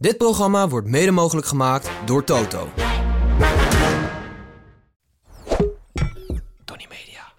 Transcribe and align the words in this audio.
Dit 0.00 0.16
programma 0.16 0.68
wordt 0.68 0.86
mede 0.86 1.10
mogelijk 1.10 1.46
gemaakt 1.46 1.90
door 2.04 2.24
Toto. 2.24 2.68
Tony 6.64 6.86
Media. 6.88 7.32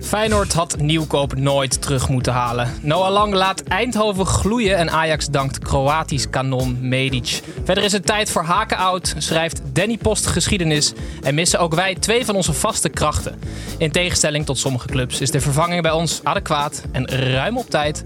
Feyenoord 0.00 0.52
had 0.52 0.76
Nieuwkoop 0.78 1.34
nooit 1.36 1.82
terug 1.82 2.08
moeten 2.08 2.32
halen. 2.32 2.72
Noah 2.82 3.12
Lang 3.12 3.34
laat 3.34 3.62
Eindhoven 3.62 4.26
gloeien 4.26 4.76
en 4.76 4.90
Ajax 4.90 5.26
dankt 5.26 5.58
Kroatisch 5.58 6.30
kanon 6.30 6.88
Medic. 6.88 7.42
Verder 7.64 7.84
is 7.84 7.92
het 7.92 8.06
tijd 8.06 8.30
voor 8.30 8.42
haken 8.42 8.76
oud, 8.76 9.14
schrijft 9.18 9.60
Danny 9.72 9.96
Post 9.96 10.26
geschiedenis 10.26 10.92
en 11.22 11.34
missen 11.34 11.58
ook 11.58 11.74
wij 11.74 11.94
twee 11.94 12.24
van 12.24 12.36
onze 12.36 12.52
vaste 12.52 12.88
krachten. 12.88 13.38
In 13.78 13.90
tegenstelling 13.90 14.46
tot 14.46 14.58
sommige 14.58 14.86
clubs 14.86 15.20
is 15.20 15.30
de 15.30 15.40
vervanging 15.40 15.82
bij 15.82 15.92
ons 15.92 16.20
adequaat 16.22 16.82
en 16.92 17.06
ruim 17.08 17.58
op 17.58 17.70
tijd 17.70 18.02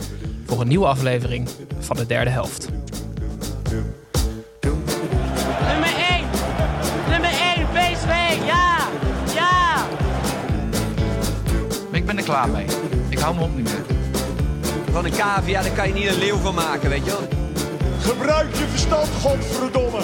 voor 0.48 0.60
een 0.60 0.68
nieuwe 0.68 0.86
aflevering 0.86 1.48
van 1.78 1.96
de 1.96 2.06
derde 2.06 2.30
helft. 2.30 2.68
Nummer 5.68 5.94
1! 6.10 6.24
Nummer 7.08 7.30
1, 7.56 7.66
PSV! 7.72 8.46
Ja! 8.46 8.88
Ja! 9.34 9.86
Ik 11.92 12.06
ben 12.06 12.16
er 12.16 12.24
klaar 12.24 12.48
mee. 12.48 12.66
Ik 13.08 13.18
hou 13.18 13.34
me 13.34 13.42
op 13.42 13.56
niet 13.56 13.64
meer. 13.64 13.96
Van 14.92 15.04
een 15.04 15.12
cavia, 15.12 15.62
daar 15.62 15.70
kan 15.70 15.88
je 15.88 15.94
niet 15.94 16.06
een 16.06 16.18
leeuw 16.18 16.36
van 16.36 16.54
maken, 16.54 16.88
weet 16.88 17.04
je 17.04 17.10
wel. 17.10 17.28
Gebruik 18.00 18.54
je 18.54 18.66
verstand, 18.68 19.08
godverdomme. 19.20 20.00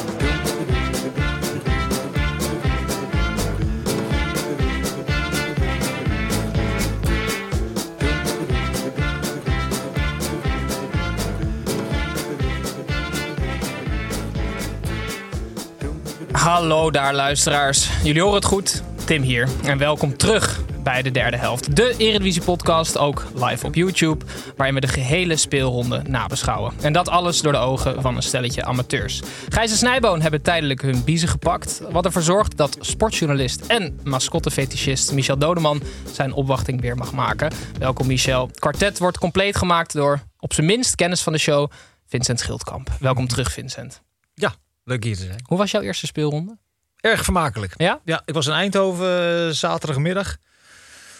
Hallo 16.44 16.90
daar 16.90 17.14
luisteraars. 17.14 18.02
Jullie 18.02 18.20
horen 18.20 18.36
het 18.36 18.44
goed. 18.44 18.82
Tim 19.04 19.22
hier 19.22 19.48
en 19.62 19.78
welkom 19.78 20.16
terug 20.16 20.60
bij 20.82 21.02
de 21.02 21.10
derde 21.10 21.36
helft. 21.36 21.76
De 21.76 21.94
Eredivisie 21.98 22.42
podcast, 22.42 22.98
ook 22.98 23.24
live 23.34 23.66
op 23.66 23.74
YouTube, 23.74 24.24
waarin 24.56 24.74
we 24.74 24.80
de 24.80 24.88
gehele 24.88 25.36
speelronde 25.36 26.02
nabeschouwen. 26.08 26.72
En 26.82 26.92
dat 26.92 27.08
alles 27.08 27.40
door 27.40 27.52
de 27.52 27.58
ogen 27.58 28.02
van 28.02 28.16
een 28.16 28.22
stelletje 28.22 28.64
amateurs. 28.64 29.22
Gijs 29.48 29.70
en 29.70 29.76
Snijboon 29.76 30.20
hebben 30.20 30.42
tijdelijk 30.42 30.82
hun 30.82 31.04
biezen 31.04 31.28
gepakt, 31.28 31.82
wat 31.90 32.04
ervoor 32.04 32.22
zorgt 32.22 32.56
dat 32.56 32.76
sportjournalist 32.80 33.66
en 33.66 34.00
mascottefetischist 34.02 35.12
Michel 35.12 35.38
Dodeman 35.38 35.82
zijn 36.12 36.32
opwachting 36.32 36.80
weer 36.80 36.96
mag 36.96 37.12
maken. 37.12 37.52
Welkom 37.78 38.06
Michel. 38.06 38.50
Kwartet 38.54 38.98
wordt 38.98 39.18
compleet 39.18 39.56
gemaakt 39.56 39.92
door 39.92 40.20
op 40.38 40.52
zijn 40.52 40.66
minst 40.66 40.94
kennis 40.94 41.22
van 41.22 41.32
de 41.32 41.38
show 41.38 41.70
Vincent 42.06 42.40
Schildkamp. 42.40 42.90
Welkom 43.00 43.28
terug 43.28 43.52
Vincent. 43.52 44.02
Ja, 44.34 44.54
leuk 44.84 45.04
hier 45.04 45.16
te 45.16 45.22
zijn. 45.22 45.40
Hoe 45.42 45.58
was 45.58 45.70
jouw 45.70 45.82
eerste 45.82 46.06
speelronde? 46.06 46.58
Erg 47.00 47.24
vermakelijk. 47.24 47.74
Ja? 47.76 48.00
Ja, 48.04 48.22
ik 48.24 48.34
was 48.34 48.46
in 48.46 48.52
Eindhoven 48.52 49.46
eh, 49.46 49.52
zaterdagmiddag. 49.52 50.36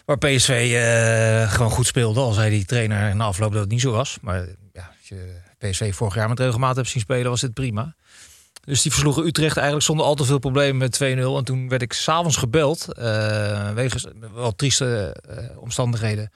Waar 0.04 0.18
PSV 0.18 0.72
eh, 0.74 1.52
gewoon 1.52 1.70
goed 1.70 1.86
speelde. 1.86 2.20
Al 2.20 2.32
zei 2.32 2.50
die 2.50 2.64
trainer 2.64 3.16
na 3.16 3.24
afloop 3.24 3.52
dat 3.52 3.60
het 3.60 3.70
niet 3.70 3.80
zo 3.80 3.90
was. 3.92 4.18
Maar 4.20 4.46
ja, 4.72 4.90
als 4.98 5.08
je 5.08 5.40
PSV 5.58 5.94
vorig 5.94 6.14
jaar 6.14 6.28
met 6.28 6.38
regelmaat 6.38 6.76
hebt 6.76 6.88
zien 6.88 7.02
spelen, 7.02 7.30
was 7.30 7.40
dit 7.40 7.54
prima. 7.54 7.94
Dus 8.64 8.82
die 8.82 8.92
versloegen 8.92 9.26
Utrecht 9.26 9.56
eigenlijk 9.56 9.86
zonder 9.86 10.06
al 10.06 10.14
te 10.14 10.24
veel 10.24 10.38
problemen 10.38 10.76
met 10.76 11.02
2-0. 11.02 11.06
En 11.06 11.44
toen 11.44 11.68
werd 11.68 11.82
ik 11.82 11.92
s'avonds 11.92 12.36
gebeld. 12.36 12.92
eh 12.92 13.72
wegens 13.72 14.06
wel 14.34 14.54
trieste 14.54 15.16
omstandigheden. 15.56 16.30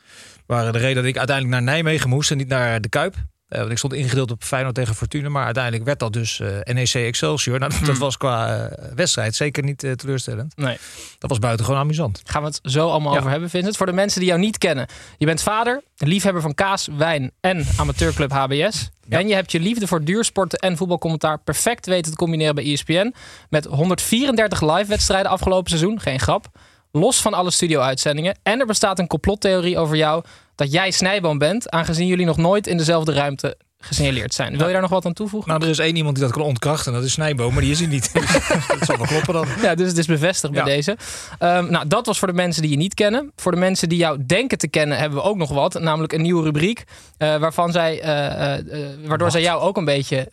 Waren 0.46 0.72
de 0.72 0.78
reden 0.78 0.96
dat 0.96 1.04
ik 1.04 1.18
uiteindelijk 1.18 1.56
naar 1.56 1.74
Nijmegen 1.74 2.08
moest 2.08 2.30
en 2.30 2.36
niet 2.36 2.48
naar 2.48 2.80
de 2.80 2.88
Kuip. 2.88 3.14
Eh, 3.48 3.58
want 3.58 3.70
ik 3.70 3.78
stond 3.78 3.92
ingedeeld 3.92 4.30
op 4.30 4.44
Feyenoord 4.44 4.74
tegen 4.74 4.94
Fortuna. 4.94 5.28
Maar 5.28 5.44
uiteindelijk 5.44 5.84
werd 5.84 5.98
dat 5.98 6.12
dus 6.12 6.40
eh, 6.40 6.48
NEC 6.74 6.94
Excelsior. 6.94 7.58
Nou, 7.58 7.72
dat 7.84 7.98
was 7.98 8.16
qua 8.16 8.56
eh, 8.68 8.88
wedstrijd 8.94 9.34
zeker 9.34 9.62
niet 9.62 9.78
teleurstellend. 9.96 10.56
Nee. 10.56 10.78
Dat 11.18 11.30
was 11.30 11.38
buitengewoon 11.38 11.80
amusant. 11.80 12.22
Gaan 12.24 12.42
we 12.42 12.48
het 12.48 12.60
zo 12.62 12.88
allemaal 12.88 13.12
Ja. 13.12 13.18
over 13.18 13.30
hebben, 13.30 13.50
Vincent. 13.50 13.76
Voor 13.76 13.86
de 13.86 13.92
mensen 13.92 14.20
die 14.20 14.28
jou 14.28 14.40
niet 14.40 14.58
kennen. 14.58 14.86
Je 15.18 15.26
bent 15.26 15.42
vader, 15.42 15.82
liefhebber 15.96 16.42
van 16.42 16.54
kaas, 16.54 16.88
wijn 16.96 17.30
en 17.40 17.66
amateurclub 17.76 18.30
HBS. 18.32 18.90
Ja. 19.08 19.18
En 19.18 19.28
je 19.28 19.34
hebt 19.34 19.52
je 19.52 19.60
liefde 19.60 19.86
voor 19.86 20.04
duursporten 20.04 20.58
en 20.58 20.76
voetbalcommentaar 20.76 21.38
perfect 21.38 21.86
weten 21.86 22.10
te 22.10 22.16
combineren 22.16 22.54
bij 22.54 22.64
ESPN. 22.72 23.14
Met 23.48 23.64
134 23.64 24.60
live 24.60 24.86
wedstrijden 24.88 25.30
afgelopen 25.30 25.70
seizoen. 25.70 26.00
Geen 26.00 26.20
grap. 26.20 26.46
Los 26.92 27.20
van 27.20 27.34
alle 27.34 27.50
studio-uitzendingen. 27.50 28.38
En 28.42 28.60
er 28.60 28.66
bestaat 28.66 28.98
een 28.98 29.06
complottheorie 29.06 29.78
over 29.78 29.96
jou 29.96 30.24
dat 30.58 30.72
jij 30.72 30.90
snijboom 30.90 31.38
bent. 31.38 31.70
Aangezien 31.70 32.06
jullie 32.06 32.26
nog 32.26 32.36
nooit 32.36 32.66
in 32.66 32.76
dezelfde 32.76 33.12
ruimte 33.12 33.56
gesignaleerd 33.80 34.34
zijn. 34.34 34.56
Wil 34.56 34.66
je 34.66 34.72
daar 34.72 34.80
nog 34.80 34.90
wat 34.90 35.06
aan 35.06 35.12
toevoegen? 35.12 35.50
Nou, 35.50 35.62
er 35.62 35.68
is 35.68 35.78
één 35.78 35.96
iemand 35.96 36.14
die 36.14 36.24
dat 36.24 36.32
kan 36.32 36.42
ontkrachten. 36.42 36.92
Dat 36.92 37.04
is 37.04 37.12
Snijboom, 37.12 37.52
maar 37.52 37.62
die 37.62 37.70
is 37.70 37.80
er 37.80 37.88
niet. 37.88 38.12
dat 38.68 38.78
zal 38.80 38.96
wel 38.96 39.06
kloppen 39.06 39.34
dan. 39.34 39.46
Ja, 39.62 39.74
dus 39.74 39.88
het 39.88 39.98
is 39.98 40.06
bevestigd 40.06 40.52
bij 40.52 40.62
deze. 40.62 40.96
Ehm, 41.38 41.70
nou, 41.70 41.88
dat 41.88 42.06
was 42.06 42.18
voor 42.18 42.28
de 42.28 42.34
mensen 42.34 42.62
die 42.62 42.70
je 42.70 42.76
niet 42.76 42.94
kennen. 42.94 43.32
Voor 43.36 43.52
de 43.52 43.58
mensen 43.58 43.88
die 43.88 43.98
jou 43.98 44.26
denken 44.26 44.58
te 44.58 44.68
kennen, 44.68 44.98
hebben 44.98 45.18
we 45.18 45.24
ook 45.24 45.36
nog 45.36 45.50
wat. 45.50 45.80
Namelijk 45.80 46.12
een 46.12 46.22
nieuwe 46.22 46.42
rubriek. 46.42 46.84
eh, 47.18 47.36
waarvan 47.36 47.72
zij, 47.72 48.00
eh, 48.00 48.54
eh, 48.58 48.64
waardoor 49.04 49.30
zij 49.30 49.40
jou 49.40 49.60
ook 49.60 49.76
een 49.76 49.84
beetje 49.84 50.28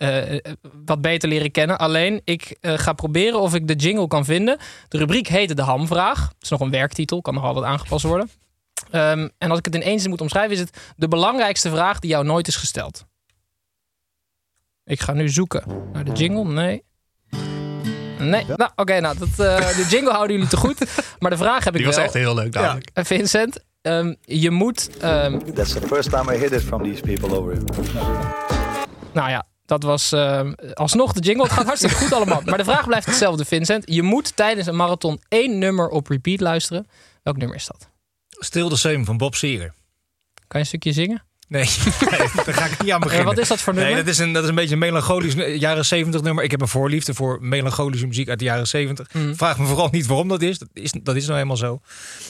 wat 0.85 1.01
beter 1.01 1.29
leren 1.29 1.51
kennen. 1.51 1.77
Alleen, 1.77 2.21
ik 2.23 2.57
ga 2.61 2.93
proberen 2.93 3.39
of 3.39 3.55
ik 3.55 3.67
de 3.67 3.75
jingle 3.75 4.07
kan 4.07 4.25
vinden. 4.25 4.57
De 4.87 4.97
rubriek 4.97 5.27
heette 5.27 5.53
De 5.55 5.61
Hamvraag. 5.61 6.21
Het 6.21 6.35
is 6.43 6.49
nog 6.49 6.59
een 6.59 6.71
werktitel, 6.71 7.21
kan 7.21 7.33
nog 7.33 7.43
altijd 7.43 7.65
aangepast 7.65 8.05
worden. 8.05 8.29
Ehm, 8.91 9.27
en 9.37 9.49
als 9.49 9.59
ik 9.59 9.65
het 9.65 9.75
in 9.75 9.81
één 9.81 9.99
zin 9.99 10.09
moet 10.09 10.21
omschrijven, 10.21 10.51
is 10.53 10.59
het 10.59 10.77
de 10.95 11.07
belangrijkste 11.07 11.69
vraag 11.69 11.99
die 11.99 12.09
jou 12.09 12.25
nooit 12.25 12.47
is 12.47 12.55
gesteld. 12.55 13.05
Ik 14.83 15.01
ga 15.01 15.13
nu 15.13 15.29
zoeken 15.29 15.63
naar 15.93 16.03
de 16.03 16.11
jingle. 16.11 16.43
Nee. 16.45 16.83
Nee, 18.19 18.45
nou 18.45 18.71
oké, 18.75 18.99
nou, 18.99 19.17
dat, 19.17 19.27
eh, 19.29 19.67
de 19.75 19.85
jingle 19.89 20.11
houden 20.11 20.35
jullie 20.35 20.49
te 20.51 20.57
goed. 20.57 20.79
Maar 21.19 21.29
de 21.31 21.37
vraag 21.37 21.63
heb 21.63 21.73
ik 21.73 21.77
Die 21.79 21.85
was 21.85 21.95
wel. 21.95 22.05
echt 22.05 22.13
heel 22.13 22.35
leuk 22.35 22.53
namelijk. 22.53 22.89
Eh, 22.93 23.03
Vincent, 23.03 23.59
ehm, 23.81 24.13
je 24.21 24.51
moet... 24.51 24.97
ehm, 24.97 25.39
That's 25.53 25.73
the 25.73 25.81
first 25.87 26.09
time 26.09 26.33
I 26.35 26.37
hear 26.37 26.49
this 26.49 26.63
from 26.63 26.83
these 26.83 27.01
people 27.01 27.37
over 27.37 27.51
here. 27.53 27.63
nou 29.13 29.29
ja, 29.29 29.43
dat 29.65 29.83
was 29.83 30.11
ehm, 30.11 30.53
alsnog 30.73 31.13
de 31.13 31.19
jingle. 31.19 31.43
Het 31.43 31.51
gaat 31.53 31.65
hartstikke 31.65 31.95
goed 31.95 32.13
allemaal. 32.13 32.41
Maar 32.45 32.57
de 32.57 32.63
vraag 32.63 32.85
blijft 32.85 33.05
hetzelfde, 33.05 33.45
Vincent. 33.45 33.83
Je 33.91 34.01
moet 34.01 34.35
tijdens 34.35 34.67
een 34.67 34.75
marathon 34.75 35.21
één 35.27 35.57
nummer 35.59 35.87
op 35.89 36.07
repeat 36.07 36.39
luisteren. 36.39 36.87
Welk 37.23 37.37
nummer 37.37 37.55
is 37.57 37.65
dat? 37.67 37.89
Stil 38.39 38.69
de 38.69 38.75
Same 38.77 39.05
van 39.05 39.17
Bob 39.17 39.35
Seger. 39.35 39.73
Kan 40.33 40.43
je 40.47 40.57
een 40.59 40.65
stukje 40.65 40.91
zingen? 40.91 41.23
Nee, 41.47 41.63
nee, 42.11 42.19
daar 42.45 42.53
ga 42.53 42.65
ik 42.65 42.81
niet 42.81 42.91
aan 42.91 42.99
beginnen. 43.09 43.19
Eh, 43.27 43.33
wat 43.33 43.37
is 43.37 43.47
dat 43.47 43.61
voor 43.61 43.73
nummer? 43.73 43.93
Nee, 43.93 44.03
dat 44.03 44.11
is 44.13 44.17
een, 44.19 44.33
dat 44.33 44.43
is 44.43 44.49
een 44.49 44.55
beetje 44.55 44.73
een 44.73 44.79
melancholisch 44.79 45.33
jaren 45.59 45.85
70 45.85 46.21
nummer. 46.21 46.43
Ik 46.43 46.51
heb 46.51 46.61
een 46.61 46.67
voorliefde 46.67 47.13
voor 47.13 47.37
melancholische 47.41 48.07
muziek 48.07 48.29
uit 48.29 48.39
de 48.39 48.45
jaren 48.45 48.67
70. 48.67 49.13
Mhm. 49.13 49.33
Vraag 49.35 49.57
me 49.59 49.65
vooral 49.65 49.87
niet 49.91 50.05
waarom 50.05 50.27
dat 50.27 50.41
is. 50.41 50.57
Dat 50.57 50.67
is, 50.73 50.91
dat 51.03 51.15
is 51.15 51.21
nou 51.23 51.33
helemaal 51.35 51.57
zo. 51.57 51.81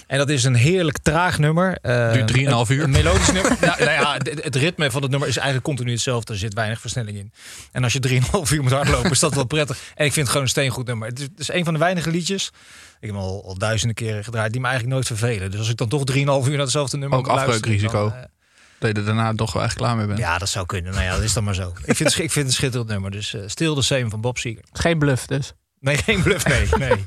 En 0.08 0.18
dat 0.18 0.30
is 0.30 0.44
een 0.44 0.56
heerlijk 0.56 0.98
traag 0.98 1.40
nummer. 1.40 1.78
Eh, 1.82 2.14
Duurt 2.14 2.28
3,5 2.28 2.70
een- 2.70 2.76
uur. 2.76 2.84
Een 2.84 2.90
melodisch 2.90 3.32
nummer. 3.32 3.58
nou, 3.62 3.80
nou 3.84 3.92
ja, 3.92 4.14
het, 4.14 4.44
het 4.44 4.56
ritme 4.56 4.92
van 4.92 5.02
het 5.02 5.12
nummer 5.12 5.28
is 5.30 5.36
eigenlijk 5.38 5.66
continu 5.66 5.92
hetzelfde. 5.92 6.34
Er 6.34 6.40
zit 6.40 6.54
weinig 6.54 6.80
versnelling 6.82 7.18
in. 7.18 7.32
En 7.72 7.84
als 7.84 7.94
je 7.94 8.00
3,5 8.00 8.52
uur 8.52 8.62
moet 8.64 8.72
hardlopen, 8.72 9.12
is 9.12 9.20
dat 9.20 9.34
wel 9.36 9.46
prettig. 9.46 9.78
En 9.96 10.06
ik 10.06 10.14
vind 10.14 10.16
het 10.16 10.28
gewoon 10.28 10.44
een 10.44 10.50
steengoed 10.50 10.86
nummer. 10.88 11.08
Het 11.08 11.20
is, 11.20 11.26
het 11.26 11.40
is 11.40 11.50
een 11.50 11.64
van 11.64 11.74
de 11.74 11.80
weinige 11.80 12.12
liedjes. 12.12 12.52
Ik 13.00 13.12
heb 13.12 13.20
hem 13.20 13.20
al, 13.30 13.44
al 13.46 13.58
duizenden 13.58 13.96
keren 13.96 14.24
gedraaid. 14.24 14.52
Die 14.52 14.62
me 14.62 14.68
eigenlijk 14.68 14.96
nooit 14.96 15.08
vervelen. 15.20 15.52
Dus 15.52 15.60
als 15.60 15.70
ik 15.70 15.78
dan 15.78 15.88
toch 15.90 16.04
3,5 16.12 16.18
uur 16.18 16.26
naar 16.50 16.60
hetzelfde 16.60 16.98
nummer 16.98 17.18
Ook 17.18 17.28
afbreukrisico. 17.28 18.10
dan, 18.10 18.14
eh, 18.18 18.24
Dat 18.80 18.90
je 18.90 19.00
er 19.00 19.06
daarna 19.06 19.34
toch 19.34 19.54
wel 19.54 19.64
echt 19.64 19.74
klaar 19.76 19.96
mee 19.96 20.06
bent. 20.08 20.20
ja, 20.20 20.38
dat 20.38 20.50
zou 20.50 20.66
kunnen. 20.66 20.92
Nou 20.92 21.04
ja, 21.04 21.14
dat 21.14 21.24
is 21.24 21.34
dan 21.34 21.44
maar 21.44 21.56
zo. 21.56 21.74
Ik 21.86 21.96
vind, 21.96 22.10
ik 22.10 22.16
vind 22.18 22.34
het 22.36 22.46
een 22.46 22.52
schitterend 22.52 22.90
nummer. 22.90 23.12
Dus 23.12 23.34
eh 23.34 23.42
Stil 23.46 23.76
de 23.76 23.82
Same 23.82 24.10
van 24.10 24.22
Bob 24.22 24.38
Seger. 24.38 24.64
Geen 24.72 24.98
bluff 25.00 25.26
dus. 25.26 25.54
Nee, 25.80 25.98
geen 25.98 26.24
bluff. 26.24 26.46
Nee, 26.48 26.68
nee. 26.90 27.06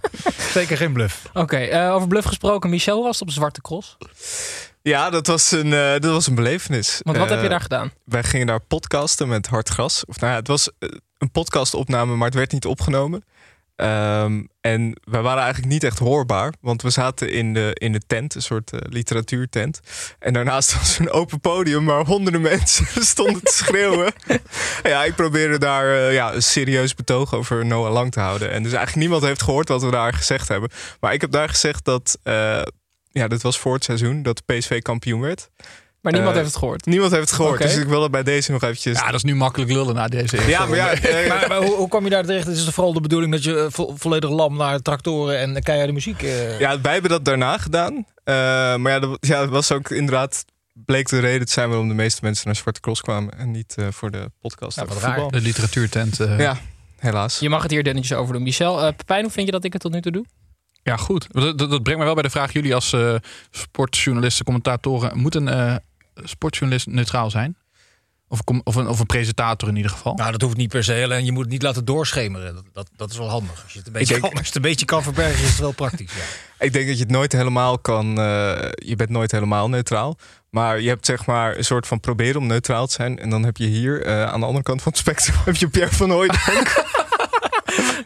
Zeker 0.53 0.77
geen 0.77 0.93
bluff. 0.93 1.23
Oké, 1.33 1.57
eh, 1.57 1.95
over 1.95 2.09
bluff 2.09 2.27
gesproken. 2.27 2.71
Michel 2.71 3.03
was 3.03 3.19
het 3.19 3.29
op 3.29 3.35
Zwarte 3.35 3.61
Cross. 3.61 3.97
Ja, 4.83 5.11
dat 5.11 5.27
was 5.27 5.51
een, 5.51 5.73
eh, 5.73 5.91
dat 5.91 6.05
was 6.13 6.27
een 6.27 6.35
belevenis. 6.35 7.01
Want 7.03 7.17
wat 7.17 7.29
heb 7.29 7.43
je 7.43 7.49
daar 7.49 7.61
gedaan? 7.61 7.93
Wij 8.05 8.23
gingen 8.23 8.47
daar 8.47 8.61
podcasten 8.61 9.29
met 9.29 9.47
Hard 9.47 9.69
Gras. 9.69 10.05
Of 10.05 10.21
nou 10.21 10.33
ja, 10.33 10.39
het 10.39 10.49
was 10.49 10.71
een 11.19 11.31
podcastopname, 11.31 12.17
maar 12.17 12.27
het 12.27 12.35
werd 12.37 12.53
niet 12.53 12.67
opgenomen. 12.67 13.25
Ehm, 13.79 14.43
en 14.61 15.01
wij 15.05 15.23
waren 15.23 15.43
eigenlijk 15.43 15.73
niet 15.73 15.85
echt 15.85 15.99
hoorbaar, 15.99 16.53
want 16.61 16.83
we 16.83 16.91
zaten 16.91 17.33
in 17.33 17.55
de, 17.55 17.71
in 17.75 17.93
de 17.93 18.01
tent, 18.07 18.35
een 18.35 18.43
soort 18.43 18.73
eh, 18.73 18.81
literatuurtent. 18.83 19.81
En 20.19 20.33
daarnaast 20.33 20.75
was 20.79 20.99
een 20.99 21.11
open 21.11 21.41
podium 21.41 21.85
waar 21.85 22.05
honderden 22.05 22.41
mensen 22.41 22.87
stonden 23.15 23.43
te 23.43 23.53
schreeuwen. 23.53 24.13
ja, 24.83 25.05
ik 25.05 25.15
probeerde 25.15 25.59
daar 25.59 25.95
eh, 25.95 26.13
ja, 26.13 26.35
een 26.35 26.43
serieus 26.43 26.95
betoog 26.95 27.35
over 27.35 27.67
Noah 27.67 27.93
Lang 27.93 28.13
te 28.13 28.21
houden. 28.21 28.51
En 28.51 28.63
dus 28.63 28.73
eigenlijk 28.73 29.01
niemand 29.07 29.23
heeft 29.23 29.43
gehoord 29.43 29.69
wat 29.69 29.83
we 29.83 29.91
daar 29.91 30.13
gezegd 30.13 30.49
hebben. 30.49 30.71
Maar 31.01 31.13
ik 31.13 31.21
heb 31.21 31.31
daar 31.31 31.49
gezegd 31.49 31.85
dat, 31.85 32.19
eh, 32.23 32.63
ja, 33.11 33.29
dit 33.29 33.43
was 33.43 33.59
voor 33.59 33.75
het 33.75 33.85
seizoen, 33.85 34.23
dat 34.23 34.45
PSV 34.45 34.83
kampioen 34.83 35.21
werd. 35.21 35.51
Maar 36.11 36.17
niemand 36.21 36.37
Eh, 36.37 36.43
heeft 36.43 36.55
het 36.55 36.63
gehoord. 36.65 36.87
Niemand 36.87 37.11
heeft 37.13 37.23
het 37.31 37.33
gehoord, 37.33 37.59
dus 37.61 37.77
ik 37.77 37.87
wil 37.89 38.03
het 38.03 38.11
bij 38.11 38.23
deze 38.23 38.53
nog 38.53 38.63
eventjes... 38.63 38.99
Ja, 38.99 39.05
dat 39.07 39.15
is 39.15 39.23
nu 39.23 39.35
makkelijk 39.35 39.71
lullen 39.71 39.95
na 39.95 40.09
deze 40.09 40.49
Ja, 40.49 40.67
maar 40.67 40.77
ja, 40.77 40.91
eh, 40.93 41.29
Maar, 41.29 41.49
maar 41.49 41.59
hoe, 41.63 41.75
hoe 41.77 41.89
kwam 41.89 42.05
je 42.05 42.11
daar 42.11 42.25
terecht? 42.25 42.47
Het 42.47 42.57
is 42.57 42.65
toch 42.65 42.75
vooral 42.75 42.93
de 42.93 43.01
bedoeling 43.01 43.33
dat 43.33 43.45
je 43.45 43.59
eh, 43.59 43.67
vo- 43.69 43.95
volledig 43.97 44.31
lam 44.31 44.57
naar 44.57 44.81
tractoren 44.83 45.39
en 45.39 45.63
keiharde 45.63 45.93
muziek... 45.93 46.23
eh, 46.23 46.59
Ja, 46.61 46.81
wij 46.81 46.93
hebben 46.93 47.11
dat 47.11 47.25
daarna 47.25 47.59
gedaan. 47.59 47.95
Eh, 48.25 48.35
maar 48.77 48.93
ja 48.93 48.99
dat, 48.99 49.17
ja, 49.21 49.41
dat 49.41 49.49
was 49.49 49.73
ook 49.73 49.91
inderdaad... 49.91 50.45
bleek 50.73 51.09
de 51.09 51.19
reden 51.19 51.47
te 51.47 51.53
zijn 51.53 51.69
waarom 51.69 51.89
de 51.89 51.95
meeste 51.95 52.21
mensen 52.23 52.47
naar 52.47 52.57
Zwarte 52.57 52.81
Cross 52.81 53.01
kwamen... 53.01 53.39
en 53.39 53.51
niet 53.51 53.75
eh, 53.79 53.87
voor 53.91 54.11
de 54.11 54.31
podcast 54.41 54.77
Ja, 54.77 54.85
wat 54.87 55.01
raar. 55.01 55.29
De 55.31 55.41
literatuurtent. 55.41 56.21
eh, 56.21 56.39
Ja, 56.39 56.57
helaas. 56.99 57.39
Je 57.39 57.49
mag 57.49 57.63
het 57.63 57.71
hier 57.71 57.83
dunnetjes 57.83 58.17
over 58.19 58.33
doen. 58.35 58.43
Michel, 58.43 58.83
eh 58.83 58.93
Pepijn, 58.97 59.23
hoe 59.23 59.33
vind 59.33 59.47
je 59.47 59.53
dat 59.53 59.65
ik 59.65 59.73
het 59.73 59.83
tot 59.83 59.93
nu 59.93 60.01
toe 60.01 60.13
doe? 60.13 60.25
Ja, 60.83 60.97
goed. 60.97 61.27
Dat, 61.31 61.59
dat, 61.59 61.71
dat 61.71 61.83
brengt 61.83 61.99
me 62.01 62.05
wel 62.07 62.15
bij 62.15 62.23
de 62.23 62.31
vraag: 62.31 62.53
jullie 62.53 62.75
als 62.75 62.93
eh, 62.93 63.15
sportjournalisten, 63.51 64.45
commentatoren, 64.45 65.19
moet 65.19 65.35
een 65.35 65.49
eh, 65.49 65.75
sportjournalist 66.25 66.87
neutraal 66.87 67.31
zijn? 67.31 67.57
Of, 68.31 68.41
of, 68.65 68.75
een, 68.75 68.89
of 68.89 68.99
een 69.01 69.07
presentator 69.07 69.69
in 69.69 69.77
ieder 69.77 69.91
geval? 69.91 70.15
Nou, 70.15 70.31
dat 70.33 70.41
hoeft 70.43 70.57
niet 70.57 70.69
per 70.69 70.85
se. 70.85 71.03
Alleen 71.05 71.25
je 71.25 71.33
moet 71.33 71.43
het 71.43 71.53
niet 71.53 71.63
laten 71.63 71.85
doorschemeren. 71.85 72.55
Dat, 72.55 72.65
dat, 72.73 72.89
dat 72.97 73.11
is 73.11 73.19
wel 73.19 73.29
handig. 73.29 73.63
Als 73.63 73.73
je 73.73 73.79
het 73.79 73.87
een 73.87 73.93
beetje, 73.93 74.09
denk- 74.09 74.21
kan, 74.23 74.31
als 74.33 74.41
je 74.41 74.47
het 74.47 74.57
een 74.57 74.63
beetje 74.63 74.85
kan 74.87 75.03
verbergen, 75.03 75.43
is 75.45 75.49
het 75.51 75.59
wel 75.59 75.73
praktisch. 75.73 76.13
Ja. 76.13 76.23
Ik 76.67 76.73
denk 76.73 76.87
dat 76.87 76.97
je 76.97 77.03
het 77.03 77.13
nooit 77.13 77.33
helemaal 77.33 77.79
kan... 77.79 78.09
eh, 78.19 78.25
je 78.75 78.95
bent 78.97 79.11
nooit 79.11 79.31
helemaal 79.33 79.69
neutraal. 79.69 80.19
Maar 80.51 80.81
je 80.81 80.89
hebt 80.89 81.07
zeg 81.07 81.27
maar 81.27 81.57
een 81.57 81.65
soort 81.65 81.87
van 81.87 82.01
proberen 82.01 82.41
om 82.41 82.47
neutraal 82.47 82.87
te 82.87 82.93
zijn. 82.93 83.19
En 83.19 83.31
dan 83.31 83.45
heb 83.45 83.57
je 83.57 83.67
hier 83.67 84.03
eh, 84.03 84.25
aan 84.25 84.41
de 84.41 84.47
andere 84.47 84.65
kant 84.65 84.83
van 84.83 84.93
het 84.93 85.01
spectrum... 85.01 85.37
heb 85.45 85.57
je 85.57 85.69
Pierre 85.69 85.95
van 85.95 86.11
Hooijdonk. 86.11 86.85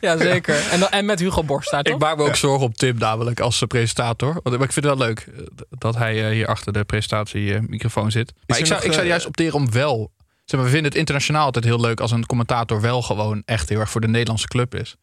Ja, 0.07 0.17
zeker. 0.17 0.69
En, 0.71 0.81
dan- 0.81 0.89
en 0.89 1.05
met 1.05 1.21
Hugo 1.21 1.43
Borst 1.45 1.71
toch? 1.71 1.81
Ik 1.83 1.99
maak 1.99 2.17
me 2.17 2.23
ook 2.23 2.37
zorgen 2.37 2.67
op 2.67 2.77
Tim 2.77 2.99
namelijk 2.99 3.41
als 3.41 3.63
eh, 3.63 3.69
presentator. 3.69 4.33
Want, 4.43 4.57
maar 4.57 4.67
ik 4.67 4.73
vind 4.73 4.87
het 4.87 4.97
wel 4.99 5.07
leuk 5.07 5.19
eh, 5.37 5.43
dat 5.79 5.97
hij 5.97 6.25
eh, 6.25 6.31
hier 6.33 6.47
achter 6.47 6.73
de 6.73 6.85
presentatiemicrofoon 6.85 8.11
zit. 8.11 8.33
Maar 8.47 8.59
ik 8.59 8.67
zou, 8.67 8.79
nog, 8.79 8.89
ik 8.89 8.95
zou 8.95 9.07
juist 9.07 9.27
opteren 9.27 9.55
om 9.55 9.71
wel... 9.73 10.11
Zeg 10.45 10.61
maar, 10.61 10.65
we 10.69 10.75
vinden 10.75 10.91
het 10.91 11.01
internationaal 11.01 11.45
altijd 11.45 11.65
heel 11.65 11.81
leuk 11.81 12.01
als 12.01 12.11
een 12.11 12.27
commentator 12.27 12.81
wel 12.81 13.03
gewoon 13.03 13.43
echt 13.45 13.69
heel 13.69 13.81
erg 13.81 13.91
voor 13.91 14.01
de 14.01 14.09
Nederlandse 14.09 14.49
club 14.49 14.75
is. 14.75 14.97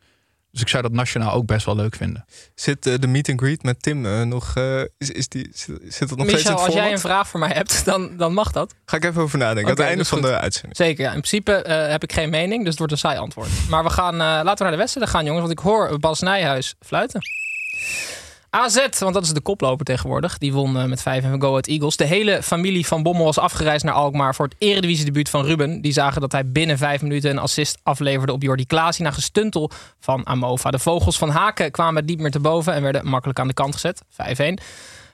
Dus 0.52 0.62
ik 0.62 0.68
zou 0.68 0.84
dat 0.84 0.92
nationaal 0.92 1.34
ook 1.34 1.46
best 1.46 1.66
wel 1.66 1.76
leuk 1.76 1.96
vinden. 1.96 2.26
Zit 2.56 2.86
eh, 2.86 2.94
de 3.00 3.08
meet 3.08 3.30
and 3.30 3.40
greet 3.42 3.64
met 3.64 3.82
Tim 3.82 4.06
eh, 4.06 4.22
nog... 4.22 4.56
eh, 4.56 4.82
is, 4.98 5.12
is 5.12 5.28
die, 5.28 5.50
zit, 5.54 5.80
zit 5.88 6.10
dat 6.10 6.18
nog 6.18 6.28
steeds 6.28 6.44
in 6.44 6.52
Michel, 6.52 6.52
het 6.52 6.66
als 6.66 6.74
jij 6.74 6.92
een 6.92 7.00
vraag 7.00 7.28
voor 7.28 7.40
mij 7.40 7.50
hebt, 7.50 7.86
dan, 7.86 8.18
dan 8.18 8.34
mag 8.34 8.52
dat. 8.52 8.74
Ga 8.86 8.98
ik 8.98 9.04
even 9.04 9.22
over 9.22 9.38
nadenken. 9.38 9.72
Oké, 9.72 9.82
aan 9.82 9.88
het 9.88 9.98
einde 9.98 10.04
dat 10.04 10.06
is 10.06 10.10
van 10.10 10.20
goed. 10.20 10.28
de 10.28 10.40
uitzending. 10.44 10.76
Zeker, 10.76 11.04
ja. 11.04 11.14
In 11.14 11.22
principe 11.22 11.52
eh, 11.54 11.90
heb 11.92 12.04
ik 12.04 12.14
geen 12.14 12.30
mening, 12.30 12.60
dus 12.60 12.70
het 12.70 12.78
wordt 12.78 12.94
een 12.94 13.00
saai 13.00 13.18
antwoord. 13.18 13.50
Maar 13.70 13.84
we 13.84 13.90
gaan, 13.90 14.14
eh, 14.14 14.20
laten 14.20 14.58
we 14.58 14.64
naar 14.64 14.72
de 14.72 14.78
wedstrijd 14.78 15.10
gaan, 15.10 15.26
jongens. 15.26 15.46
Want 15.46 15.60
ik 15.60 15.66
hoor 15.66 16.00
Bas 16.00 16.20
Nijhuis 16.20 16.76
fluiten. 16.80 17.22
AZ, 18.50 18.88
want 19.00 19.14
dat 19.14 19.24
is 19.24 19.34
de 19.34 19.42
koploper 19.42 19.86
tegenwoordig. 19.86 20.38
Die 20.38 20.54
won 20.54 20.78
eh, 20.78 20.86
met 20.86 21.02
5 21.02 21.24
en 21.24 21.42
Go 21.42 21.50
Ahead 21.50 21.68
Eagles. 21.68 21.98
De 21.98 22.06
hele 22.06 22.44
familie 22.44 22.88
van 22.88 23.04
Bommel 23.04 23.26
was 23.26 23.38
afgereisd 23.38 23.86
naar 23.86 23.94
Alkmaar... 23.94 24.36
voor 24.36 24.46
het 24.46 24.56
eredivisiedebuut 24.58 25.30
van 25.30 25.46
Ruben. 25.46 25.82
Die 25.82 25.92
zagen 25.92 26.22
dat 26.22 26.32
hij 26.32 26.52
binnen 26.52 26.78
vijf 26.78 27.02
minuten 27.02 27.30
een 27.30 27.38
assist 27.38 27.80
afleverde 27.84 28.34
op 28.34 28.42
Jordi 28.42 28.66
Klaasie... 28.66 29.04
na 29.04 29.12
gestuntel 29.12 29.72
van 30.00 30.28
Amova. 30.28 30.72
De 30.72 30.80
vogels 30.80 31.18
van 31.18 31.30
Haken 31.30 31.72
kwamen 31.72 32.06
niet 32.06 32.20
meer 32.20 32.32
te 32.32 32.40
boven... 32.40 32.74
en 32.74 32.82
werden 32.82 33.08
makkelijk 33.08 33.40
aan 33.40 33.48
de 33.48 33.54
kant 33.54 33.74
gezet. 33.74 34.02
5-1. 34.62 34.64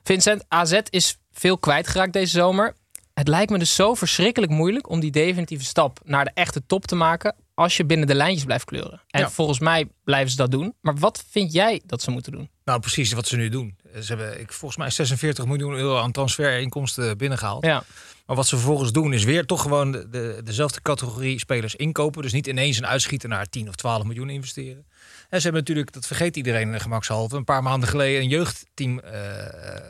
Vincent, 0.04 0.46
AZ 0.48 0.80
is 0.90 1.18
veel 1.32 1.58
kwijtgeraakt 1.58 2.14
deze 2.14 2.38
zomer. 2.38 2.76
Het 3.14 3.28
lijkt 3.28 3.52
me 3.52 3.60
dus 3.60 3.76
zo 3.76 3.94
verschrikkelijk 3.94 4.52
moeilijk 4.52 4.90
om 4.90 5.00
die 5.00 5.12
definitieve 5.12 5.66
stap 5.66 6.00
naar 6.04 6.26
de 6.26 6.32
echte 6.34 6.66
top 6.66 6.86
te 6.86 6.96
maken 6.96 7.36
als 7.56 7.78
je 7.78 7.86
binnen 7.86 8.08
de 8.08 8.16
lijntjes 8.16 8.44
blijft 8.46 8.66
kleuren. 8.66 9.02
En 9.08 9.20
Ja. 9.22 9.30
volgens 9.30 9.60
mij 9.60 9.88
blijven 10.04 10.30
ze 10.32 10.36
dat 10.38 10.52
doen. 10.52 10.74
Maar 10.82 10.96
wat 10.96 11.24
vind 11.30 11.54
jij 11.54 11.82
dat 11.86 12.02
ze 12.02 12.12
moeten 12.12 12.32
doen? 12.32 12.50
Nou, 12.66 12.80
precies 12.80 13.12
wat 13.12 13.28
ze 13.28 13.36
nu 13.36 13.50
doen. 13.50 13.78
Ze 13.94 14.06
hebben 14.16 14.40
ik, 14.40 14.52
volgens 14.54 14.78
mij 14.80 14.90
46 14.90 15.46
miljoen 15.46 15.74
euro 15.74 15.98
aan 15.98 16.12
transferinkomsten 16.12 17.18
binnengehaald. 17.18 17.66
Ja. 17.66 17.84
Maar 18.26 18.36
wat 18.36 18.48
ze 18.48 18.56
vervolgens 18.56 18.92
doen 18.92 19.14
is 19.14 19.24
weer 19.24 19.46
toch 19.46 19.62
gewoon 19.62 19.92
de, 19.92 20.10
de- 20.10 20.42
dezelfde 20.44 20.82
categorie 20.82 21.40
spelers 21.40 21.76
inkopen. 21.76 22.22
Dus 22.22 22.34
niet 22.34 22.48
ineens 22.48 22.78
een 22.78 22.86
uitschieter 22.88 23.30
naar 23.30 23.50
10 23.50 23.68
of 23.68 23.76
12 23.76 24.04
miljoen 24.04 24.30
investeren. 24.30 24.86
En 25.30 25.38
ze 25.42 25.44
hebben 25.44 25.62
natuurlijk, 25.62 25.92
dat 25.94 26.08
vergeet 26.08 26.38
iedereen 26.38 26.80
gemakshalve, 26.82 27.36
een 27.36 27.44
paar 27.44 27.64
maanden 27.64 27.90
geleden 27.90 28.22
een 28.22 28.28
jeugdteam 28.28 29.00
eh, 29.00 29.22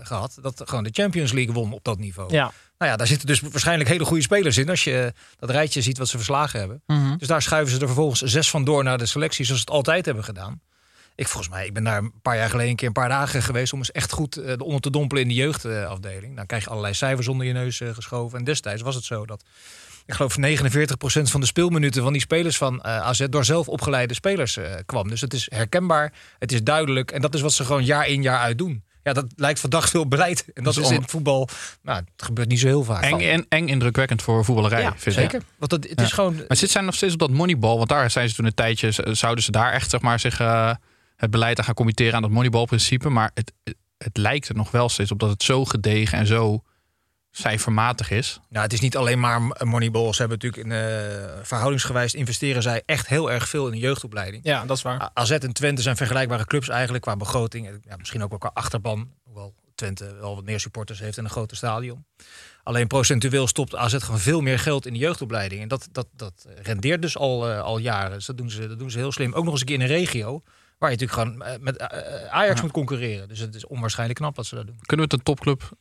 gehad. 0.02 0.38
Dat 0.42 0.62
gewoon 0.66 0.84
de 0.84 0.90
Champions 0.94 1.32
League 1.32 1.54
won 1.54 1.74
op 1.74 1.84
dat 1.84 1.98
niveau. 1.98 2.32
Ja. 2.34 2.52
Nou 2.78 2.92
ja, 2.92 2.98
daar 2.98 3.08
zitten 3.08 3.28
dus 3.28 3.40
waarschijnlijk 3.40 3.90
hele 3.90 4.06
goede 4.06 4.24
spelers 4.24 4.58
in. 4.58 4.70
Als 4.70 4.84
je 4.84 5.14
dat 5.40 5.50
rijtje 5.50 5.82
ziet 5.82 5.98
wat 5.98 6.08
ze 6.08 6.18
verslagen 6.18 6.60
hebben. 6.60 6.84
Mhm. 6.86 7.18
Dus 7.18 7.28
daar 7.28 7.42
schuiven 7.42 7.74
ze 7.74 7.80
er 7.80 7.86
vervolgens 7.86 8.22
zes 8.22 8.50
van 8.50 8.64
door 8.64 8.84
naar 8.84 8.98
de 8.98 9.06
selectie, 9.06 9.46
zoals 9.46 9.62
ze 9.62 9.68
het 9.68 9.76
altijd 9.76 10.06
hebben 10.06 10.24
gedaan. 10.24 10.62
Ik 11.16 11.28
volgens 11.28 11.54
mij, 11.54 11.66
ik 11.66 11.74
ben 11.74 11.84
daar 11.84 11.98
een 11.98 12.14
paar 12.22 12.36
jaar 12.36 12.50
geleden 12.50 12.70
een 12.70 12.76
keer 12.76 12.88
een 12.88 12.94
paar 12.94 13.10
dagen 13.10 13.42
geweest 13.42 13.74
om 13.74 13.80
eens 13.80 13.92
echt 13.92 14.12
goed 14.12 14.38
eh, 14.38 14.54
onder 14.58 14.82
te 14.82 14.90
dompelen 14.90 15.24
in 15.24 15.30
de 15.30 15.34
jeugdafdeling. 15.34 16.36
Dan 16.36 16.46
krijg 16.46 16.64
je 16.64 16.70
allerlei 16.70 16.94
cijfers 16.94 17.28
onder 17.28 17.48
je 17.48 17.54
neus 17.54 17.82
eh, 17.82 17.94
geschoven. 17.94 18.38
En 18.38 18.44
destijds 18.44 18.82
was 18.82 18.96
het 18.96 19.04
zo 19.04 19.26
dat 19.26 19.44
ik 20.06 20.14
geloof 20.14 20.38
49% 20.38 20.42
van 21.22 21.40
de 21.40 21.46
speelminuten 21.46 22.04
van 22.04 22.12
die 22.12 22.22
spelers 22.22 22.58
van 22.58 22.82
eh, 22.82 23.00
AZ 23.00 23.26
door 23.30 23.46
zelf 23.46 23.70
opgeleide 23.70 24.14
spelers 24.14 24.58
eh, 24.58 24.74
kwam. 24.86 25.10
Dus 25.10 25.22
het 25.22 25.34
is 25.34 25.48
herkenbaar, 25.50 26.14
het 26.40 26.52
is 26.52 26.64
duidelijk 26.64 27.12
en 27.12 27.22
dat 27.22 27.34
is 27.34 27.42
wat 27.42 27.54
ze 27.54 27.66
gewoon 27.66 27.86
jaar 27.86 28.08
in 28.08 28.22
jaar 28.22 28.40
uit 28.40 28.58
doen. 28.58 28.84
Ja, 29.06 29.14
dat 29.14 29.26
lijkt 29.36 29.60
vandaag 29.60 29.90
veel 29.90 30.08
beleid. 30.08 30.46
En 30.54 30.64
dat 30.64 30.74
Dus 30.74 30.84
is 30.84 30.92
in 30.92 31.02
het 31.02 31.12
voetbal, 31.12 31.50
nou, 31.82 31.98
het 32.16 32.26
gebeurt 32.26 32.48
niet 32.48 32.60
zo 32.60 32.68
heel 32.68 32.84
vaak. 32.84 33.04
Eng, 33.04 33.20
en, 33.20 33.46
eng 33.50 33.68
indrukwekkend 33.68 34.22
voor 34.22 34.46
voetballerij, 34.46 34.82
ja, 34.82 34.94
vind 34.98 35.16
zeker. 35.16 35.40
ik. 35.40 35.46
Want 35.58 35.72
dat, 35.72 35.84
het 35.84 36.00
Ja. 36.00 36.06
is 36.06 36.12
gewoon, 36.12 36.36
Maar 36.48 36.58
zit 36.58 36.70
zij 36.72 36.82
nog 36.82 36.96
steeds 36.96 37.14
op 37.14 37.20
dat 37.20 37.30
moneyball? 37.30 37.78
Want 37.78 37.90
daar 37.90 38.12
zijn 38.12 38.30
ze 38.30 38.36
toen 38.36 38.46
een 38.46 38.54
tijdje, 38.54 38.92
zouden 39.16 39.44
ze 39.44 39.52
daar 39.52 39.72
echt 39.72 39.90
zeg 39.90 40.02
maar, 40.02 40.20
zich, 40.20 40.40
eh, 40.40 40.74
het 41.16 41.32
beleid 41.32 41.58
aan 41.60 41.66
gaan 41.66 41.74
committeren 41.74 42.14
aan 42.14 42.22
dat 42.22 42.32
moneyball-principe. 42.32 43.10
Maar 43.10 43.32
het, 43.34 43.52
het, 43.64 43.76
het 43.98 44.18
lijkt 44.18 44.48
er 44.50 44.56
nog 44.56 44.72
wel 44.72 44.90
steeds 44.90 45.12
op 45.12 45.20
dat 45.20 45.30
het 45.30 45.44
zo 45.44 45.66
gedegen 45.66 46.18
en 46.18 46.28
zo 46.28 46.64
cijfermatig 47.38 48.10
is. 48.12 48.40
Nou, 48.50 48.64
het 48.64 48.74
is 48.74 48.80
niet 48.80 48.98
alleen 48.98 49.20
maar 49.20 49.42
een 49.50 49.68
moneyball. 49.68 50.14
Ze 50.14 50.20
hebben 50.20 50.38
natuurlijk 50.42 50.64
in, 50.68 50.72
eh, 50.72 51.42
verhoudingsgewijs 51.46 52.14
investeren 52.14 52.62
zij 52.62 52.82
echt 52.86 53.08
heel 53.08 53.32
erg 53.32 53.50
veel 53.50 53.66
in 53.66 53.72
de 53.72 53.78
jeugdopleiding. 53.78 54.44
Ja, 54.44 54.66
dat 54.66 54.78
is 54.78 54.84
waar. 54.84 55.10
AZ 55.14 55.32
en 55.32 55.54
Twente 55.54 55.82
zijn 55.82 55.96
vergelijkbare 55.96 56.46
clubs 56.46 56.70
eigenlijk 56.70 57.04
qua 57.04 57.16
begroting. 57.16 57.68
En, 57.68 57.82
Ja, 57.88 57.96
misschien 57.98 58.24
ook 58.24 58.30
wel 58.30 58.40
qua 58.40 58.52
achterban. 58.54 59.12
Hoewel 59.24 59.54
Twente 59.76 60.16
wel 60.20 60.36
wat 60.36 60.44
meer 60.44 60.60
supporters 60.60 61.00
heeft 61.00 61.18
en 61.18 61.24
een 61.24 61.30
groter 61.30 61.58
stadion. 61.58 62.06
Alleen 62.64 62.88
procentueel 62.88 63.48
stopt 63.48 63.76
AZ 63.76 63.96
gewoon 63.98 64.20
veel 64.20 64.42
meer 64.42 64.60
geld 64.60 64.86
in 64.86 64.94
de 64.94 65.00
jeugdopleiding. 65.00 65.62
En 65.62 65.68
dat, 65.68 65.88
dat, 65.92 66.08
dat 66.16 66.46
rendeert 66.64 67.02
dus 67.02 67.18
al, 67.18 67.50
eh, 67.50 67.62
al 67.62 67.78
jaren. 67.78 68.12
Dus 68.12 68.26
dat 68.26 68.38
doen, 68.38 68.50
ze, 68.50 68.68
dat 68.68 68.80
doen 68.80 68.92
ze 68.92 68.98
heel 68.98 69.12
slim. 69.12 69.34
Ook 69.34 69.44
nog 69.44 69.52
eens 69.52 69.62
een 69.62 69.68
keer 69.68 69.76
in 69.76 69.82
een 69.82 69.88
regio. 69.88 70.42
Waar 70.78 70.92
je 70.92 70.98
natuurlijk 70.98 71.28
gewoon 71.30 71.48
eh, 71.48 71.60
met 71.60 71.80
Ajax 72.30 72.56
Ja. 72.56 72.62
moet 72.62 72.72
concurreren. 72.72 73.28
Dus 73.28 73.40
het 73.40 73.56
is 73.56 73.68
onwaarschijnlijk 73.68 74.20
knap 74.20 74.36
wat 74.36 74.46
ze 74.46 74.56
dat 74.56 74.66
doen. 74.68 74.78
Kunnen 74.82 75.06
we 75.08 75.12
het 75.16 75.20
een 75.28 75.34
topclub, 75.36 75.72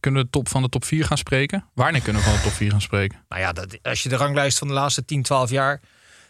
kunnen 0.00 0.20
we 0.20 0.26
de 0.26 0.32
top 0.32 0.48
van 0.48 0.62
de 0.62 0.68
top 0.68 0.84
4 0.84 1.04
gaan 1.04 1.18
spreken? 1.18 1.64
Wanneer 1.74 2.02
kunnen 2.02 2.22
we 2.22 2.28
van 2.28 2.36
de 2.36 2.42
top 2.42 2.52
4 2.52 2.70
gaan 2.70 2.80
spreken? 2.80 3.18
Nou 3.28 3.42
ja, 3.42 3.52
dat, 3.52 3.78
als 3.82 4.02
je 4.02 4.08
de 4.08 4.16
ranglijst 4.16 4.58
van 4.58 4.68
de 4.68 4.74
laatste 4.74 5.04
10, 5.04 5.22
12 5.22 5.50
jaar. 5.50 5.80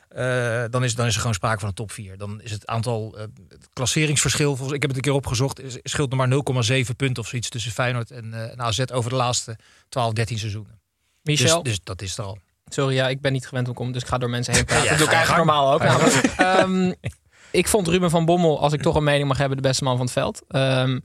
eh, 0.09 0.65
dan, 0.71 0.85
is, 0.85 0.95
dan 0.95 1.07
is 1.07 1.13
er 1.15 1.21
gewoon 1.21 1.35
sprake 1.35 1.59
van 1.59 1.69
een 1.69 1.75
top 1.75 1.93
4. 1.93 2.19
Dan 2.19 2.41
is 2.43 2.51
het 2.51 2.67
aantal 2.67 3.15
eh, 3.17 3.25
het 3.49 3.69
klasseringsverschil, 3.73 4.57
volgens, 4.57 4.73
ik 4.77 4.81
heb 4.83 4.91
het 4.91 4.99
een 4.99 5.05
keer 5.05 5.13
opgezocht, 5.21 5.61
is, 5.61 5.79
scheelt 5.83 6.11
nog 6.15 6.19
maar 6.19 6.65
0,7 6.85 6.97
punten 6.97 7.23
of 7.23 7.29
zoiets 7.29 7.49
tussen 7.49 7.73
Feyenoord 7.73 8.11
en, 8.11 8.35
eh, 8.35 8.53
en 8.53 8.61
AZ 8.61 8.81
over 8.93 9.11
de 9.11 9.17
laatste 9.17 9.59
12, 9.89 10.13
13 10.13 10.39
seizoenen. 10.39 10.81
Michel, 11.23 11.63
Dus, 11.63 11.73
dus 11.73 11.81
dat 11.85 12.03
is 12.03 12.19
er 12.19 12.25
al. 12.25 12.39
sorry, 12.69 12.95
ja, 12.95 13.09
ik 13.09 13.21
ben 13.21 13.33
niet 13.33 13.47
gewend 13.47 13.67
om 13.67 13.73
te 13.73 13.79
komen, 13.79 13.93
dus 13.93 14.03
ik 14.03 14.09
ga 14.09 14.19
door 14.19 14.31
mensen 14.31 14.55
heen 14.55 14.65
praten. 14.71 14.85
Ja, 14.85 14.91
dat 14.91 14.99
doe 14.99 15.07
ik 15.09 15.13
eigenlijk 15.13 15.51
gang. 15.51 15.59
normaal 15.59 15.73
ook. 15.73 15.83
Ehm, 16.37 16.93
ik 17.51 17.69
vond 17.69 17.89
Ruben 17.89 18.11
van 18.11 18.25
Bommel, 18.25 18.61
als 18.61 18.73
ik 18.73 18.83
toch 18.83 18.95
een 18.95 19.05
mening 19.05 19.29
mag 19.29 19.39
hebben, 19.39 19.57
de 19.57 19.63
beste 19.69 19.85
man 19.85 19.97
van 19.97 20.05
het 20.05 20.15
veld. 20.15 20.43
Ehm, 20.49 20.99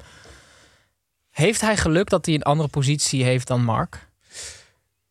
heeft 1.33 1.61
hij 1.61 1.77
geluk 1.77 2.09
dat 2.09 2.25
hij 2.25 2.35
een 2.35 2.43
andere 2.43 2.69
positie 2.69 3.23
heeft 3.23 3.47
dan 3.47 3.63
Mark? 3.63 4.07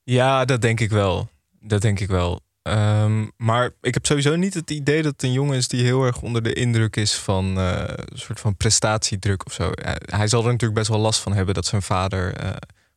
Ja, 0.03 0.45
dat 0.45 0.61
denk 0.61 0.81
ik 0.81 0.91
wel. 0.91 1.29
Dat 1.61 1.81
denk 1.83 2.01
ik 2.01 2.09
wel. 2.09 2.41
Ehm, 2.63 3.27
maar 3.37 3.71
ik 3.81 3.95
heb 3.95 4.07
sowieso 4.07 4.37
niet 4.37 4.55
het 4.55 4.71
idee 4.71 5.03
dat 5.03 5.13
het 5.13 5.23
een 5.23 5.33
jongen 5.33 5.57
is 5.57 5.69
die 5.69 5.85
heel 5.85 6.05
erg 6.05 6.23
onder 6.23 6.43
de 6.43 6.53
indruk 6.53 6.97
is 6.97 7.15
van 7.15 7.59
eh, 7.59 7.83
een 7.87 8.19
soort 8.19 8.41
van 8.41 8.57
prestatiedruk 8.57 9.47
of 9.47 9.53
zo. 9.53 9.71
Hij, 9.73 9.97
hij 10.01 10.29
zal 10.29 10.41
er 10.41 10.51
natuurlijk 10.51 10.75
best 10.75 10.89
wel 10.89 10.99
last 10.99 11.21
van 11.21 11.33
hebben 11.33 11.55
dat 11.55 11.67
zijn 11.67 11.83
vader 11.83 12.35
eh, 12.35 12.51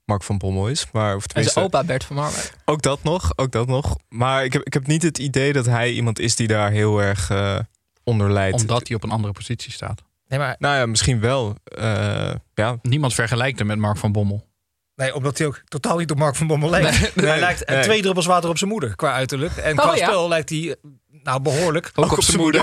Mark 0.06 0.24
van 0.24 0.38
Bommel 0.38 0.68
is. 0.68 0.86
Maar 0.92 1.16
of 1.16 1.26
En 1.26 1.44
zijn 1.44 1.66
opa 1.66 1.84
Bert 1.84 2.04
van 2.04 2.16
Marwijk. 2.16 2.54
ook 2.66 2.82
dat 2.82 3.04
nog, 3.04 3.32
ook 3.36 3.52
dat 3.52 3.68
nog. 3.68 3.98
Maar 4.10 4.44
ik 4.44 4.54
heb, 4.54 4.62
ik 4.64 4.74
heb 4.74 4.88
niet 4.88 5.02
het 5.02 5.18
idee 5.18 5.54
dat 5.54 5.66
hij 5.66 5.92
iemand 5.92 6.20
is 6.20 6.36
die 6.36 6.48
daar 6.48 6.72
heel 6.72 7.02
erg 7.02 7.30
eh 7.30 7.60
onder 8.04 8.32
lijdt. 8.32 8.62
Omdat 8.62 8.88
hij 8.88 8.96
op 8.96 9.04
een 9.04 9.12
andere 9.12 9.34
positie 9.34 9.72
staat. 9.72 10.04
Nee, 10.28 10.40
maar, 10.40 10.56
Nou 10.60 10.76
ja, 10.76 10.86
misschien 10.86 11.20
wel. 11.20 11.56
Eh, 11.64 12.32
ja. 12.54 12.78
Niemand 12.82 13.14
vergelijkt 13.14 13.58
hem 13.58 13.68
met 13.68 13.78
Mark 13.78 13.98
van 13.98 14.12
Bommel. 14.12 14.48
nee, 14.96 15.16
omdat 15.16 15.38
hij 15.38 15.48
ook 15.48 15.62
totaal 15.68 15.98
niet 15.98 16.12
op 16.12 16.18
Mark 16.18 16.36
van 16.36 16.48
Bommel 16.48 16.70
lijkt. 16.70 17.16
hij 17.16 17.40
lijkt 17.40 17.64
eh, 17.64 17.76
nee. 17.76 17.84
twee 17.84 18.02
druppels 18.02 18.26
water 18.26 18.50
op 18.50 18.58
zijn 18.58 18.70
moeder 18.70 18.96
qua 18.96 19.14
uiterlijk. 19.14 19.56
En 19.58 19.76
qua 19.76 19.90
Oh, 19.92 19.96
ja? 19.96 20.06
spel 20.06 20.28
lijkt 20.28 20.50
hij 20.50 20.60
eh, 20.70 20.76
Nou, 21.24 21.42
behoorlijk. 21.42 21.92
Ook 21.96 22.12
op 22.12 22.24
zijn 22.24 22.38
moeder. 22.40 22.62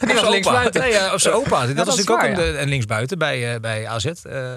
Die 0.00 0.14
was 0.14 0.28
linksbuiten. 0.34 0.80
Nee, 0.80 0.92
ja, 0.92 1.14
of 1.14 1.20
zijn 1.20 1.34
opa. 1.34 1.60
Dat, 1.66 1.76
dat 1.76 1.86
was 1.86 1.98
is 1.98 2.06
natuurlijk 2.06 2.38
ook 2.38 2.46
een, 2.46 2.60
een 2.62 2.68
linksbuiten 2.68 3.18
bij, 3.18 3.54
eh, 3.54 3.60
bij 3.60 3.88
AZ 3.88 4.04
eh, 4.04 4.52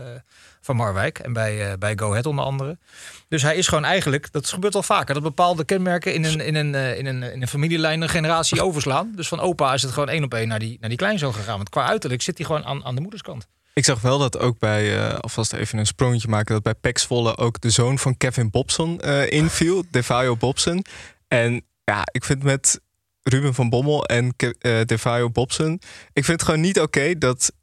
van 0.65 0.75
Marwijk. 0.75 1.19
En 1.19 1.33
bij, 1.33 1.71
eh, 1.71 1.77
bij 1.77 1.97
Go 1.97 2.09
Ahead 2.09 2.25
onder 2.25 2.45
andere. 2.45 2.77
Dus 3.27 3.41
hij 3.41 3.55
is 3.55 3.67
gewoon 3.67 3.83
eigenlijk, 3.83 4.31
dat 4.31 4.47
gebeurt 4.47 4.75
al 4.75 4.83
vaker, 4.83 5.13
dat 5.13 5.23
bepaalde 5.23 5.65
kenmerken 5.65 6.13
in 6.13 6.23
een, 6.23 6.39
in 6.39 6.55
een, 6.55 6.75
eh, 6.75 6.97
in 6.97 7.05
een, 7.05 7.23
in 7.23 7.41
een 7.41 7.47
familielijn 7.47 8.01
een 8.01 8.09
generatie 8.09 8.61
overslaan. 8.61 9.11
Dus 9.15 9.27
van 9.27 9.39
opa 9.39 9.73
is 9.73 9.81
het 9.81 9.91
gewoon 9.91 10.09
één 10.09 10.23
op 10.23 10.33
één 10.33 10.47
naar 10.47 10.59
die, 10.59 10.77
naar 10.79 10.89
die 10.89 10.97
kleinzoon 10.97 11.33
gegaan. 11.33 11.57
Want 11.57 11.69
qua 11.69 11.85
uiterlijk 11.85 12.21
zit 12.21 12.37
hij 12.37 12.45
gewoon 12.45 12.65
aan, 12.65 12.85
aan 12.85 12.95
de 12.95 13.01
moederskant. 13.01 13.47
Ik 13.73 13.85
zag 13.85 14.01
wel 14.01 14.17
dat 14.17 14.39
ook 14.39 14.59
bij, 14.59 14.97
eh, 14.97 15.19
alvast 15.19 15.53
even 15.53 15.77
een 15.77 15.85
sprongetje 15.85 16.27
maken, 16.27 16.53
dat 16.53 16.63
bij 16.63 16.73
Pax 16.73 17.05
Volle 17.05 17.37
ook 17.37 17.61
de 17.61 17.69
zoon 17.69 17.99
van 17.99 18.17
Kevin 18.17 18.49
Bobson 18.49 19.01
inviel, 19.29 19.83
Devayo 19.91 20.35
Bobson. 20.35 20.85
En 21.27 21.65
ja, 21.83 22.01
ik 22.11 22.23
vind 22.23 22.43
met 22.43 22.79
Ruben 23.29 23.53
van 23.53 23.69
Bommel 23.69 24.05
en 24.05 24.33
eh, 24.37 24.81
Devayo 24.85 25.29
Bobson, 25.29 25.73
ik 26.13 26.25
vind 26.25 26.39
het 26.39 26.43
gewoon 26.43 26.61
niet 26.61 26.79
oké 26.79 27.17
dat. 27.17 27.53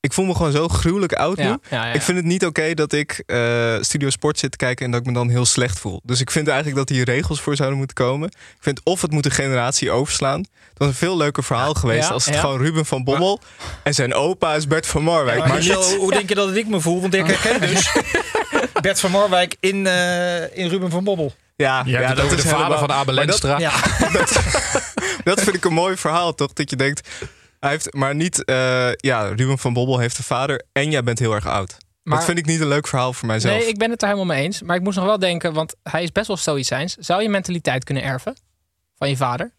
Ik 0.00 0.12
voel 0.12 0.24
me 0.24 0.34
gewoon 0.34 0.52
zo 0.52 0.68
gruwelijk 0.68 1.12
oud 1.12 1.36
nu. 1.36 1.44
Ja, 1.44 1.58
ja, 1.70 1.86
ja. 1.86 1.92
Ik 1.92 2.02
vind 2.02 2.16
het 2.16 2.26
niet 2.26 2.46
oké 2.46 2.74
dat 2.74 2.92
ik 2.92 3.22
eh, 3.26 3.74
Studio 3.80 4.10
Sport 4.10 4.38
zit 4.38 4.50
te 4.50 4.56
kijken 4.56 4.84
en 4.84 4.90
dat 4.90 5.00
ik 5.00 5.06
me 5.06 5.12
dan 5.12 5.28
heel 5.28 5.44
slecht 5.44 5.78
voel. 5.78 6.00
Dus 6.04 6.20
ik 6.20 6.30
vind 6.30 6.48
eigenlijk 6.48 6.76
dat 6.78 6.88
hier 6.88 7.04
regels 7.04 7.40
voor 7.40 7.56
zouden 7.56 7.78
moeten 7.78 7.96
komen. 7.96 8.28
Ik 8.28 8.56
vind 8.60 8.80
of 8.84 9.02
het 9.02 9.10
moet 9.10 9.24
een 9.24 9.30
generatie 9.30 9.90
overslaan. 9.90 10.38
Het 10.40 10.78
was 10.78 10.88
een 10.88 10.94
veel 10.94 11.16
leuker 11.16 11.44
verhaal 11.44 11.74
geweest 11.74 12.08
ja, 12.08 12.14
als 12.14 12.24
het 12.24 12.34
ja. 12.34 12.40
gewoon 12.40 12.58
Ruben 12.58 12.86
van 12.86 13.04
Bommel 13.04 13.40
en 13.82 13.94
zijn 13.94 14.14
opa 14.14 14.54
is 14.54 14.66
Bert 14.66 14.86
van 14.86 15.02
Marwijk. 15.02 15.38
maar 15.38 15.48
maar 15.48 15.62
zo, 15.62 15.78
niet, 15.90 15.96
hoe 15.96 16.12
denk 16.12 16.28
je 16.28 16.34
dat 16.34 16.56
ik 16.56 16.68
me 16.68 16.80
voel? 16.80 17.00
Want 17.00 17.14
ik 17.14 17.26
herken 17.26 17.60
dus 17.60 17.92
Bert 18.82 19.00
van 19.00 19.10
Marwijk 19.10 19.56
in, 19.60 19.86
eh, 19.86 20.56
in 20.58 20.68
Ruben 20.68 20.90
van 20.90 21.04
Bobbel. 21.04 21.34
ja, 21.56 21.82
ja, 21.86 22.00
het 22.00 22.20
over 22.20 22.36
de 22.36 22.42
vader 22.42 22.56
helemaal- 22.56 22.78
van 22.78 22.92
Abel 22.92 23.14
dat- 23.14 23.24
Lenstra. 23.24 23.58
Dat 25.24 25.40
vind 25.40 25.56
ik 25.56 25.64
een 25.64 25.72
mooi 25.72 25.96
verhaal, 25.96 26.34
toch? 26.34 26.52
Dat 26.52 26.70
je 26.70 26.76
denkt, 26.76 27.08
hij 27.60 27.70
heeft, 27.70 27.94
maar 27.94 28.14
niet, 28.14 28.44
eh, 28.44 28.92
ja, 28.92 29.22
Ruben 29.28 29.58
van 29.58 29.72
Bobbel 29.72 29.98
heeft 29.98 30.18
een 30.18 30.24
vader 30.24 30.64
en 30.72 30.90
jij 30.90 31.02
bent 31.02 31.18
heel 31.18 31.34
erg 31.34 31.46
oud. 31.46 31.76
Maar- 32.02 32.16
dat 32.16 32.26
vind 32.26 32.38
ik 32.38 32.46
niet 32.46 32.60
een 32.60 32.68
leuk 32.68 32.86
verhaal 32.86 33.12
voor 33.12 33.26
mijzelf. 33.26 33.58
Nee, 33.58 33.68
ik 33.68 33.78
ben 33.78 33.90
het 33.90 34.02
er 34.02 34.08
helemaal 34.08 34.34
mee 34.36 34.44
eens. 34.44 34.62
Maar 34.62 34.76
ik 34.76 34.82
moest 34.82 34.96
nog 34.96 35.06
wel 35.06 35.18
denken, 35.18 35.52
want 35.52 35.74
hij 35.82 36.02
is 36.02 36.12
best 36.12 36.26
wel 36.26 36.36
stoïcijns. 36.36 36.94
Zou 36.94 37.22
je 37.22 37.28
mentaliteit 37.28 37.84
kunnen 37.84 38.02
erven 38.02 38.36
van 38.96 39.08
je 39.08 39.16
vader? 39.16 39.52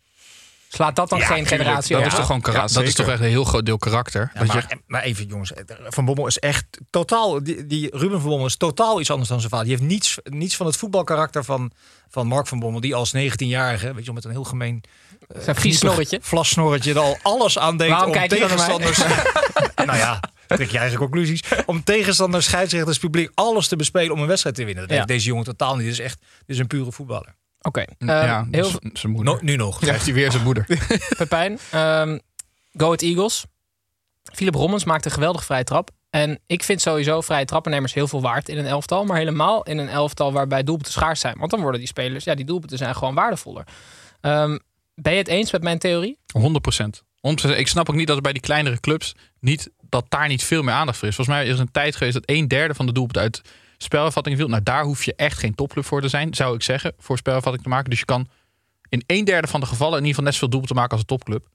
Slaat 0.72 0.96
dat 0.96 1.10
dan 1.10 1.22
geen 1.22 1.46
generatie 1.46 1.90
Dat 1.90 1.98
over? 1.98 2.12
is 2.12 2.18
toch 2.18 2.26
gewoon 2.26 2.42
kara- 2.42 2.58
Ja, 2.58 2.68
dat 2.68 2.84
is 2.84 2.94
toch 2.94 3.08
echt 3.08 3.20
een 3.20 3.26
heel 3.28 3.44
groot 3.44 3.66
deel 3.66 3.78
karakter. 3.78 4.32
Ja, 4.34 4.40
dat 4.40 4.48
maar, 4.48 4.66
je, 4.70 4.78
maar 4.88 5.02
even 5.02 5.26
jongens, 5.26 5.52
Van 5.88 6.06
Bommel 6.06 6.28
is 6.28 6.38
echt 6.40 6.66
totaal, 6.90 7.44
die, 7.44 7.66
die 7.66 7.98
Ruben 7.98 8.20
van 8.22 8.30
Bommel 8.30 8.48
is 8.48 8.56
totaal 8.58 9.00
iets 9.00 9.10
anders 9.10 9.30
dan 9.30 9.40
zijn 9.40 9.52
vader. 9.52 9.68
Die 9.68 9.76
heeft 9.78 9.90
niets, 9.90 10.18
niets 10.24 10.56
van 10.56 10.66
het 10.66 10.76
voetbalkarakter 10.78 11.44
van, 11.44 11.72
van 12.10 12.28
Mark 12.28 12.48
van 12.48 12.60
Bommel, 12.60 12.82
die 12.82 12.96
als 12.96 13.14
19-jarige, 13.16 13.94
weet 13.94 14.06
je, 14.06 14.14
met 14.14 14.26
een 14.26 14.32
heel 14.32 14.44
gemeen 14.44 14.84
Zijn 15.40 15.56
vies 15.56 15.78
snorretje. 15.78 16.20
vlassnorretje 16.22 16.92
er 16.94 17.00
al 17.00 17.18
alles 17.22 17.60
aan 17.60 17.78
deed 17.78 17.90
Waarom 17.90 18.08
om 18.08 18.14
kijk 18.14 18.34
je 18.34 18.40
dan 18.40 18.48
naar 18.50 18.58
mij? 18.58 18.78
tegenstanders... 18.78 19.26
nou 19.86 19.98
ja, 19.98 20.20
trek 20.48 20.70
je 20.72 20.78
eigen 20.78 20.98
conclusies. 20.98 21.42
Om 21.66 21.84
tegenstanders, 21.84 22.46
scheidsrechters, 22.46 22.98
publiek 22.98 23.32
alles 23.34 23.68
te 23.68 23.76
bespelen 23.76 24.12
om 24.14 24.22
een 24.22 24.28
wedstrijd 24.28 24.56
te 24.56 24.64
winnen. 24.66 24.82
Dat 24.84 24.92
Ja. 24.92 24.96
heeft 24.96 25.08
deze 25.08 25.26
jongen 25.28 25.44
totaal 25.44 25.76
niet. 25.76 25.84
Dit 25.84 25.94
is 25.94 26.00
echt, 26.00 26.20
dit 26.20 26.56
is 26.56 26.60
een 26.60 26.68
pure 26.68 26.92
voetballer. 26.92 27.36
Oké. 27.62 27.84
ja, 27.98 28.40
Ehm, 28.40 28.48
heel 28.52 28.66
z- 28.66 28.76
zijn 28.94 29.12
moeder. 29.12 29.34
No- 29.34 29.40
nu 29.42 29.56
nog. 29.56 29.86
Ja, 29.86 29.92
heeft 29.92 30.06
hij 30.06 30.14
weer 30.14 30.32
zijn 30.32 30.44
moeder. 30.44 30.66
Pepijn. 31.18 31.60
ehm 31.72 32.18
Go 32.74 32.86
Ahead 32.86 33.02
Eagles. 33.02 33.46
Philip 34.34 34.56
Rommens 34.56 34.84
maakte 34.84 35.08
een 35.08 35.14
geweldige 35.14 35.46
vrije 35.46 35.64
trap. 35.64 35.90
En 36.10 36.40
ik 36.48 36.64
vind 36.64 36.82
sowieso 36.82 37.22
vrije 37.22 37.46
trappennemers 37.46 37.94
heel 37.94 38.08
veel 38.08 38.22
waard 38.22 38.50
in 38.50 38.58
een 38.58 38.66
elftal. 38.66 39.06
Maar 39.06 39.18
helemaal 39.18 39.64
in 39.64 39.78
een 39.78 39.90
elftal 39.90 40.32
waarbij 40.34 40.64
doelpunten 40.64 40.94
schaars 40.94 41.20
zijn. 41.20 41.36
Want 41.38 41.52
dan 41.52 41.62
worden 41.62 41.80
die 41.80 41.88
spelers, 41.90 42.24
ja, 42.24 42.36
die 42.36 42.46
doelpunten 42.46 42.78
zijn 42.78 42.96
gewoon 42.96 43.14
waardevoller. 43.16 43.64
Ehm, 44.22 44.58
ben 44.96 45.12
je 45.14 45.20
het 45.20 45.28
eens 45.28 45.52
met 45.52 45.64
mijn 45.64 45.80
theorie? 45.80 46.18
100 46.34 46.62
procent. 46.62 47.04
Ik 47.58 47.68
snap 47.68 47.90
ook 47.90 47.96
niet 47.96 48.08
dat 48.08 48.16
er 48.16 48.22
bij 48.22 48.34
die 48.34 48.42
kleinere 48.42 48.80
clubs 48.80 49.16
niet 49.40 49.70
dat 49.90 50.06
daar 50.10 50.28
niet 50.28 50.44
veel 50.44 50.64
meer 50.64 50.74
aandacht 50.74 50.98
voor 50.98 51.08
is. 51.08 51.16
Volgens 51.16 51.36
mij 51.38 51.46
is 51.48 51.54
er 51.54 51.60
een 51.60 51.72
tijd 51.72 51.96
geweest 51.96 52.14
dat 52.14 52.24
een 52.26 52.48
derde 52.48 52.74
van 52.74 52.86
de 52.86 52.92
doelpunten 52.92 53.22
uit 53.22 53.42
spelervatting 53.84 54.38
viel. 54.38 54.48
Nou, 54.48 54.64
daar 54.64 54.84
hoef 54.84 55.04
je 55.04 55.14
echt 55.16 55.38
geen 55.40 55.56
topclub 55.56 55.86
voor 55.86 56.02
te 56.02 56.08
zijn, 56.08 56.34
zou 56.34 56.56
ik 56.56 56.62
zeggen, 56.64 56.94
voor 56.98 57.18
spelervatting 57.18 57.64
te 57.64 57.70
maken. 57.70 57.90
Dus 57.90 58.00
je 58.00 58.06
kan 58.06 58.28
in 58.90 59.04
een 59.06 59.26
derde 59.26 59.48
van 59.48 59.60
de 59.60 59.66
gevallen 59.66 59.94
in 60.00 60.06
ieder 60.06 60.10
geval 60.10 60.24
net 60.24 60.34
zoveel 60.34 60.50
doelpunten 60.50 60.76
maken 60.78 60.92
als 60.92 61.02
een 61.02 61.08
topclub. 61.08 61.48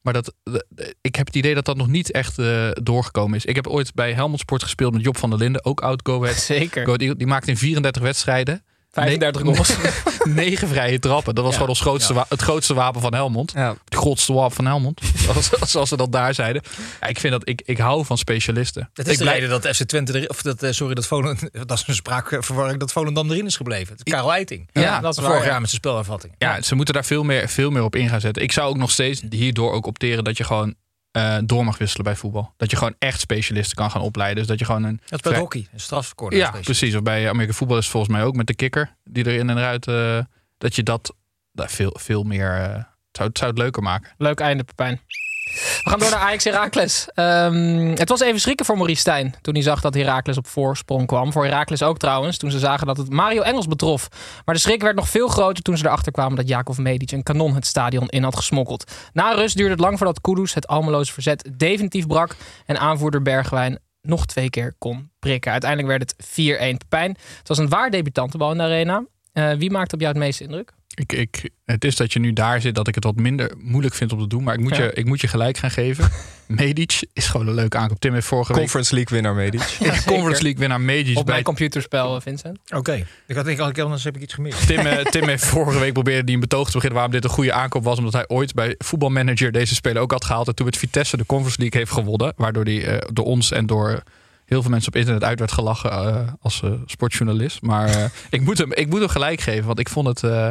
Maar 0.00 0.12
dat, 0.12 0.34
de- 0.42 0.94
ik 1.00 1.14
heb 1.16 1.26
het 1.26 1.36
idee 1.36 1.54
dat 1.54 1.64
dat 1.64 1.76
nog 1.76 1.88
niet 1.88 2.10
echt 2.10 2.38
eh, 2.38 2.68
doorgekomen 2.72 3.36
is. 3.36 3.44
Ik 3.44 3.54
heb 3.54 3.66
ooit 3.66 3.94
bij 3.94 4.12
Helmond 4.12 4.40
Sport 4.40 4.62
gespeeld 4.62 4.92
met 4.92 5.02
Job 5.02 5.16
van 5.16 5.30
der 5.30 5.38
Linden, 5.38 5.64
ook 5.64 5.80
oud 5.80 6.00
Go. 6.04 6.26
Zeker. 6.32 6.84
Go. 6.86 6.96
Die 6.96 7.26
maakte 7.26 7.50
in 7.50 7.56
34 7.56 8.02
wedstrijden 8.02 8.64
35 8.92 9.42
Nee. 9.42 9.54
goals. 9.54 9.76
negen 10.42 10.68
vrije 10.68 10.98
trappen. 10.98 11.34
Dat 11.34 11.42
was 11.44 11.52
Ja. 11.52 11.58
gewoon 11.58 11.68
ons 11.74 11.80
grootste 11.80 12.24
het 12.28 12.42
grootste 12.42 12.74
wapen 12.74 13.00
van 13.00 13.14
Helmond. 13.14 13.52
Ja. 13.54 13.74
Het 13.84 13.94
grootste 13.94 14.32
wapen 14.32 14.56
van 14.56 14.66
Helmond. 14.66 15.00
zoals, 15.66 15.88
ze 15.88 15.96
dat 15.96 16.12
daar 16.12 16.34
zeiden. 16.34 16.62
Ja, 17.00 17.06
ik 17.06 17.20
vind 17.20 17.32
dat 17.32 17.48
ik, 17.48 17.62
ik 17.64 17.78
hou 17.78 18.04
van 18.04 18.18
specialisten. 18.18 18.90
Het 18.94 19.06
is 19.06 19.12
ik 19.12 19.18
blij- 19.18 19.46
dat 19.46 19.66
FC 19.66 19.82
Twente, 19.82 20.12
er, 20.20 20.28
of 20.28 20.42
dat, 20.42 20.62
eh, 20.62 20.70
sorry, 20.70 20.94
dat 20.94 21.06
Volendam, 21.06 21.48
dat 21.66 21.78
is 21.78 21.84
een 21.86 21.94
spraakverwarring, 21.94 22.78
dat 22.80 22.92
Volendam 22.92 23.30
erin 23.30 23.46
is 23.46 23.56
gebleven. 23.56 23.96
Het 23.96 24.06
is 24.06 24.12
Karel 24.12 24.32
Eiting. 24.32 24.68
Ja, 24.72 25.00
dat 25.00 25.18
is 25.18 25.24
Vorig 25.24 25.44
jaar 25.44 25.60
met 25.60 25.70
zijn 25.70 25.80
spelervatting. 25.82 26.34
Ja, 26.38 26.62
ze 26.62 26.74
moeten 26.74 26.94
daar 26.94 27.04
veel 27.04 27.22
meer, 27.22 27.48
veel 27.48 27.70
meer 27.70 27.82
op 27.82 27.96
in 27.96 28.08
gaan 28.08 28.20
zetten. 28.20 28.42
Ik 28.42 28.52
zou 28.52 28.68
ook 28.68 28.76
nog 28.76 28.90
steeds 28.90 29.22
hierdoor 29.30 29.72
ook 29.72 29.86
opteren 29.86 30.24
dat 30.24 30.36
je 30.36 30.44
gewoon 30.44 30.74
eh, 31.12 31.38
door 31.44 31.64
mag 31.64 31.78
wisselen 31.78 32.04
bij 32.04 32.16
voetbal. 32.16 32.54
Dat 32.56 32.70
je 32.70 32.76
gewoon 32.76 32.94
echt 32.98 33.20
specialisten 33.20 33.76
kan 33.76 33.90
gaan 33.90 34.02
opleiden. 34.02 34.38
Dus 34.38 34.46
dat 34.46 34.58
je 34.58 34.64
gewoon 34.64 34.84
een. 34.84 35.00
Dat 35.08 35.24
is 35.24 35.30
bij 35.30 35.40
hockey, 35.40 35.68
een 35.72 35.80
strafcorner. 35.80 36.38
Ja, 36.38 36.50
precies. 36.50 36.94
Of 36.94 37.02
bij 37.02 37.28
Amerika 37.28 37.52
voetbal 37.52 37.76
is 37.76 37.82
het 37.82 37.92
volgens 37.92 38.12
mij 38.12 38.24
ook 38.24 38.36
met 38.36 38.46
de 38.46 38.54
kikker 38.54 38.96
die 39.04 39.26
erin 39.26 39.50
en 39.50 39.58
eruit. 39.58 39.86
eh, 39.86 40.18
dat 40.58 40.74
je 40.76 40.82
dat 40.82 41.14
daar 41.52 41.70
veel, 41.70 41.96
veel 42.00 42.22
meer. 42.22 42.52
het 42.52 42.86
zou, 43.12 43.28
het 43.28 43.38
zou 43.38 43.50
het 43.50 43.58
leuker 43.60 43.82
maken. 43.82 44.12
Leuk 44.18 44.40
einde, 44.40 44.64
Pepijn. 44.64 45.00
We 45.44 45.90
gaan 45.90 45.98
door 45.98 46.10
naar 46.10 46.18
Ajax 46.18 46.44
Heracles. 46.44 47.08
Ehm, 47.14 47.94
het 47.94 48.08
was 48.08 48.20
even 48.20 48.40
schrikken 48.40 48.66
voor 48.66 48.76
Maurice 48.76 49.00
Stijn 49.00 49.34
toen 49.40 49.54
hij 49.54 49.62
zag 49.62 49.80
dat 49.80 49.94
Heracles 49.94 50.36
op 50.36 50.46
voorsprong 50.46 51.06
kwam. 51.06 51.32
Voor 51.32 51.44
Heracles 51.44 51.82
ook 51.82 51.98
trouwens, 51.98 52.36
toen 52.36 52.50
ze 52.50 52.58
zagen 52.58 52.86
dat 52.86 52.96
het 52.96 53.10
Mario 53.10 53.42
Engels 53.42 53.66
betrof. 53.66 54.08
Maar 54.44 54.54
de 54.54 54.60
schrik 54.60 54.82
werd 54.82 54.96
nog 54.96 55.08
veel 55.08 55.28
groter 55.28 55.62
toen 55.62 55.76
ze 55.76 55.86
erachter 55.86 56.12
kwamen 56.12 56.36
dat 56.36 56.48
Jakov 56.48 56.78
Medic 56.78 57.10
een 57.10 57.22
kanon 57.22 57.54
het 57.54 57.66
stadion 57.66 58.08
in 58.08 58.22
had 58.22 58.36
gesmokkeld. 58.36 58.92
Na 59.12 59.32
rust 59.32 59.56
duurde 59.56 59.72
het 59.72 59.80
lang 59.80 59.98
voordat 59.98 60.20
Kudus 60.20 60.54
het 60.54 60.66
almeloze 60.66 61.12
verzet 61.12 61.50
definitief 61.56 62.06
brak 62.06 62.36
en 62.66 62.78
aanvoerder 62.78 63.22
Bergwijn 63.22 63.78
nog 64.02 64.26
twee 64.26 64.50
keer 64.50 64.74
kon 64.78 65.10
prikken. 65.18 65.52
Uiteindelijk 65.52 65.98
werd 65.98 66.10
het 66.10 66.26
4-1 66.74 66.76
Pepijn. 66.76 67.16
Het 67.38 67.48
was 67.48 67.58
een 67.58 67.68
waar 67.68 67.90
debutantenbal 67.90 68.50
in 68.50 68.56
de 68.56 68.62
arena. 68.62 69.04
Eh, 69.32 69.52
wie 69.52 69.70
maakt 69.70 69.92
op 69.92 70.00
jou 70.00 70.12
het 70.12 70.22
meeste 70.22 70.44
indruk? 70.44 70.72
Ik, 70.94 71.12
ik, 71.12 71.50
het 71.64 71.84
is 71.84 71.96
dat 71.96 72.12
je 72.12 72.18
nu 72.18 72.32
daar 72.32 72.60
zit 72.60 72.74
dat 72.74 72.88
ik 72.88 72.94
het 72.94 73.04
wat 73.04 73.16
minder 73.16 73.54
moeilijk 73.58 73.94
vind 73.94 74.12
om 74.12 74.18
te 74.18 74.26
doen. 74.26 74.42
Maar 74.42 74.54
ik 74.54 74.60
moet, 74.60 74.76
Ja. 74.76 74.82
je, 74.84 74.92
ik 74.92 75.04
moet 75.06 75.20
je 75.20 75.28
gelijk 75.28 75.56
gaan 75.56 75.70
geven. 75.70 76.10
Medic 76.46 77.02
is 77.12 77.26
gewoon 77.26 77.46
een 77.48 77.54
leuke 77.54 77.76
aankoop. 77.76 78.00
Tim 78.00 78.12
heeft 78.14 78.26
vorige 78.26 78.52
week 78.52 78.60
Conference 78.60 78.94
League 78.94 79.14
winnaar 79.16 79.34
Medic. 79.34 79.60
Conference 80.06 80.42
League 80.42 80.56
winnaar 80.58 80.80
Medic 80.80 81.16
Op 81.16 81.24
bij 81.24 81.32
mijn 81.32 81.44
computerspel, 81.44 82.20
Vincent. 82.20 82.58
Oké, 82.74 83.06
ik 83.26 83.36
had 83.36 83.44
denk 83.44 83.58
ik 83.58 83.78
anders 83.78 84.04
heb 84.04 84.16
ik 84.16 84.22
iets 84.22 84.34
gemist. 84.34 84.66
Tim, 84.66 84.78
eh, 84.78 85.04
Tim 85.04 85.28
heeft 85.28 85.44
vorige 85.44 85.78
week 85.78 85.92
probeerde 85.92 86.24
die 86.24 86.34
een 86.34 86.40
betoog 86.40 86.66
te 86.66 86.72
beginnen 86.72 86.94
waarom 86.98 87.12
dit 87.14 87.24
een 87.24 87.30
goede 87.30 87.52
aankoop 87.52 87.84
was. 87.84 87.98
Omdat 87.98 88.12
hij 88.12 88.28
ooit 88.28 88.54
bij 88.54 88.74
voetbalmanager 88.78 89.52
deze 89.52 89.74
speler 89.74 90.02
ook 90.02 90.10
had 90.10 90.24
gehaald. 90.24 90.48
En 90.48 90.54
toen 90.54 90.66
met 90.66 90.76
Vitesse 90.76 91.16
de 91.16 91.26
Conference 91.26 91.60
League 91.60 91.78
heeft 91.80 91.92
gewonnen. 91.92 92.32
Waardoor 92.36 92.64
hij 92.64 92.86
eh, 92.86 93.08
door 93.12 93.24
ons 93.24 93.50
en 93.52 93.66
door 93.66 94.02
heel 94.46 94.62
veel 94.62 94.70
mensen 94.70 94.92
op 94.92 94.96
internet 94.98 95.24
uit 95.24 95.38
werd 95.38 95.52
gelachen 95.52 95.90
eh, 95.90 96.32
als 96.40 96.62
eh, 96.62 96.70
sportjournalist. 96.86 97.62
Maar 97.62 97.88
eh, 97.88 98.04
ik, 98.30 98.40
moet 98.40 98.58
hem, 98.58 98.72
ik 98.72 98.88
moet 98.88 98.98
hem 98.98 99.08
gelijk 99.08 99.40
geven, 99.40 99.66
want 99.66 99.78
ik 99.78 99.88
vond 99.88 100.06
het, 100.06 100.22
eh, 100.22 100.50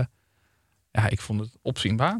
ja, 0.92 1.10
ik 1.10 1.22
vond 1.22 1.40
het 1.40 1.50
opzienbaar. 1.62 2.20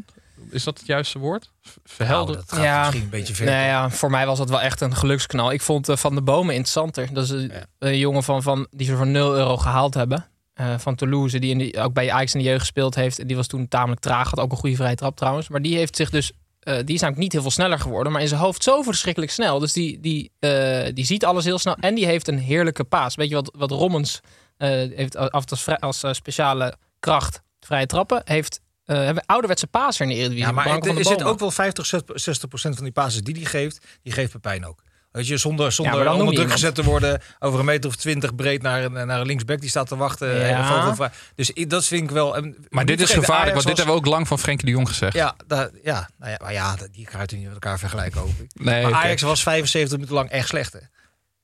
Is 0.50 0.64
dat 0.64 0.78
het 0.78 0.86
juiste 0.86 1.18
woord? 1.18 1.50
Verhelder. 1.84 2.34
Nou, 2.34 2.46
dat 2.46 2.54
gaat 2.56 2.64
Ja. 2.64 2.80
misschien 2.80 3.02
een 3.02 3.08
beetje 3.10 3.34
ver. 3.34 3.46
Nee, 3.46 3.66
ja, 3.66 3.90
voor 3.90 4.10
mij 4.10 4.26
was 4.26 4.38
dat 4.38 4.48
wel 4.48 4.60
echt 4.60 4.80
een 4.80 4.96
geluksknal. 4.96 5.52
Ik 5.52 5.60
vond 5.62 5.88
eh, 5.88 5.96
Van 5.96 6.14
de 6.14 6.22
Bomen 6.22 6.54
interessanter. 6.54 7.08
Dat 7.12 7.24
is 7.24 7.30
een, 7.30 7.52
een 7.78 7.98
jongen 7.98 8.22
van, 8.22 8.42
van, 8.42 8.66
die 8.70 8.86
ze 8.86 8.96
voor 8.96 9.06
0 9.06 9.34
euro 9.34 9.56
gehaald 9.56 9.94
hebben. 9.94 10.26
Eh, 10.54 10.78
van 10.78 10.94
Toulouse, 10.94 11.38
die, 11.38 11.50
in 11.50 11.58
die 11.58 11.80
ook 11.80 11.92
bij 11.92 12.12
Ajax 12.12 12.34
in 12.34 12.40
de 12.40 12.46
jeugd 12.46 12.60
gespeeld 12.60 12.94
heeft. 12.94 13.18
En 13.18 13.26
die 13.26 13.36
was 13.36 13.46
toen 13.46 13.68
tamelijk 13.68 14.00
traag. 14.00 14.30
Had 14.30 14.38
ook 14.40 14.50
een 14.52 14.56
goede 14.58 14.76
vrije 14.76 14.94
trap 14.94 15.16
trouwens. 15.16 15.48
Maar 15.48 15.62
die 15.62 15.76
heeft 15.76 15.96
zich 15.96 16.10
dus... 16.10 16.32
eh, 16.60 16.74
die 16.84 16.94
is 16.94 17.00
namelijk 17.00 17.22
niet 17.22 17.32
heel 17.32 17.42
veel 17.42 17.50
sneller 17.50 17.78
geworden. 17.78 18.12
Maar 18.12 18.22
in 18.22 18.28
zijn 18.28 18.40
hoofd 18.40 18.62
zo 18.62 18.82
verschrikkelijk 18.82 19.32
snel. 19.32 19.58
Dus 19.58 19.72
die, 19.72 20.00
die, 20.00 20.30
eh, 20.38 20.94
die 20.94 21.04
ziet 21.04 21.24
alles 21.24 21.44
heel 21.44 21.58
snel. 21.58 21.76
En 21.80 21.94
die 21.94 22.06
heeft 22.06 22.28
een 22.28 22.38
heerlijke 22.38 22.84
paas. 22.84 23.14
Weet 23.14 23.28
je 23.28 23.34
wat, 23.34 23.50
wat 23.56 23.70
Rommens 23.70 24.20
eh, 24.56 24.68
heeft 24.68 25.16
af 25.16 25.44
en 25.50 25.58
toe 25.58 25.78
als, 25.80 26.04
als 26.04 26.16
speciale 26.16 26.76
kracht 27.00 27.42
vrije 27.66 27.86
trappen. 27.86 28.22
Heeft 28.24 28.60
eh, 28.84 28.96
hebben 28.96 29.14
we 29.14 29.22
ouderwetse 29.26 29.66
paser 29.66 30.02
in 30.02 30.08
de 30.08 30.14
Eredivisie. 30.14 30.46
Ja, 30.46 30.52
maar 30.52 30.66
er, 30.66 30.98
er 30.98 31.04
zit 31.04 31.22
ook 31.22 31.38
wel 31.38 31.50
50, 31.50 31.86
60 32.14 32.48
procent 32.48 32.74
van 32.74 32.84
die 32.84 32.92
passes 32.92 33.22
die 33.22 33.34
hij 33.34 33.44
geeft, 33.44 33.86
die 34.02 34.12
geeft 34.12 34.32
Pepijn 34.32 34.66
ook. 34.66 34.82
Weet 35.12 35.26
je, 35.26 35.36
zonder, 35.36 35.72
zonder 35.72 35.94
onder 35.94 36.10
je 36.16 36.18
druk 36.22 36.32
iemand. 36.32 36.52
gezet 36.52 36.74
te 36.74 36.82
worden 36.82 37.22
over 37.38 37.58
een 37.58 37.64
meter 37.64 37.90
of 37.90 37.96
twintig 37.96 38.34
breed 38.34 38.62
naar, 38.62 38.84
een- 38.84 38.92
naar 39.06 39.20
een 39.20 39.26
linksback 39.26 39.60
die 39.60 39.68
staat 39.70 39.88
te 39.88 39.96
wachten. 39.96 40.46
Ja. 40.46 40.80
vogelvrij. 40.80 41.10
Dus 41.34 41.52
dat 41.68 41.84
vind 41.86 42.02
ik 42.02 42.10
wel. 42.10 42.36
en 42.36 42.56
Maar 42.68 42.84
dit 42.84 43.00
is 43.00 43.10
gevaarlijk, 43.10 43.54
want 43.54 43.66
dit 43.66 43.76
hebben 43.76 43.94
we 43.94 44.00
ook 44.00 44.06
lang 44.06 44.28
van 44.28 44.38
Frenkie 44.38 44.64
de 44.66 44.72
Jong 44.72 44.88
gezegd. 44.88 45.14
Ja, 45.14 45.34
da- 45.46 45.70
ja, 45.82 46.08
nou 46.18 46.30
ja, 46.30 46.38
maar 46.42 46.52
ja, 46.52 46.76
die 46.92 47.04
kan 47.06 47.20
je 47.26 47.34
niet 47.36 47.44
met 47.44 47.52
elkaar 47.52 47.78
vergelijken, 47.78 48.20
hoop 48.20 48.28
ik. 48.40 48.50
Nee, 48.54 48.82
maar. 48.82 48.92
Ajax 48.94 49.22
was 49.22 49.42
75 49.42 49.92
minuten 49.92 50.14
lang 50.16 50.30
echt 50.30 50.48
slecht. 50.48 50.72
Hè? 50.72 50.78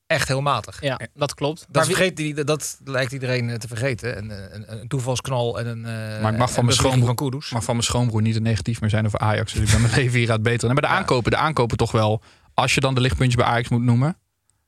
Echt 0.08 0.28
heel 0.28 0.40
matig. 0.40 0.80
Ja, 0.82 1.00
dat 1.14 1.34
klopt. 1.34 1.60
Dat, 1.60 1.68
Maar 1.74 1.86
wie- 1.86 1.94
vergeet 1.94 2.16
die, 2.16 2.44
dat 2.44 2.78
lijkt 2.84 3.12
iedereen 3.12 3.50
eh, 3.50 3.56
te 3.56 3.68
vergeten. 3.68 4.18
Een, 4.18 4.30
een, 4.54 4.72
een 4.80 4.88
toevalsknal 4.88 5.58
en 5.58 5.66
een. 5.66 5.84
eh, 5.86 6.22
Maar 6.22 6.32
ik 6.32 6.38
mag 6.38 6.52
van 6.52 6.64
mijn, 6.64 6.76
een 6.76 6.82
schoonbroer, 6.82 7.06
van 7.06 7.14
Kudus. 7.14 7.50
mag 7.50 7.64
van 7.64 7.74
mijn 7.74 7.86
schoonbroer 7.86 8.22
niet 8.22 8.34
te 8.34 8.40
negatief 8.40 8.80
meer 8.80 8.90
zijn 8.90 9.06
over 9.06 9.18
Ajax. 9.18 9.52
Dus 9.52 9.62
ik 9.62 9.70
ben 9.70 9.80
mijn 9.80 9.94
leven 10.00 10.18
hieruit 10.18 10.42
beter. 10.42 10.68
En 10.68 10.74
bij 10.74 10.88
de 10.88 10.94
aankopen, 10.96 11.30
de 11.30 11.36
aankopen 11.36 11.76
toch 11.76 11.92
wel. 11.92 12.22
Als 12.54 12.74
je 12.74 12.80
dan 12.80 12.94
de 12.94 13.00
lichtpuntjes 13.00 13.42
bij 13.42 13.52
Ajax 13.52 13.68
moet 13.68 13.82
noemen. 13.82 14.16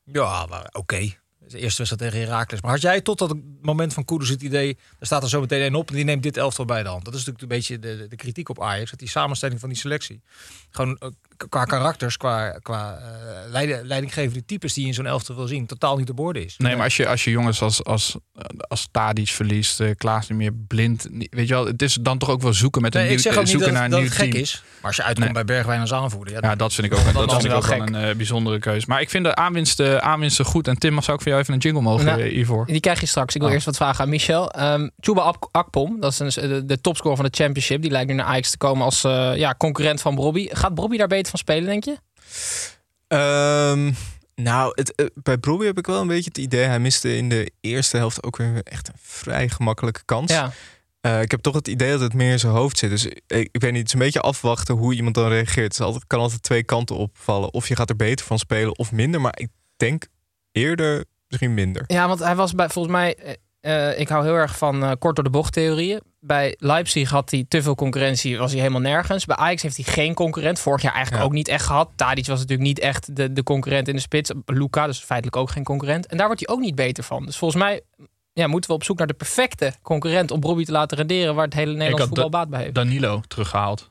Ja, 0.05 0.47
maar 0.47 0.69
oké. 0.73 1.13
De 1.51 1.59
eerste 1.59 1.83
wedstrijd 1.85 2.13
tegen 2.13 2.27
Herakles. 2.29 2.61
Maar 2.61 2.71
had 2.71 2.81
jij 2.81 3.01
tot 3.01 3.19
dat 3.19 3.37
moment 3.63 3.95
van 3.95 4.05
Kudus 4.05 4.29
het 4.29 4.43
idee... 4.43 4.79
er 4.99 5.07
staat 5.07 5.23
er 5.23 5.29
zo 5.29 5.41
meteen 5.41 5.61
één 5.63 5.75
op 5.75 5.89
en 5.89 5.95
die 5.95 6.05
neemt 6.05 6.23
dit 6.23 6.37
elftal 6.37 6.65
bij 6.65 6.83
de 6.83 6.89
hand. 6.89 7.05
Dat 7.05 7.15
is 7.15 7.25
natuurlijk 7.25 7.43
een 7.53 7.57
beetje 7.59 7.79
de, 7.79 8.07
de, 8.09 8.17
kritiek 8.17 8.49
op 8.49 8.63
Ajax. 8.63 8.91
Dat 8.91 8.99
die 8.99 9.09
samenstelling 9.09 9.61
van 9.61 9.69
die 9.69 9.79
selectie... 9.79 10.23
gewoon 10.71 10.97
eh, 10.99 11.09
qua 11.49 11.65
karakters, 11.65 12.17
qua, 12.17 12.51
qua 12.63 12.99
leiding, 13.49 13.83
leidinggevende 13.83 14.45
types... 14.45 14.73
die 14.73 14.83
je 14.83 14.89
in 14.89 14.95
zo'n 14.95 15.07
elftal 15.07 15.37
wil 15.37 15.47
zien, 15.47 15.67
totaal 15.67 15.97
niet 15.97 16.07
te 16.07 16.15
borden 16.15 16.45
is. 16.45 16.55
Nee, 16.59 16.75
maar 16.75 16.85
als 16.85 16.97
je, 16.97 17.09
als 17.09 17.25
je 17.25 17.31
jongens 17.31 17.63
als, 17.63 17.85
als, 17.85 18.17
als 18.69 18.89
Tadic 18.91 19.29
verliest, 19.29 19.81
eh 19.81 19.91
Klaas 19.97 20.29
niet 20.29 20.39
meer 20.39 20.53
blind. 20.67 21.09
Weet 21.31 21.49
je 21.49 21.55
wel, 21.55 21.67
het 21.67 21.83
is 21.83 21.95
dan 22.01 22.19
toch 22.19 22.29
ook 22.29 22.43
wel 22.43 22.53
zoeken 22.55 22.83
met 22.83 22.95
een 22.95 23.01
Nee, 23.01 23.11
nieuw, 23.11 23.19
ik 23.19 23.35
dat, 23.35 23.49
zoeken 23.49 23.67
het- 23.69 23.77
naar 23.77 23.85
een 23.85 23.91
dat 23.91 24.01
nieuw 24.01 24.09
het 24.09 24.19
gek 24.19 24.31
team. 24.31 24.43
is. 24.43 24.63
Maar 24.77 24.87
als 24.87 24.97
je 24.97 25.03
uitkomt 25.03 25.25
Nee. 25.33 25.45
bij 25.45 25.55
Bergwijn 25.55 25.81
als 25.81 25.93
aanvoerder... 25.93 26.35
Ja, 26.35 26.39
Ja, 26.43 26.55
dat 26.57 26.73
vind 26.75 26.87
ik 26.87 26.99
ook, 26.99 27.05
dat 27.05 27.15
dan 27.15 27.23
vind 27.23 27.31
ik 27.45 27.51
is 27.51 27.57
ook 27.57 27.67
het 27.71 27.91
wel 27.91 28.03
een 28.03 28.17
bijzondere 28.17 28.59
keuze. 28.59 28.87
Maar 28.89 29.01
ik 29.01 29.11
vind 29.11 29.25
de 29.25 29.35
aanwinsten, 29.35 30.03
aanwinsten 30.03 30.45
goed. 30.45 30.69
En 30.69 30.79
Tim, 30.79 31.03
zou 31.03 31.17
ik 31.17 31.23
voor 31.23 31.33
jou 31.33 31.40
even 31.41 31.55
een 31.55 31.61
jingle 31.61 31.83
mogen 31.83 32.05
Nou, 32.07 32.23
hiervoor? 32.23 32.67
Die 32.67 32.81
krijg 32.81 33.01
je 33.01 33.07
straks. 33.07 33.35
Ik 33.35 33.41
wil 33.41 33.49
Oh. 33.49 33.55
eerst 33.55 33.67
wat 33.67 33.77
vragen 33.77 34.05
aan 34.05 34.11
Michel. 34.11 34.51
Ehm 34.51 34.89
Chuba 35.01 35.21
Ak- 35.21 35.49
Akpom, 35.51 36.01
dat 36.01 36.13
is 36.13 36.19
een, 36.37 36.49
de, 36.49 36.65
de 36.65 36.81
topscorer 36.81 37.17
van 37.17 37.25
de 37.25 37.37
championship. 37.37 37.83
Die 37.83 37.91
lijkt 37.91 38.09
nu 38.09 38.15
naar 38.15 38.27
Ajax 38.27 38.51
te 38.51 38.57
komen 38.59 38.85
als 38.85 39.05
eh, 39.05 39.37
ja, 39.37 39.55
concurrent 39.59 40.01
van 40.01 40.15
Bobby. 40.15 40.49
Gaat 40.53 40.75
Bobby 40.75 40.97
daar 40.97 41.07
beter 41.09 41.31
van 41.31 41.39
spelen, 41.39 41.65
denk 41.69 41.85
je? 41.85 41.97
Ehm, 43.09 43.93
nou, 44.35 44.73
het, 44.75 44.95
eh, 44.95 45.07
bij 45.15 45.39
Brobbey 45.39 45.67
heb 45.67 45.79
ik 45.79 45.87
wel 45.87 46.01
een 46.01 46.07
beetje 46.07 46.29
het 46.29 46.39
idee... 46.39 46.65
hij 46.65 46.81
miste 46.81 47.17
in 47.17 47.29
de 47.29 47.53
eerste 47.61 47.97
helft 47.97 48.23
ook 48.23 48.37
weer 48.37 48.61
echt 48.63 48.89
een 48.89 48.95
vrij 49.01 49.49
gemakkelijke 49.49 50.03
kans. 50.05 50.33
Ja. 50.33 50.53
Eh, 51.01 51.21
ik 51.23 51.31
heb 51.31 51.41
toch 51.41 51.55
het 51.55 51.69
idee 51.69 51.91
dat 51.91 52.01
het 52.01 52.15
meer 52.15 52.31
in 52.33 52.39
zijn 52.39 52.53
hoofd 52.53 52.79
zit. 52.79 52.91
Dus 52.91 53.07
ik, 53.07 53.21
ik 53.27 53.61
weet 53.61 53.71
niet, 53.73 53.77
het 53.79 53.87
is 53.87 53.93
een 53.93 53.99
beetje 53.99 54.21
afwachten 54.21 54.75
hoe 54.75 54.95
iemand 54.95 55.15
dan 55.15 55.29
reageert. 55.29 55.65
Het 55.65 55.73
is 55.73 55.81
altijd, 55.81 56.07
kan 56.07 56.21
altijd 56.21 56.43
twee 56.43 56.63
kanten 56.65 56.97
opvallen. 56.97 57.53
Of 57.53 57.69
je 57.69 57.77
gaat 57.77 57.89
er 57.91 57.97
beter 57.97 58.27
van 58.27 58.39
spelen 58.39 58.79
of 58.79 58.93
minder. 58.93 59.21
Maar 59.21 59.35
ik 59.39 59.49
denk 59.77 60.07
eerder 60.53 61.05
misschien 61.31 61.55
minder. 61.55 61.85
Ja, 61.87 62.09
want 62.09 62.21
hij 62.21 62.37
was 62.37 62.53
bij, 62.55 62.69
volgens 62.69 62.95
mij... 62.95 63.15
eh, 63.17 63.35
eh, 63.91 63.99
ik 64.01 64.09
hou 64.09 64.25
heel 64.25 64.35
erg 64.35 64.59
van 64.59 64.83
eh, 64.85 64.91
kort 64.99 65.15
door 65.15 65.25
de 65.25 65.31
bocht 65.31 65.53
theorieën. 65.53 66.01
Bij 66.21 66.55
Leipzig 66.59 67.11
had 67.11 67.31
hij 67.31 67.45
te 67.49 67.63
veel 67.63 67.75
concurrentie, 67.75 68.39
was 68.39 68.51
hij 68.51 68.61
helemaal 68.61 68.81
nergens. 68.81 69.25
Bij 69.25 69.37
Ajax 69.37 69.63
heeft 69.63 69.77
hij 69.77 69.85
geen 69.85 70.15
concurrent. 70.15 70.59
Vorig 70.61 70.83
jaar 70.83 70.93
eigenlijk 70.93 71.23
Ja. 71.23 71.29
ook 71.29 71.35
niet 71.35 71.49
echt 71.49 71.65
gehad. 71.67 71.91
Tadic 71.97 72.27
was 72.27 72.39
natuurlijk 72.39 72.69
niet 72.69 72.79
echt 72.79 73.17
de, 73.17 73.33
de 73.33 73.43
concurrent 73.43 73.89
in 73.89 73.95
de 73.95 74.01
spits. 74.01 74.31
Luca, 74.45 74.87
dus 74.87 74.99
feitelijk 74.99 75.37
ook 75.37 75.51
geen 75.51 75.65
concurrent. 75.65 76.07
En 76.07 76.17
daar 76.17 76.27
wordt 76.27 76.47
hij 76.47 76.55
ook 76.55 76.61
niet 76.63 76.75
beter 76.75 77.05
van. 77.05 77.27
Dus 77.27 77.37
volgens 77.37 77.63
mij 77.63 77.81
ja, 78.33 78.47
moeten 78.47 78.71
we 78.71 78.77
op 78.77 78.85
zoek 78.85 78.99
naar 78.99 79.07
de 79.07 79.15
perfecte 79.15 79.73
concurrent... 79.83 80.31
om 80.31 80.41
Bobby 80.41 80.65
te 80.65 80.73
laten 80.73 80.97
renderen 80.97 81.35
waar 81.35 81.45
het 81.45 81.55
hele 81.55 81.73
Nederlands 81.73 82.07
voetbal 82.07 82.29
baat 82.29 82.49
bij 82.51 82.61
heeft. 82.63 82.75
Danilo 82.75 83.21
teruggehaald. 83.29 83.91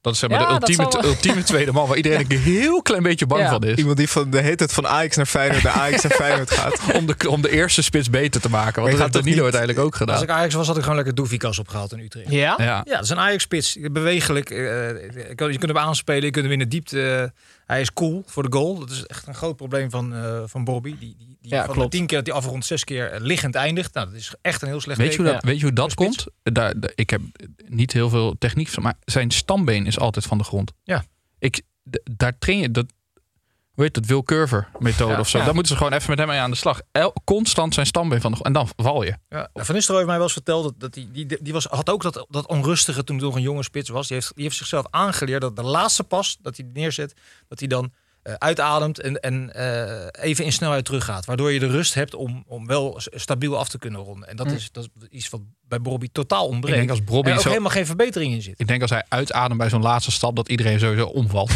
Dat 0.00 0.12
is 0.12 0.18
zeg 0.18 0.30
maar 0.30 0.40
Ja, 0.40 0.46
de 0.46 0.52
ultieme, 0.52 0.82
zal 0.90 1.00
wel. 1.00 1.10
ultieme 1.10 1.42
tweede 1.42 1.72
man 1.72 1.88
waar 1.88 1.96
iedereen 1.96 2.24
een 2.28 2.38
heel 2.38 2.82
klein 2.82 3.02
beetje 3.02 3.26
bang 3.26 3.42
Ja. 3.42 3.48
van 3.50 3.62
is. 3.64 3.76
Iemand 3.76 3.96
die 3.96 4.08
van 4.08 4.30
de 4.30 4.40
heet 4.40 4.60
het 4.60 4.72
van 4.72 4.86
Ajax 4.86 5.16
naar 5.16 5.26
Feyenoord 5.26 5.62
naar 5.62 5.72
Ajax 5.72 6.02
naar 6.02 6.12
Feyenoord 6.12 6.50
gaat. 6.60 6.80
Om 6.94 7.06
de, 7.06 7.14
om 7.28 7.42
de 7.42 7.50
eerste 7.50 7.82
spits 7.82 8.10
beter 8.10 8.40
te 8.40 8.48
maken. 8.50 8.82
Want 8.82 8.90
dat 8.92 9.00
heeft 9.00 9.12
toch 9.12 9.22
Danilo 9.22 9.44
niet- 9.44 9.54
uiteindelijk 9.54 9.78
ook 9.80 9.90
Als 9.92 9.96
gedaan. 10.00 10.22
ik 10.22 10.28
Ajax 10.30 10.54
was, 10.54 10.66
had 10.66 10.76
ik 10.76 10.82
gewoon 10.82 10.96
lekker 10.96 11.14
Doefikas 11.14 11.58
opgehaald 11.58 11.92
in 11.92 11.98
Utrecht. 11.98 12.30
Ja? 12.30 12.54
Ja. 12.58 12.64
Ja, 12.64 12.82
dat 12.94 13.02
is 13.04 13.08
een 13.10 13.18
Ajax-spits. 13.18 13.76
Bewegelijk. 13.92 14.50
eh, 14.50 14.58
je 14.58 15.34
kunt 15.36 15.62
hem 15.66 15.78
aanspelen, 15.78 16.24
je 16.24 16.30
kunt 16.30 16.44
hem 16.44 16.52
in 16.52 16.58
de 16.58 16.68
diepte. 16.68 17.02
eh, 17.34 17.40
hij 17.70 17.80
is 17.80 17.92
cool 17.92 18.22
voor 18.26 18.42
de 18.50 18.56
goal. 18.56 18.78
Dat 18.78 18.90
is 18.90 19.06
echt 19.06 19.26
een 19.26 19.34
groot 19.34 19.56
probleem 19.56 19.90
van, 19.90 20.14
eh 20.14 20.42
van 20.46 20.64
Bobby. 20.64 20.88
Die, 20.98 21.16
die, 21.18 21.36
die 21.40 21.50
Ja, 21.50 21.64
van 21.64 21.74
klopt. 21.74 21.90
de 21.92 21.96
tien 21.98 22.06
keer 22.06 22.18
dat 22.18 22.26
hij 22.26 22.36
afrondt, 22.36 22.66
zes 22.66 22.84
keer 22.84 23.10
eh, 23.10 23.20
liggend 23.20 23.54
eindigt. 23.54 23.94
Nou, 23.94 24.06
dat 24.06 24.16
is 24.16 24.34
echt 24.42 24.62
een 24.62 24.68
heel 24.68 24.80
slecht 24.80 24.98
Weet 24.98 25.10
je, 25.10 25.16
hoe 25.16 25.24
teken. 25.26 25.40
dat, 25.40 25.50
weet 25.50 25.58
je 25.60 25.64
hoe 25.66 25.74
dat 25.74 25.94
komt? 25.94 26.26
Daar, 26.42 26.80
daar- 26.80 26.92
ik 26.94 27.10
heb 27.10 27.20
niet 27.68 27.92
heel 27.92 28.08
veel 28.08 28.34
techniek, 28.38 28.76
maar 28.78 28.94
zijn 29.04 29.30
stambeen 29.30 29.86
is 29.86 29.98
altijd 29.98 30.24
van 30.26 30.38
de 30.38 30.44
grond. 30.44 30.72
Ja. 30.84 31.04
Ik, 31.38 31.62
daar 32.16 32.38
train 32.38 32.58
je 32.58 32.70
dat. 32.70 32.86
Hoe 33.74 33.84
heet 33.84 33.94
dat? 33.94 34.06
Will 34.06 34.22
Curver 34.22 34.68
methode 34.78 35.12
Ja. 35.12 35.18
of 35.18 35.28
zo. 35.28 35.38
Ja. 35.38 35.44
Daar 35.44 35.54
moeten 35.54 35.72
ze 35.72 35.78
gewoon 35.78 35.92
even 35.92 36.10
met 36.10 36.18
hem 36.18 36.28
mee 36.28 36.38
aan 36.38 36.50
de 36.50 36.56
slag. 36.56 36.80
El, 36.92 37.12
constant 37.24 37.74
zijn 37.74 37.86
stambeen 37.86 38.20
van 38.20 38.32
de. 38.32 38.42
En 38.42 38.52
dan 38.52 38.68
val 38.76 39.02
je. 39.02 39.08
Ja, 39.28 39.48
nou, 39.52 39.66
Van 39.66 39.74
Nistelrooy 39.74 39.96
heeft 39.96 40.06
mij 40.06 40.14
wel 40.14 40.22
eens 40.22 40.32
verteld 40.32 40.62
dat, 40.64 40.74
dat 40.78 40.94
die, 40.94 41.10
die, 41.10 41.42
die 41.42 41.52
was, 41.52 41.64
had 41.64 41.90
ook 41.90 42.02
dat, 42.02 42.26
dat 42.28 42.46
onrustige 42.46 43.04
toen 43.04 43.16
hij 43.16 43.24
nog 43.24 43.34
een 43.34 43.42
jonge 43.42 43.62
spits 43.62 43.88
was. 43.88 44.08
Die 44.08 44.16
heeft, 44.16 44.32
die 44.34 44.44
heeft 44.44 44.56
zichzelf 44.56 44.86
aangeleerd 44.90 45.40
dat 45.40 45.56
de 45.56 45.62
laatste 45.62 46.04
pas 46.04 46.38
dat 46.42 46.56
hij 46.56 46.66
neerzet, 46.72 47.14
dat 47.48 47.58
hij 47.58 47.68
dan 47.68 47.92
eh, 48.22 48.34
uitademt 48.38 49.00
en, 49.00 49.20
en 49.20 49.54
eh, 49.54 50.24
even 50.24 50.44
in 50.44 50.52
snelheid 50.52 50.84
teruggaat. 50.84 51.24
Waardoor 51.24 51.52
je 51.52 51.58
de 51.58 51.66
rust 51.66 51.94
hebt 51.94 52.14
om, 52.14 52.44
om 52.46 52.66
wel 52.66 53.00
stabiel 53.14 53.58
af 53.58 53.68
te 53.68 53.78
kunnen 53.78 54.00
ronden. 54.00 54.28
En 54.28 54.36
dat, 54.36 54.46
Hm. 54.46 54.54
is, 54.54 54.68
dat 54.72 54.84
is 55.00 55.06
iets 55.10 55.28
wat 55.28 55.40
bij 55.68 55.80
Bobby 55.80 56.08
totaal 56.12 56.44
Ik 56.44 56.50
ontbreekt. 56.50 56.76
denk 56.78 56.90
als 56.90 57.04
Bobby 57.04 57.30
ook 57.30 57.40
zo- 57.40 57.48
helemaal 57.48 57.70
geen 57.70 57.86
verbetering 57.86 58.32
in 58.32 58.42
zit. 58.42 58.60
Ik 58.60 58.66
denk 58.68 58.82
als 58.82 58.90
hij 58.90 59.04
uitademt 59.08 59.58
bij 59.58 59.68
zo'n 59.68 59.82
laatste 59.82 60.10
stap, 60.10 60.36
dat 60.36 60.48
iedereen 60.48 60.78
sowieso 60.80 61.06
omvalt. 61.06 61.50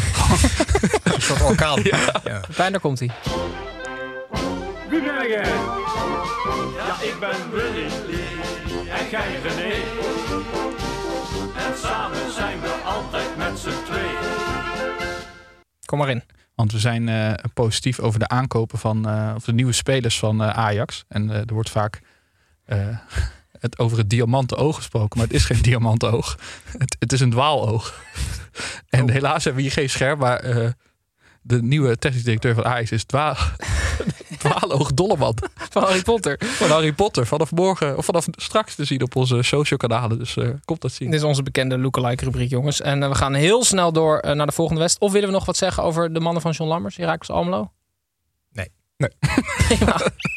Een 1.04 1.20
soort 1.22 1.42
orkaan. 1.42 1.80
Ja. 2.24 2.42
Fijn, 2.50 2.72
daar 2.72 2.80
komt 2.80 2.98
hij. 2.98 3.10
Wie 4.90 5.02
ben 5.02 5.28
jij? 5.28 5.42
Ja, 6.76 7.00
ik 7.02 7.16
ben 7.20 7.50
Willy 7.52 7.86
en 8.88 9.08
jij 9.10 9.40
René. 9.42 9.74
En 11.56 11.78
samen 11.82 12.32
zijn 12.32 12.60
we 12.60 12.68
altijd 12.84 13.36
met 13.36 13.58
z'n 13.58 13.84
tweeën. 13.84 14.32
Kom 15.84 15.98
maar 15.98 16.10
in. 16.10 16.22
Want 16.54 16.72
we 16.72 16.78
zijn 16.78 17.08
eh, 17.08 17.32
positief 17.54 18.00
over 18.00 18.18
de 18.18 18.28
aankopen 18.28 18.78
van 18.78 19.08
eh, 19.08 19.32
of 19.36 19.44
de 19.44 19.52
nieuwe 19.52 19.72
spelers 19.72 20.18
van 20.18 20.42
eh, 20.42 20.48
Ajax. 20.48 21.04
En 21.08 21.30
er 21.30 21.54
wordt 21.54 21.70
vaak 21.70 22.00
het 23.64 23.78
over 23.78 23.98
het 23.98 24.10
diamanten 24.10 24.56
oog 24.56 24.76
gesproken, 24.76 25.18
maar 25.18 25.26
het 25.26 25.36
is 25.36 25.44
geen 25.44 25.62
diamanten 25.70 26.12
oog. 26.12 26.38
Het, 26.78 26.96
het 26.98 27.12
is 27.12 27.20
een 27.20 27.30
dwaaloog. 27.30 28.02
en 28.88 29.10
helaas 29.10 29.44
hebben 29.44 29.62
we 29.62 29.68
hier 29.68 29.78
geen 29.78 29.90
scherm, 29.90 30.18
maar 30.18 30.42
de 31.42 31.62
nieuwe 31.62 31.98
technisch 31.98 32.24
directeur 32.24 32.54
van 32.54 32.64
Ajax 32.64 32.92
is 32.92 33.04
dwa 33.04 33.36
dwaaloog 34.44 34.94
Dolleman. 34.94 35.36
Van 35.70 35.82
Harry 35.82 36.02
Potter. 36.02 36.36
Van 36.40 36.68
Harry 36.68 36.92
Potter. 36.92 37.26
Vanaf 37.26 37.52
morgen 37.52 37.96
of 37.96 38.04
vanaf 38.04 38.26
straks 38.30 38.74
te 38.74 38.84
zien 38.84 39.02
op 39.02 39.16
onze 39.16 39.42
social 39.42 39.78
kanalen. 39.78 40.18
Dus 40.18 40.36
eh 40.36 40.48
komt 40.64 40.80
dat 40.80 40.92
zien. 40.92 41.10
Dit 41.10 41.20
is 41.20 41.26
onze 41.26 41.42
bekende 41.42 41.78
lookalike 41.78 42.24
rubriek, 42.24 42.50
jongens. 42.50 42.80
En 42.80 43.02
eh, 43.02 43.08
we 43.08 43.14
gaan 43.14 43.34
heel 43.34 43.64
snel 43.64 43.92
door 43.92 44.18
eh, 44.18 44.34
naar 44.34 44.46
de 44.46 44.52
volgende 44.52 44.80
wedstrijd. 44.80 45.10
Of 45.10 45.16
willen 45.16 45.32
we 45.32 45.34
nog 45.34 45.46
wat 45.46 45.56
zeggen 45.56 45.82
over 45.82 46.12
de 46.12 46.20
mannen 46.20 46.42
van 46.42 46.50
John 46.50 46.70
Lammers, 46.70 46.96
Herakles 46.96 47.30
Almelo? 47.30 47.72
Nee. 48.52 48.72
Nee. 48.96 49.10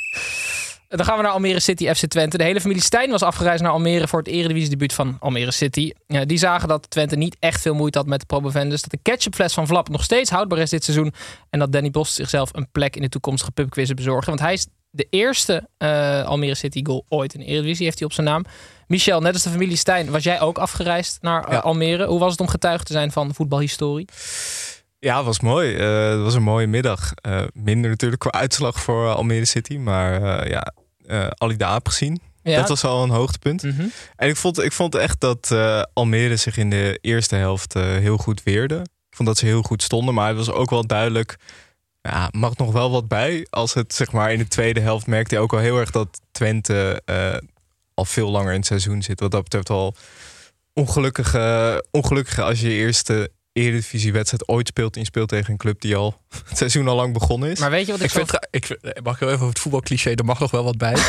Dan 0.87 1.05
gaan 1.05 1.17
we 1.17 1.23
naar 1.23 1.31
Almere 1.31 1.59
City 1.59 1.93
FC 1.93 2.05
Twente. 2.05 2.37
De 2.37 2.43
hele 2.43 2.61
familie 2.61 2.81
Stijn 2.81 3.09
was 3.09 3.21
afgereisd 3.21 3.63
naar 3.63 3.71
Almere 3.71 4.07
voor 4.07 4.19
het 4.19 4.27
eredivisie-debuut 4.27 4.93
van 4.93 5.17
Almere 5.19 5.51
City. 5.51 5.91
Ja, 6.07 6.25
die 6.25 6.37
zagen 6.37 6.67
dat 6.67 6.89
Twente 6.89 7.15
niet 7.15 7.37
echt 7.39 7.61
veel 7.61 7.73
moeite 7.73 7.97
had 7.97 8.07
met 8.07 8.19
de 8.19 8.25
promovendus. 8.25 8.81
Dat 8.81 8.91
de 8.91 8.99
ketchupfles 9.01 9.53
van 9.53 9.67
Vlap 9.67 9.89
nog 9.89 10.03
steeds 10.03 10.29
houdbaar 10.29 10.59
is 10.59 10.69
dit 10.69 10.83
seizoen. 10.83 11.13
En 11.49 11.59
dat 11.59 11.71
Danny 11.71 11.91
Bos 11.91 12.13
zichzelf 12.13 12.49
een 12.53 12.67
plek 12.71 12.95
in 12.95 13.01
de 13.01 13.09
toekomstige 13.09 13.51
pubquizzen 13.51 13.95
bezorgen. 13.95 14.27
Want 14.27 14.39
hij 14.39 14.53
is 14.53 14.67
de 14.89 15.07
eerste 15.09 15.67
eh, 15.77 16.23
Almere 16.25 16.55
City 16.55 16.83
goal 16.83 17.05
ooit 17.09 17.33
in 17.33 17.39
de 17.39 17.45
eredivisie. 17.45 17.85
Heeft 17.85 17.97
hij 17.99 18.07
op 18.07 18.13
zijn 18.13 18.27
naam. 18.27 18.45
Michel, 18.87 19.21
net 19.21 19.33
als 19.33 19.43
de 19.43 19.49
familie 19.49 19.77
Stijn, 19.77 20.11
was 20.11 20.23
jij 20.23 20.41
ook 20.41 20.57
afgereisd 20.57 21.21
naar 21.21 21.43
eh, 21.43 21.51
Ja. 21.51 21.59
Almere. 21.59 22.05
Hoe 22.05 22.19
was 22.19 22.31
het 22.31 22.39
om 22.39 22.47
getuige 22.47 22.83
te 22.83 22.93
zijn 22.93 23.11
van 23.11 23.33
voetbalhistorie? 23.33 24.07
Ja, 24.99 25.17
het 25.17 25.25
was 25.25 25.39
mooi. 25.39 25.75
Eh, 25.75 26.09
het 26.09 26.21
was 26.21 26.33
een 26.33 26.43
mooie 26.43 26.67
middag. 26.67 27.13
Eh, 27.13 27.43
minder 27.53 27.89
natuurlijk 27.89 28.21
qua 28.21 28.31
uitslag 28.31 28.79
voor 28.79 29.05
eh, 29.05 29.15
Almere 29.15 29.45
City. 29.45 29.77
Maar 29.77 30.21
eh, 30.21 30.49
ja, 30.49 30.73
Ali 31.37 31.55
gezien. 31.83 32.21
Ja. 32.43 32.59
Dat 32.59 32.69
was 32.69 32.83
al 32.83 33.03
een 33.03 33.09
hoogtepunt. 33.09 33.63
Mhm. 33.63 33.87
En 34.15 34.29
ik 34.29 34.35
vond, 34.35 34.59
ik 34.59 34.71
vond 34.71 34.95
echt 34.95 35.19
dat 35.19 35.55
Almere 35.93 36.35
zich 36.35 36.57
in 36.57 36.69
de 36.69 36.97
eerste 37.01 37.35
helft 37.35 37.73
heel 37.73 38.17
goed 38.17 38.43
weerde. 38.43 38.75
Ik 39.09 39.15
vond 39.15 39.27
dat 39.27 39.37
ze 39.37 39.45
heel 39.45 39.61
goed 39.61 39.83
stonden. 39.83 40.13
Maar 40.13 40.27
het 40.27 40.37
was 40.37 40.51
ook 40.51 40.69
wel 40.69 40.87
duidelijk... 40.87 41.37
Ja, 42.01 42.29
mag 42.31 42.57
nog 42.57 42.71
wel 42.71 42.91
wat 42.91 43.07
bij. 43.07 43.47
Als 43.49 43.73
het 43.73 43.93
zeg 43.93 44.11
maar 44.11 44.31
in 44.31 44.37
de 44.37 44.47
tweede 44.47 44.79
helft 44.79 45.07
merkte 45.07 45.35
je 45.35 45.41
ook 45.41 45.53
al 45.53 45.59
heel 45.59 45.79
erg 45.79 45.91
dat 45.91 46.19
Twente 46.31 47.01
al 47.93 48.05
veel 48.05 48.29
langer 48.29 48.51
in 48.51 48.57
het 48.57 48.65
seizoen 48.65 49.01
zit. 49.01 49.19
Wat 49.19 49.31
dat 49.31 49.43
betreft 49.43 49.69
al 49.69 49.95
ongelukkige, 50.73 51.85
ongelukkige 51.91 52.41
als 52.41 52.61
je 52.61 52.69
je 52.69 52.75
eerste 52.75 53.31
Eredivisie-wedstrijd 53.57 54.47
ooit 54.47 54.67
speelt 54.67 54.95
je 54.95 55.05
speelt 55.05 55.29
tegen 55.29 55.51
een 55.51 55.57
club 55.57 55.81
die 55.81 55.95
al 55.95 56.21
het 56.49 56.57
seizoen 56.57 56.87
al 56.87 56.95
lang 56.95 57.13
begonnen 57.13 57.49
is. 57.51 57.59
Maar 57.59 57.69
weet 57.69 57.85
je 57.85 57.91
wat 57.91 58.01
ik, 58.01 58.05
Ik 58.05 58.11
vind, 58.11 58.47
ik 58.49 58.69
eh, 58.69 59.03
mag 59.03 59.13
ik 59.13 59.19
heel 59.19 59.27
even 59.27 59.39
over 59.39 59.49
het 59.53 59.59
voetbalcliché, 59.59 60.11
er 60.13 60.25
mag 60.25 60.39
nog 60.39 60.51
wel 60.51 60.63
wat 60.63 60.77
bij. 60.77 60.95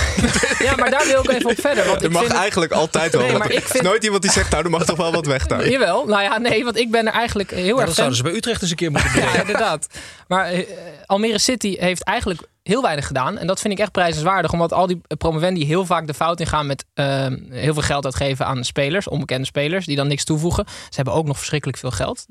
Ja, 0.58 0.76
maar 0.76 0.90
daar 0.90 1.06
wil 1.06 1.20
ik 1.24 1.30
even 1.30 1.50
op 1.50 1.60
verder. 1.60 1.86
Want 1.86 1.98
er 2.02 2.04
ik 2.06 2.10
mag 2.10 2.20
vind 2.20 2.32
het- 2.32 2.40
eigenlijk 2.40 2.72
altijd 2.72 3.12
wel 3.12 3.20
Nee, 3.22 3.30
wat. 3.30 3.38
maar 3.38 3.48
Er 3.50 3.56
ik 3.56 3.64
is 3.64 3.70
vind- 3.70 3.82
nooit 3.82 4.04
iemand 4.04 4.22
die 4.22 4.30
zegt, 4.30 4.50
nou, 4.50 4.64
er 4.64 4.70
mag 4.70 4.84
toch 4.84 4.96
wel 4.96 5.12
wat 5.12 5.26
weg 5.26 5.46
daar. 5.46 5.68
Jawel, 5.68 6.06
nou 6.06 6.22
ja, 6.22 6.38
nee, 6.38 6.64
want 6.64 6.76
ik 6.78 6.90
ben 6.90 7.06
er 7.06 7.12
eigenlijk 7.12 7.50
heel 7.50 7.64
Ja, 7.64 7.70
erg 7.70 7.76
dat 7.76 7.86
fan 7.86 7.94
zouden 7.94 8.16
ze 8.16 8.22
bij 8.22 8.32
Utrecht 8.32 8.62
eens 8.62 8.70
een 8.70 8.76
keer 8.76 8.90
moeten 8.90 9.12
doen. 9.12 9.22
Ja, 9.22 9.40
inderdaad. 9.40 9.86
Maar 10.28 10.44
eh, 10.44 10.66
Almere 11.06 11.38
City 11.38 11.76
heeft 11.78 12.02
eigenlijk 12.02 12.40
heel 12.68 12.82
weinig 12.82 13.06
gedaan. 13.06 13.38
En 13.38 13.46
dat 13.46 13.60
vind 13.60 13.72
ik 13.72 13.78
echt 13.80 13.92
prijzenswaardig. 13.92 14.52
Omdat 14.52 14.72
al 14.72 14.86
die 14.86 15.00
promovendi 15.18 15.64
heel 15.66 15.86
vaak 15.86 16.06
de 16.06 16.14
fout 16.14 16.40
ingaan 16.40 16.66
met 16.66 16.84
eh, 16.94 17.26
heel 17.50 17.72
veel 17.72 17.82
geld 17.82 18.04
uitgeven 18.04 18.46
aan 18.46 18.64
spelers. 18.64 19.08
Onbekende 19.08 19.46
spelers 19.46 19.86
die 19.86 19.96
dan 19.96 20.06
niks 20.08 20.24
toevoegen. 20.24 20.64
Ze 20.68 20.94
hebben 20.96 21.14
ook 21.14 21.26
nog 21.26 21.36
verschrikkelijk 21.36 21.78
veel 21.78 21.90
geld. 21.90 22.26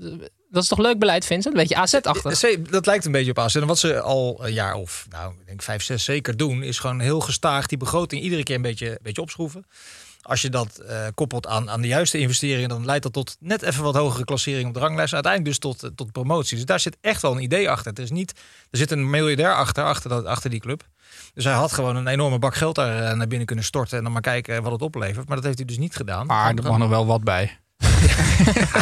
Dat 0.49 0.63
is 0.63 0.69
toch 0.69 0.79
leuk 0.79 0.99
beleid, 0.99 1.25
Vincent? 1.25 1.53
Een 1.55 1.59
beetje 1.61 1.75
AZ-achtig. 1.75 2.37
Ze- 2.37 2.61
Dat 2.69 2.85
lijkt 2.85 3.05
een 3.05 3.11
beetje 3.11 3.31
op 3.31 3.39
AZ. 3.39 3.55
En 3.55 3.67
wat 3.67 3.79
ze 3.79 3.99
al 4.01 4.39
een 4.45 4.53
jaar 4.53 4.73
of, 4.73 5.05
nou, 5.09 5.33
ik 5.39 5.45
denk 5.47 5.61
vijf, 5.61 5.83
zes 5.83 6.03
zeker 6.03 6.37
doen, 6.37 6.63
is 6.63 6.79
gewoon 6.79 6.99
heel 6.99 7.19
gestaag 7.19 7.65
die 7.67 7.77
begroting 7.77 8.21
iedere 8.21 8.43
keer 8.43 8.55
een 8.55 8.61
beetje, 8.61 8.89
een 8.89 8.97
beetje 9.01 9.21
opschroeven. 9.21 9.65
Als 10.27 10.41
je 10.41 10.49
dat 10.49 10.77
eh, 10.77 11.07
koppelt 11.13 11.47
aan, 11.47 11.69
aan 11.69 11.81
de 11.81 11.87
juiste 11.87 12.17
investeringen, 12.17 12.69
dan 12.69 12.85
leidt 12.85 13.03
dat 13.03 13.13
tot 13.13 13.35
net 13.39 13.61
even 13.61 13.83
wat 13.83 13.95
hogere 13.95 14.25
klassering 14.25 14.67
op 14.67 14.73
de 14.73 14.79
ranglijst. 14.79 15.13
En 15.13 15.23
uiteindelijk 15.23 15.53
dus 15.53 15.71
tot, 15.71 15.83
eh, 15.83 15.89
tot 15.95 16.11
promotie. 16.11 16.55
Dus 16.55 16.65
daar 16.65 16.79
zit 16.79 16.97
echt 17.01 17.21
wel 17.21 17.31
een 17.31 17.41
idee 17.41 17.69
achter. 17.69 17.89
Het 17.89 17.99
is 17.99 18.11
niet, 18.11 18.31
er 18.69 18.77
zit 18.77 18.91
een 18.91 19.09
miljardair 19.09 19.55
achter, 19.55 19.83
achter, 19.83 20.09
dat, 20.09 20.25
achter 20.25 20.49
die 20.49 20.59
club. 20.59 20.87
Dus 21.33 21.43
hij 21.43 21.53
had 21.53 21.71
gewoon 21.71 21.95
een 21.95 22.07
enorme 22.07 22.39
bak 22.39 22.55
geld 22.55 22.75
daar 22.75 23.03
eh, 23.03 23.17
naar 23.17 23.27
binnen 23.27 23.47
kunnen 23.47 23.65
storten 23.65 23.97
en 23.97 24.03
dan 24.03 24.11
maar 24.11 24.21
kijken 24.21 24.63
wat 24.63 24.71
het 24.71 24.81
oplevert. 24.81 25.27
Maar 25.27 25.35
dat 25.35 25.45
heeft 25.45 25.57
hij 25.57 25.67
dus 25.67 25.77
niet 25.77 25.95
gedaan. 25.95 26.25
Maar 26.25 26.53
er 26.55 26.63
mag 26.63 26.77
nog 26.77 26.89
wel 26.89 27.05
wat 27.05 27.23
bij. 27.23 27.59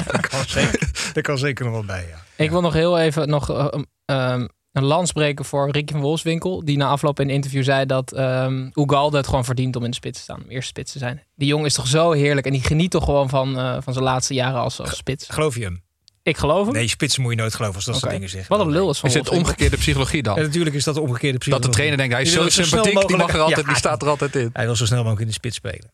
er, 0.07 0.27
kan 0.29 0.45
zeker, 0.47 0.89
er 1.13 1.21
kan 1.21 1.37
zeker 1.37 1.65
nog 1.65 1.73
wat 1.73 1.85
bij, 1.85 2.07
ja. 2.07 2.43
Ik 2.43 2.49
wil 2.49 2.61
nog 2.61 2.73
heel 2.73 2.99
even 2.99 3.29
nog, 3.29 3.49
eh, 3.49 4.31
um, 4.31 4.47
een 4.75 4.83
lans 4.83 5.11
breken 5.11 5.45
voor 5.45 5.71
Ricky 5.71 5.91
van 5.91 6.01
Wolfswinkel. 6.01 6.65
Die 6.65 6.77
na 6.77 6.87
afloop 6.87 7.19
in 7.19 7.27
een 7.27 7.33
interview 7.33 7.63
zei 7.63 7.85
dat 7.85 8.17
um, 8.17 8.71
Ugalde 8.73 9.17
het 9.17 9.27
gewoon 9.27 9.45
verdient 9.45 9.75
om 9.75 9.83
in 9.83 9.89
de 9.89 9.95
spits 9.95 10.17
te 10.17 10.23
staan. 10.23 10.43
Om 10.43 10.49
eerste 10.49 10.67
spits 10.67 10.91
te 10.91 10.97
zijn. 10.97 11.23
Die 11.35 11.47
jongen 11.47 11.65
is 11.65 11.73
toch 11.73 11.87
zo 11.87 12.11
heerlijk. 12.11 12.45
En 12.45 12.51
die 12.53 12.63
geniet 12.63 12.91
toch 12.91 13.03
gewoon 13.03 13.29
van, 13.29 13.57
uh, 13.57 13.77
van 13.81 13.93
zijn 13.93 14.05
laatste 14.05 14.33
jaren 14.33 14.59
als, 14.59 14.81
als 14.81 14.97
spits. 14.97 15.27
Geloof 15.29 15.55
je 15.55 15.63
hem? 15.63 15.83
Ik 16.23 16.37
geloof 16.37 16.65
hem. 16.65 16.75
Nee, 16.75 16.87
spitsen 16.87 17.21
moet 17.21 17.31
je 17.31 17.37
nooit 17.37 17.55
geloven 17.55 17.75
als 17.75 17.85
dat 17.85 17.95
okay. 17.95 18.09
soort 18.09 18.21
dingen 18.21 18.33
zeggen. 18.37 18.57
Wat 18.57 18.65
een 18.65 18.71
lul 18.71 18.89
is 18.89 18.99
van 18.99 19.09
Is 19.09 19.15
het 19.15 19.29
omgekeerde 19.29 19.77
psychologie 19.77 20.23
dan? 20.23 20.35
Ja, 20.35 20.41
natuurlijk 20.41 20.75
is 20.75 20.83
dat 20.83 20.95
de 20.95 21.01
omgekeerde 21.01 21.37
psychologie. 21.37 21.67
Dat 21.67 21.71
de 21.71 21.77
trainer 21.77 21.97
denkt, 21.97 22.13
hij 22.13 22.21
is 22.23 22.31
zo 22.31 22.63
sympathiek, 22.63 23.07
die, 23.07 23.17
mag 23.17 23.33
er 23.33 23.39
altijd, 23.39 23.59
ja, 23.59 23.67
die 23.67 23.75
staat 23.75 24.01
er 24.01 24.07
altijd 24.07 24.35
in. 24.35 24.49
Hij 24.53 24.65
wil 24.65 24.75
zo 24.75 24.85
snel 24.85 24.97
mogelijk 24.97 25.21
in 25.21 25.27
de 25.27 25.33
spits 25.33 25.55
spelen. 25.55 25.91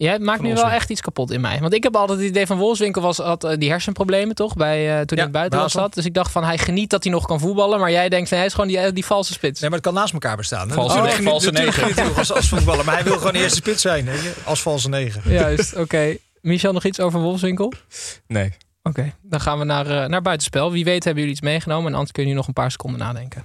Jij 0.00 0.18
maakt 0.18 0.42
nu 0.42 0.54
wel 0.54 0.70
echt 0.70 0.90
iets 0.90 1.00
kapot 1.00 1.30
in 1.30 1.40
mij. 1.40 1.58
Want 1.60 1.74
ik 1.74 1.82
heb 1.82 1.96
altijd 1.96 2.18
het 2.18 2.28
idee 2.28 2.46
van 2.46 2.58
Wolfswinkel 2.58 3.02
was, 3.02 3.16
had 3.16 3.44
uh, 3.44 3.50
die 3.56 3.70
hersenproblemen 3.70 4.34
toch? 4.34 4.54
Bij, 4.54 4.78
uh, 4.78 4.90
toen 4.90 5.06
hij 5.06 5.16
in 5.16 5.22
het 5.22 5.32
buitenland 5.32 5.70
zat. 5.70 5.94
Dus 5.94 6.04
ik 6.04 6.14
dacht 6.14 6.32
van 6.32 6.44
hij 6.44 6.58
geniet 6.58 6.90
dat 6.90 7.02
hij 7.02 7.12
nog 7.12 7.26
kan 7.26 7.40
voetballen. 7.40 7.80
Maar 7.80 7.90
jij 7.90 8.08
denkt 8.08 8.28
van 8.28 8.38
hij 8.38 8.46
is 8.46 8.54
gewoon 8.54 8.68
die, 8.68 8.92
die 8.92 9.04
valse 9.04 9.32
spits. 9.32 9.60
Nee, 9.60 9.70
maar 9.70 9.78
het 9.78 9.88
kan 9.88 9.96
naast 9.96 10.12
elkaar 10.12 10.36
bestaan. 10.36 10.70
Valse, 10.70 10.98
oh, 10.98 11.10
valse 11.10 11.50
negen. 11.50 12.14
Als, 12.16 12.32
als 12.32 12.48
voetballer. 12.48 12.84
Maar 12.84 12.94
hij 12.94 13.04
wil 13.04 13.16
gewoon 13.16 13.32
de 13.32 13.38
eerste 13.38 13.56
spits 13.56 13.82
zijn. 13.82 14.04
Je? 14.04 14.32
Als 14.44 14.62
valse 14.62 14.88
negen. 14.88 15.32
Juist, 15.32 15.72
oké. 15.72 15.82
Okay. 15.82 16.18
Michel, 16.40 16.72
nog 16.72 16.84
iets 16.84 17.00
over 17.00 17.20
Wolfswinkel? 17.20 17.72
Nee. 18.26 18.46
Oké, 18.82 19.00
okay, 19.00 19.14
dan 19.22 19.40
gaan 19.40 19.58
we 19.58 19.64
naar, 19.64 19.90
uh, 19.90 20.04
naar 20.04 20.22
buitenspel. 20.22 20.72
Wie 20.72 20.84
weet 20.84 21.04
hebben 21.04 21.22
jullie 21.22 21.38
iets 21.38 21.46
meegenomen. 21.46 21.86
En 21.86 21.92
anders 21.92 22.12
kunnen 22.12 22.30
jullie 22.32 22.46
nog 22.46 22.56
een 22.56 22.62
paar 22.62 22.70
seconden 22.70 23.00
nadenken. 23.00 23.44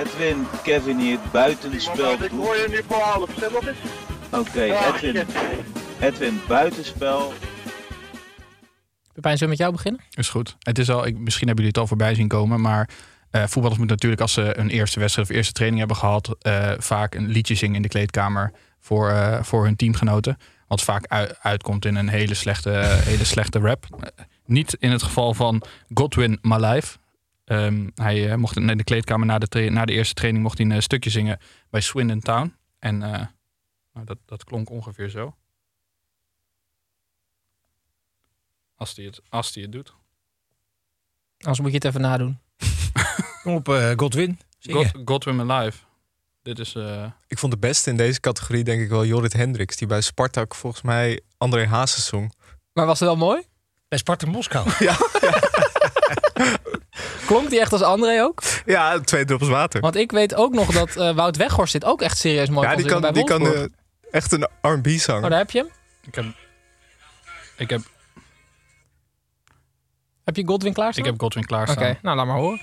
Edwin, 0.00 0.46
Kevin 0.62 0.98
hier, 0.98 1.18
buitenspel. 1.32 2.12
Ik 2.12 2.30
hoor 2.30 2.56
je 2.56 2.66
nu 2.70 2.82
voor 2.88 3.00
half, 3.00 3.30
zeg 3.38 3.52
nog 3.52 3.66
eens. 3.66 3.78
Oké, 4.30 4.60
Edwin. 4.60 5.26
Edwin, 6.00 6.40
buitenspel. 6.48 7.32
Pepijn, 9.12 9.38
zullen 9.38 9.40
we 9.40 9.46
met 9.46 9.58
jou 9.58 9.72
beginnen? 9.72 10.00
Is 10.14 10.28
goed. 10.28 10.56
Het 10.58 10.78
is 10.78 10.90
al, 10.90 11.06
ik, 11.06 11.18
misschien 11.18 11.46
hebben 11.46 11.64
jullie 11.64 11.66
het 11.66 11.78
al 11.78 11.86
voorbij 11.86 12.14
zien 12.14 12.28
komen, 12.28 12.60
maar 12.60 12.88
uh, 13.32 13.42
voetballers 13.42 13.78
moeten 13.78 13.96
natuurlijk 13.96 14.20
als 14.20 14.32
ze 14.32 14.58
een 14.58 14.70
eerste 14.70 15.00
wedstrijd 15.00 15.28
of 15.28 15.34
eerste 15.34 15.52
training 15.52 15.78
hebben 15.78 15.96
gehad, 15.96 16.36
uh, 16.42 16.72
vaak 16.78 17.14
een 17.14 17.28
liedje 17.28 17.54
zingen 17.54 17.76
in 17.76 17.82
de 17.82 17.88
kleedkamer 17.88 18.52
voor, 18.78 19.10
uh, 19.10 19.42
voor 19.42 19.64
hun 19.64 19.76
teamgenoten. 19.76 20.38
Wat 20.66 20.82
vaak 20.82 21.06
uit, 21.06 21.38
uitkomt 21.40 21.84
in 21.84 21.96
een 21.96 22.08
hele 22.08 22.34
slechte, 22.34 22.70
hele 23.04 23.24
slechte 23.24 23.58
rap. 23.58 23.86
niet 24.46 24.76
in 24.78 24.90
het 24.90 25.02
geval 25.02 25.34
van 25.34 25.62
Godwin 25.94 26.38
My 26.42 26.56
Life. 26.56 26.98
Um, 27.52 27.90
hij 27.94 28.36
mocht 28.36 28.56
in 28.56 28.76
de 28.76 28.84
kleedkamer 28.84 29.26
na 29.26 29.38
de, 29.38 29.70
na 29.70 29.84
de 29.84 29.92
eerste 29.92 30.14
training 30.14 30.42
mocht 30.42 30.58
hij 30.58 30.66
een 30.66 30.82
stukje 30.82 31.10
zingen 31.10 31.38
bij 31.70 31.80
Swindon 31.80 32.20
Town. 32.20 32.56
En 32.78 32.98
nou, 32.98 34.04
dat, 34.04 34.18
dat 34.24 34.44
klonk 34.44 34.70
ongeveer 34.70 35.08
zo. 35.08 35.34
Als 38.74 38.96
hij 38.96 39.04
het, 39.04 39.20
als 39.28 39.52
die 39.52 39.62
het 39.62 39.72
doet. 39.72 39.94
Anders 41.38 41.60
moet 41.60 41.70
je 41.70 41.74
het 41.74 41.84
even 41.84 42.00
nadoen. 42.00 42.38
Kom 43.42 43.54
op, 43.60 43.68
uh, 43.68 43.92
Godwin. 43.96 44.38
God, 44.70 44.90
Godwin 45.04 45.50
Alive. 45.50 45.78
Dit 46.42 46.58
is... 46.58 46.74
Uh... 46.74 47.06
Ik 47.26 47.38
vond 47.38 47.52
de 47.52 47.58
beste 47.58 47.90
in 47.90 47.96
deze 47.96 48.20
categorie 48.20 48.64
denk 48.64 48.80
ik 48.80 48.88
wel 48.88 49.04
Jorrit 49.04 49.32
Hendricks. 49.32 49.76
Die 49.76 49.86
bij 49.88 50.00
Spartak 50.00 50.54
volgens 50.54 50.82
mij 50.82 51.20
André 51.36 51.66
Hazes 51.66 52.06
zong. 52.06 52.34
Maar 52.72 52.86
was 52.86 53.00
het 53.00 53.08
wel 53.08 53.16
mooi? 53.16 53.42
Bij 53.88 53.98
Spartak 53.98 54.28
Moskou. 54.28 54.70
ja. 54.78 54.96
Klonk 57.26 57.50
die 57.50 57.60
echt 57.60 57.72
als 57.72 57.82
André 57.82 58.22
ook? 58.22 58.42
Ja, 58.64 59.00
twee 59.00 59.24
druppels 59.24 59.50
water. 59.50 59.80
Want 59.80 59.96
ik 59.96 60.12
weet 60.12 60.34
ook 60.34 60.52
nog 60.52 60.72
dat 60.72 60.96
uh, 60.96 61.14
Wout 61.14 61.36
Weghorst 61.36 61.72
dit 61.72 61.84
ook 61.84 62.02
echt 62.02 62.18
serieus 62.18 62.48
mooi 62.48 62.68
ja, 62.68 62.76
die 62.76 62.86
kan, 62.86 63.00
bij 63.00 63.12
die 63.12 63.24
kan 63.24 63.42
uh, 63.42 63.64
echt 64.10 64.32
een 64.32 64.48
R&B 64.60 64.88
zanger. 64.88 65.22
Oh, 65.22 65.30
daar 65.30 65.38
heb 65.38 65.50
je 65.50 65.58
hem? 65.58 65.68
Ik 66.06 66.14
heb... 66.14 66.24
Ik 67.56 67.70
heb... 67.70 67.80
Heb 70.24 70.36
je 70.36 70.46
Godwin 70.46 70.72
klaarstaan? 70.72 71.04
Ik 71.04 71.10
heb 71.10 71.20
Godwin 71.20 71.46
klaarstaan. 71.46 71.76
Oké, 71.76 71.86
okay, 71.86 71.98
nou 72.02 72.16
laat 72.16 72.26
maar 72.26 72.36
horen. 72.36 72.60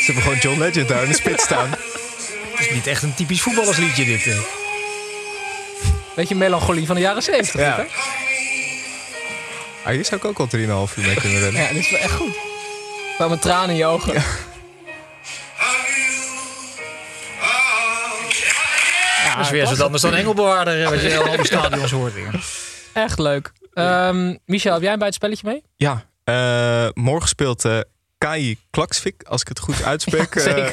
Ze 0.00 0.06
hebben 0.06 0.22
gewoon 0.22 0.38
John 0.38 0.58
Legend 0.58 0.88
daar 0.88 1.02
in 1.02 1.08
de 1.08 1.14
spits 1.14 1.44
staan. 1.44 1.70
Het 2.54 2.68
is 2.68 2.70
niet 2.70 2.86
echt 2.86 3.02
een 3.02 3.14
typisch 3.14 3.42
voetballersliedje 3.42 4.04
dit. 4.04 4.24
Hè? 4.24 4.59
Beetje 6.14 6.34
melancholie 6.34 6.86
van 6.86 6.94
de 6.94 7.00
jaren 7.00 7.22
70. 7.22 7.60
Ja. 7.60 7.76
Hè? 7.76 7.82
Ah, 9.84 9.92
hier 9.92 10.04
zou 10.04 10.20
ik 10.20 10.26
ook 10.26 10.38
al 10.38 10.46
3,5 10.46 10.58
uur 10.96 11.06
mee 11.06 11.14
kunnen 11.14 11.40
rennen. 11.40 11.62
Ja, 11.62 11.68
dit 11.68 11.76
is 11.76 11.90
wel 11.90 12.00
echt 12.00 12.12
goed. 12.12 12.36
Wel 13.18 13.28
met 13.28 13.42
tranen 13.42 13.70
in 13.70 13.76
je 13.76 13.86
ogen. 13.86 14.12
Ja. 14.12 14.22
Ja, 19.24 19.36
dat 19.36 19.44
is 19.44 19.50
weer 19.50 19.66
zo 19.66 19.82
anders 19.84 20.02
dan 20.02 20.14
Engelbewaarder, 20.14 20.90
wat 20.90 21.00
je 21.00 21.18
al 21.18 21.32
op 21.32 21.44
stadions 21.44 21.90
hoort. 21.90 22.14
Weer. 22.14 22.44
Echt 22.92 23.18
leuk. 23.18 23.52
Um, 23.74 24.38
Michel, 24.46 24.72
heb 24.72 24.82
jij 24.82 24.92
een 24.92 24.98
buitenspelletje 24.98 25.48
mee? 25.48 25.62
Ja, 25.76 26.04
uh, 26.24 26.90
morgen 26.94 27.28
speelt 27.28 27.64
uh, 27.64 27.80
Kai 28.20 28.58
Klaksvik, 28.70 29.22
als 29.22 29.40
ik 29.40 29.48
het 29.48 29.58
goed 29.58 29.82
uitspreek. 29.82 30.34
Ja, 30.40 30.56
uh, 30.56 30.68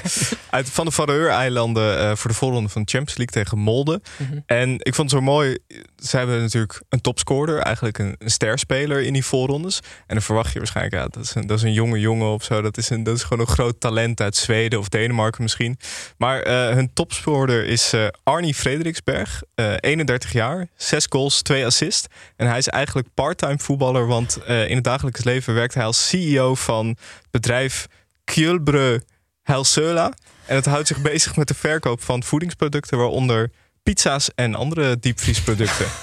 uit, 0.50 0.70
van 0.70 0.86
de 0.86 0.92
Faroe-eilanden 0.92 1.98
uh, 1.98 2.16
voor 2.16 2.30
de 2.30 2.36
voorronde 2.36 2.70
van 2.70 2.82
de 2.82 2.92
Champions 2.92 3.18
League 3.18 3.44
tegen 3.44 3.58
Molde. 3.58 4.02
Mm 4.18 4.28
-hmm. 4.28 4.44
En 4.46 4.72
ik 4.72 4.96
vond 4.96 5.12
het 5.12 5.20
zo 5.20 5.26
mooi. 5.26 5.58
Ze 5.98 6.18
hebben 6.18 6.42
natuurlijk 6.42 6.82
een 6.90 7.02
topscorer, 7.02 7.60
eigenlijk 7.60 7.98
een, 7.98 8.16
een 8.20 8.30
sterspeler 8.30 9.02
in 9.02 9.14
die 9.14 9.26
voorrondes. 9.26 9.80
En 9.80 10.16
dan 10.16 10.22
verwacht 10.22 10.54
je 10.54 10.58
waarschijnlijk, 10.58 10.96
ja, 10.96 11.08
dat 11.08 11.24
is 11.24 11.36
een, 11.36 11.48
dat 11.48 11.58
is 11.58 11.64
een 11.64 11.74
jonge 11.74 12.00
jongen 12.00 12.28
of 12.28 12.44
zo. 12.44 12.62
Dat 12.62 12.78
is, 12.78 12.90
een, 12.90 13.04
dat 13.04 13.16
is 13.16 13.24
gewoon 13.24 13.40
een 13.40 13.54
groot 13.54 13.80
talent 13.80 14.22
uit 14.22 14.36
Zweden 14.36 14.80
of 14.80 14.90
Denemarken 14.90 15.42
misschien. 15.42 15.80
Maar 16.18 16.48
uh, 16.48 16.74
hun 16.74 16.94
topscorer 16.94 17.66
is 17.66 17.94
Arnie 18.24 18.54
Frederiksberg, 18.54 19.42
31 19.80 20.32
jaar, 20.32 20.68
6 20.76 21.06
goals, 21.10 21.42
2 21.42 21.66
assists. 21.66 22.08
En 22.36 22.48
hij 22.48 22.58
is 22.58 22.68
eigenlijk 22.68 23.08
parttime 23.14 23.60
voetballer, 23.60 24.08
want 24.08 24.38
in 24.46 24.76
het 24.76 24.84
dagelijks 24.84 25.24
leven 25.24 25.54
werkt 25.54 25.74
hij 25.74 25.86
als 25.86 26.08
CEO 26.08 26.56
van 26.56 26.98
bedrijf 27.40 27.88
Kjulbrø 28.24 29.00
Helsøla. 29.44 30.14
En 30.46 30.56
het 30.56 30.66
houdt 30.66 30.88
zich 30.88 31.02
bezig 31.02 31.36
met 31.36 31.48
de 31.48 31.54
verkoop 31.54 32.04
van 32.04 32.24
voedingsproducten, 32.24 32.98
waaronder 32.98 33.52
pizza's 33.84 34.30
en 34.36 34.56
andere 34.56 35.00
diepvriesproducten. 35.00 35.88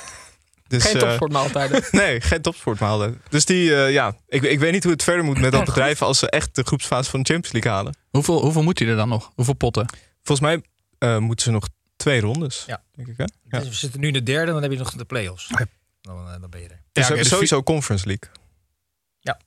Dus, 0.66 0.84
geen 0.84 0.98
topsportmaaltijden. 0.98 1.82
Uh, 1.82 1.90
nee, 2.02 2.20
geen 2.20 2.42
topsportmaaltijden. 2.42 3.22
Dus 3.28 3.44
die, 3.44 3.70
uh, 3.70 3.92
ja, 3.92 4.16
ik, 4.28 4.42
ik 4.42 4.58
weet 4.58 4.72
niet 4.72 4.82
hoe 4.82 4.92
het 4.92 5.02
verder 5.02 5.24
moet 5.24 5.40
met 5.40 5.52
dat 5.52 5.64
bedrijf 5.64 6.02
als 6.02 6.18
ze 6.18 6.30
echt 6.30 6.54
de 6.54 6.62
groepsfase 6.62 7.10
van 7.10 7.22
de 7.22 7.32
Champions 7.32 7.52
League 7.52 7.72
halen. 7.72 7.96
Hoeveel, 8.10 8.40
hoeveel 8.40 8.62
moet 8.62 8.78
hij 8.78 8.88
er 8.88 8.96
dan 8.96 9.08
nog? 9.08 9.32
Hoeveel 9.34 9.54
potten? 9.54 9.86
Volgens 10.22 10.48
mij 10.48 10.62
uh, 10.98 11.18
moeten 11.18 11.44
ze 11.44 11.50
nog 11.50 11.68
twee 11.96 12.20
rondes. 12.20 12.64
Ja. 12.66 12.82
Denk 12.92 13.08
ik, 13.08 13.16
hè? 13.16 13.24
Ja. 13.24 13.58
Dus 13.58 13.68
we 13.68 13.74
zitten 13.74 14.00
nu 14.00 14.06
in 14.06 14.12
de 14.12 14.22
derde, 14.22 14.52
dan 14.52 14.62
heb 14.62 14.70
je 14.70 14.78
nog 14.78 14.92
de 14.92 15.04
play-offs. 15.04 15.50
Okay. 15.52 15.66
Dan, 16.00 16.40
dan 16.40 16.50
ben 16.50 16.60
je 16.60 16.68
er. 16.68 16.82
Dus 16.92 17.02
ja, 17.02 17.02
we 17.02 17.06
hebben 17.06 17.26
sowieso 17.26 17.62
Conference 17.62 18.06
League. 18.06 18.30
Ja. 19.20 19.40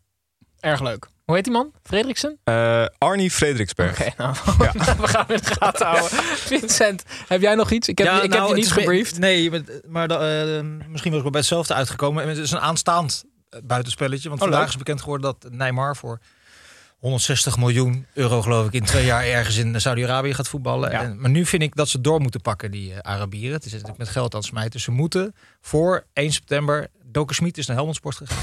Erg 0.59 0.81
leuk. 0.81 1.07
Hoe 1.27 1.35
heet 1.35 1.45
die 1.45 1.53
man? 1.53 1.71
Fredriksen? 1.83 2.39
Uh, 2.45 2.85
Arnie 2.97 3.31
Frederiksberg. 3.31 3.91
Oké, 3.91 4.01
okay, 4.01 4.13
nou, 4.17 4.35
ja. 4.59 4.95
we 5.01 5.07
gaan 5.07 5.25
in 5.27 5.37
de 5.37 5.55
gaten 5.59 5.85
houden. 5.85 6.09
Vincent, 6.51 7.03
heb 7.27 7.41
jij 7.41 7.55
nog 7.55 7.71
iets? 7.71 7.87
Ik 7.87 7.97
heb, 7.97 8.07
ja, 8.07 8.21
ik 8.21 8.29
nou, 8.29 8.41
heb 8.41 8.49
je 8.49 8.55
niet 8.55 8.71
gebriefd. 8.71 9.19
Nee, 9.19 9.51
maar 9.87 10.11
uh, 10.11 10.61
misschien 10.87 11.11
was 11.11 11.17
ik 11.17 11.21
wel 11.21 11.31
bij 11.31 11.39
hetzelfde 11.39 11.73
uitgekomen. 11.73 12.27
Het 12.27 12.37
is 12.37 12.51
een 12.51 12.59
aanstaand 12.59 13.25
buitenspelletje. 13.63 14.29
Want 14.29 14.41
oh, 14.41 14.47
vandaag 14.47 14.65
leuk. 14.65 14.73
is 14.73 14.77
bekend 14.77 15.01
geworden 15.01 15.35
dat 15.39 15.51
Neymar 15.51 15.95
voor 15.95 16.19
160 16.97 17.57
miljoen 17.57 18.05
euro 18.13 18.41
geloof 18.41 18.67
ik 18.67 18.73
in 18.73 18.83
twee 18.83 19.05
jaar 19.05 19.23
ergens 19.23 19.57
in 19.57 19.81
Saudi-Arabië 19.81 20.33
gaat 20.33 20.47
voetballen. 20.47 20.91
En, 20.91 21.21
maar 21.21 21.29
nu 21.29 21.45
vind 21.45 21.61
ik 21.61 21.75
dat 21.75 21.89
ze 21.89 22.01
door 22.01 22.21
moeten 22.21 22.41
pakken, 22.41 22.71
die 22.71 22.93
eh, 22.93 22.99
Arabieren. 22.99 23.55
Het 23.55 23.65
is 23.65 23.71
natuurlijk 23.71 23.99
met 23.99 24.09
geld 24.09 24.33
aan 24.33 24.39
het 24.39 24.49
smijten. 24.49 24.79
Ze 24.79 24.91
moeten 24.91 25.35
voor 25.61 26.05
1 26.13 26.31
september... 26.31 26.87
Doken 27.09 27.35
Smit 27.35 27.57
is 27.57 27.65
naar 27.65 27.75
Helmond 27.75 27.97
Sport 27.97 28.15
gegaan. 28.15 28.37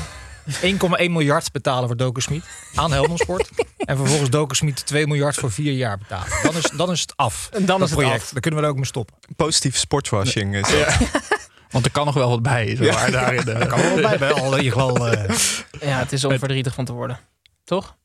1,1 0.47 1.11
miljard 1.11 1.53
betalen 1.53 1.87
voor 1.89 1.97
Doken 1.97 2.23
Smit 2.23 2.45
aan 2.75 2.93
Helmond 2.93 3.21
Sport. 3.21 3.51
en 3.79 3.97
vervolgens 3.97 4.31
Doken 4.31 4.57
Smit 4.57 4.87
2 4.87 5.07
miljard 5.07 5.35
voor 5.37 5.51
vier 5.53 5.73
jaar 5.73 5.99
betalen. 5.99 6.29
Dan 6.43 6.57
is, 6.57 6.71
dan 6.77 6.91
is 6.91 7.01
het 7.01 7.13
af. 7.17 7.49
En 7.53 7.67
dan 7.67 7.79
dat 7.79 7.89
is 7.89 7.95
het 7.95 8.03
project. 8.05 8.23
af. 8.23 8.31
Dan 8.31 8.41
kunnen 8.41 8.61
we 8.61 8.67
er 8.67 8.73
ook 8.73 8.79
mee 8.79 8.87
stoppen. 8.87 9.17
Positief 9.37 9.77
sportswashing 9.77 10.55
is 10.57 10.71
dat. 10.71 10.97
Want 11.71 11.85
er 11.87 11.93
kan 11.93 12.07
nog 12.07 12.15
wel 12.15 12.29
wat 12.29 12.43
bij. 12.43 12.77
Zo, 12.77 12.85
Ja. 12.85 12.93
waar 12.95 13.11
daar 13.11 13.35
in 13.35 13.45
de- 13.45 13.53
Er 13.65 13.67
kan 13.67 13.81
wel 13.81 14.01
wat 14.01 14.19
bij, 14.19 14.33
al 14.33 14.53
in 14.57 14.63
ieder 14.63 14.73
geval... 14.81 15.09
eh, 15.09 15.35
Ja, 15.81 15.99
het 15.99 16.13
is 16.13 16.25
om 16.25 16.39
verdrietig 16.39 16.75
van 16.75 16.85
te 16.85 16.93
worden. 16.93 17.19
Toch? 17.65 17.97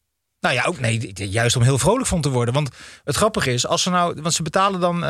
Nou 0.41 0.55
ja, 0.55 0.63
ook 0.65 0.79
nee, 0.79 1.11
juist 1.13 1.55
om 1.55 1.61
heel 1.61 1.77
vrolijk 1.77 2.07
van 2.07 2.21
te 2.21 2.29
worden. 2.29 2.53
Want 2.53 2.69
het 3.03 3.15
grappige 3.15 3.53
is, 3.53 3.67
als 3.67 3.81
ze 3.81 3.89
nou, 3.89 4.21
want 4.21 4.33
ze 4.33 4.43
betalen 4.43 4.79
dan, 4.79 4.95
eh, 5.03 5.09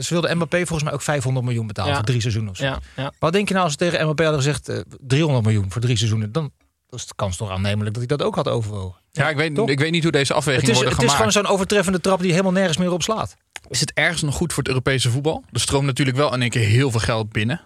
ze 0.00 0.06
wilden 0.08 0.36
Mbappé 0.36 0.56
volgens 0.58 0.82
mij 0.82 0.92
ook 0.92 1.02
500 1.02 1.44
miljoen 1.46 1.66
betalen 1.66 1.90
Ja. 1.90 1.96
voor 1.96 2.06
drie 2.06 2.20
seizoenen. 2.20 2.50
Of 2.50 2.56
zo. 2.56 2.64
Ja, 2.64 2.78
ja. 2.96 3.12
Wat 3.18 3.32
denk 3.32 3.48
je 3.48 3.54
nou 3.54 3.64
als 3.66 3.72
ze 3.74 3.78
tegen 3.78 4.02
Mbappé 4.02 4.22
hadden 4.24 4.42
gezegd 4.42 4.68
eh, 4.68 4.78
300 5.00 5.44
miljoen 5.44 5.70
voor 5.72 5.80
drie 5.80 5.96
seizoenen? 5.96 6.32
Dan 6.32 6.50
is 6.90 7.06
de 7.06 7.12
kans 7.16 7.36
toch 7.36 7.50
aannemelijk 7.50 7.94
dat 7.96 8.06
hij 8.08 8.16
dat 8.16 8.26
ook 8.26 8.34
had 8.34 8.48
overwogen. 8.48 9.00
Ja, 9.10 9.28
ik 9.28 9.36
weet, 9.36 9.54
Toch? 9.54 9.68
ik 9.68 9.78
weet 9.78 9.90
niet 9.90 10.02
hoe 10.02 10.12
deze 10.12 10.26
Het 10.32 10.36
afwegingen 10.36 10.70
is, 10.70 10.74
worden 10.76 10.92
het 10.94 11.02
is 11.02 11.10
gemaakt. 11.12 11.32
gewoon 11.32 11.44
zo'n 11.44 11.54
overtreffende 11.54 12.00
trap 12.00 12.20
die 12.20 12.30
helemaal 12.30 12.52
nergens 12.52 12.76
meer 12.76 12.92
op 12.92 13.02
slaat. 13.02 13.36
Is 13.68 13.80
het 13.80 13.92
ergens 13.94 14.22
nog 14.22 14.34
goed 14.34 14.52
voor 14.52 14.62
het 14.62 14.68
Europese 14.72 15.10
voetbal? 15.10 15.44
Er 15.52 15.60
stroomt 15.60 15.86
natuurlijk 15.86 16.16
wel 16.16 16.34
in 16.34 16.40
één 16.40 16.50
keer 16.50 16.66
heel 16.66 16.90
veel 16.90 17.00
geld 17.00 17.32
binnen. 17.32 17.60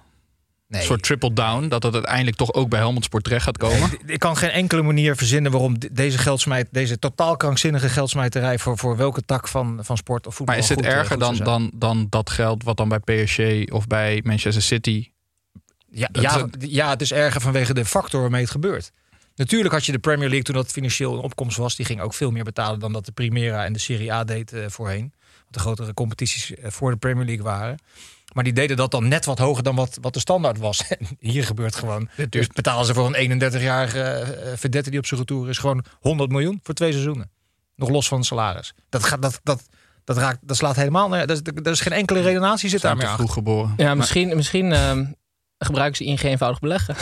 Nee. 0.69 0.81
Een 0.81 0.87
soort 0.87 1.03
triple 1.03 1.33
down. 1.33 1.69
Dat 1.69 1.83
het 1.83 1.95
uiteindelijk 1.95 2.37
toch 2.37 2.53
ook 2.53 2.69
bij 2.69 2.79
Helmond 2.79 3.05
Sport 3.05 3.25
terecht 3.25 3.45
gaat 3.45 3.57
komen. 3.59 3.91
Ik 4.07 4.19
kan 4.19 4.37
geen 4.37 4.51
enkele 4.51 4.83
manier 4.83 5.17
verzinnen 5.17 5.53
waarom 5.53 5.79
de- 5.79 5.93
deze 5.93 6.19
geldsmijt, 6.19 6.69
deze 6.71 6.99
totaal 6.99 7.37
krankzinnige 7.37 7.89
geldsmijterij 7.89 8.59
voor, 8.59 8.79
voor 8.79 8.97
welke 8.97 9.23
tak 9.25 9.49
van, 9.49 9.79
van 9.83 9.97
sport 9.97 10.27
of 10.27 10.35
voetbal. 10.35 10.55
Maar 10.55 10.65
is 10.65 10.71
het 10.71 10.79
goed, 10.79 10.89
eh, 10.89 10.95
erger 10.95 11.11
goed 11.11 11.21
dan, 11.21 11.37
dan, 11.37 11.71
dan 11.75 12.07
dat 12.11 12.31
geld 12.31 12.65
wat 12.65 12.77
dan 12.77 12.89
bij 12.89 12.99
PSG 13.25 13.71
of 13.73 13.87
bij 13.87 14.21
Manchester 14.25 14.63
City... 14.63 15.11
Ja, 15.91 16.09
Dat 16.13 16.23
ja, 16.23 16.47
ja, 16.59 16.91
het 16.91 17.01
is 17.01 17.13
erger 17.13 17.41
vanwege 17.41 17.75
de 17.75 17.85
factor 17.85 18.21
waarmee 18.21 18.41
het 18.43 18.51
gebeurt. 18.51 18.93
Natuurlijk 19.35 19.75
had 19.75 19.87
je 19.87 19.93
de 19.93 19.99
Premier 19.99 20.27
League 20.29 20.43
toen 20.45 20.55
dat 20.55 20.71
financieel 20.71 21.15
in 21.15 21.21
opkomst 21.21 21.57
was. 21.57 21.77
Die 21.77 21.87
ging 21.87 22.01
ook 22.01 22.15
veel 22.15 22.31
meer 22.31 22.45
betalen 22.45 22.79
dan 22.81 22.93
dat 22.93 23.05
de 23.05 23.13
Primera 23.13 23.65
en 23.65 23.73
de 23.73 23.79
Serie 23.79 24.13
A 24.13 24.25
deed 24.25 24.53
eh, 24.53 24.65
voorheen. 24.69 25.01
Want 25.39 25.55
de 25.55 25.59
grotere 25.59 25.95
competities 25.95 26.55
eh, 26.55 26.71
voor 26.71 26.91
de 26.91 26.97
Premier 26.97 27.25
League 27.25 27.45
waren. 27.45 27.79
Maar 28.35 28.45
die 28.45 28.53
deden 28.53 28.77
dat 28.77 28.91
dan 28.91 29.09
net 29.09 29.25
wat 29.25 29.39
hoger 29.39 29.63
dan 29.63 29.75
wat, 29.75 29.99
wat 30.01 30.15
de 30.15 30.21
standaard 30.21 30.59
was. 30.59 30.83
En 30.89 31.07
hier 31.19 31.45
gebeurt 31.45 31.77
gewoon. 31.77 32.09
Dus 32.29 32.47
betalen 32.47 32.87
ze 32.87 32.95
voor 32.95 33.15
een 33.15 33.43
31-jarige 33.43 34.01
eh, 34.01 34.53
verdette 34.57 34.91
die 34.91 34.99
op 34.99 35.07
zijn 35.07 35.21
retour 35.21 35.49
is 35.49 35.59
gewoon 35.59 35.85
100 36.01 36.31
miljoen 36.31 36.61
voor 36.63 36.75
twee 36.75 36.93
seizoenen. 36.93 37.31
Nog 37.77 37.89
los 37.89 38.09
van 38.09 38.19
het 38.19 38.27
salaris. 38.27 38.75
Dat, 38.89 39.05
gaat, 39.05 39.23
dat, 39.23 39.41
dat, 39.43 39.63
dat, 40.05 40.17
raakt, 40.17 40.39
dat 40.43 40.57
slaat 40.57 40.77
helemaal. 40.77 41.09
Dat 41.09 41.31
is, 41.31 41.41
er 41.63 41.71
is 41.71 41.81
geen 41.81 41.93
enkele 41.93 42.21
redenatie 42.21 42.69
zit 42.69 42.81
Zijn 42.81 42.99
daar 42.99 43.09
te 43.09 43.15
vroeg 43.15 43.33
geboren. 43.33 43.75
Ja, 43.77 43.95
misschien, 43.95 44.37
misschien 44.37 44.73
ehm, 44.73 45.05
gebruiken 45.59 45.97
ze 45.97 46.05
ING 46.05 46.23
eenvoudig 46.23 46.61
beleggen. 46.61 46.97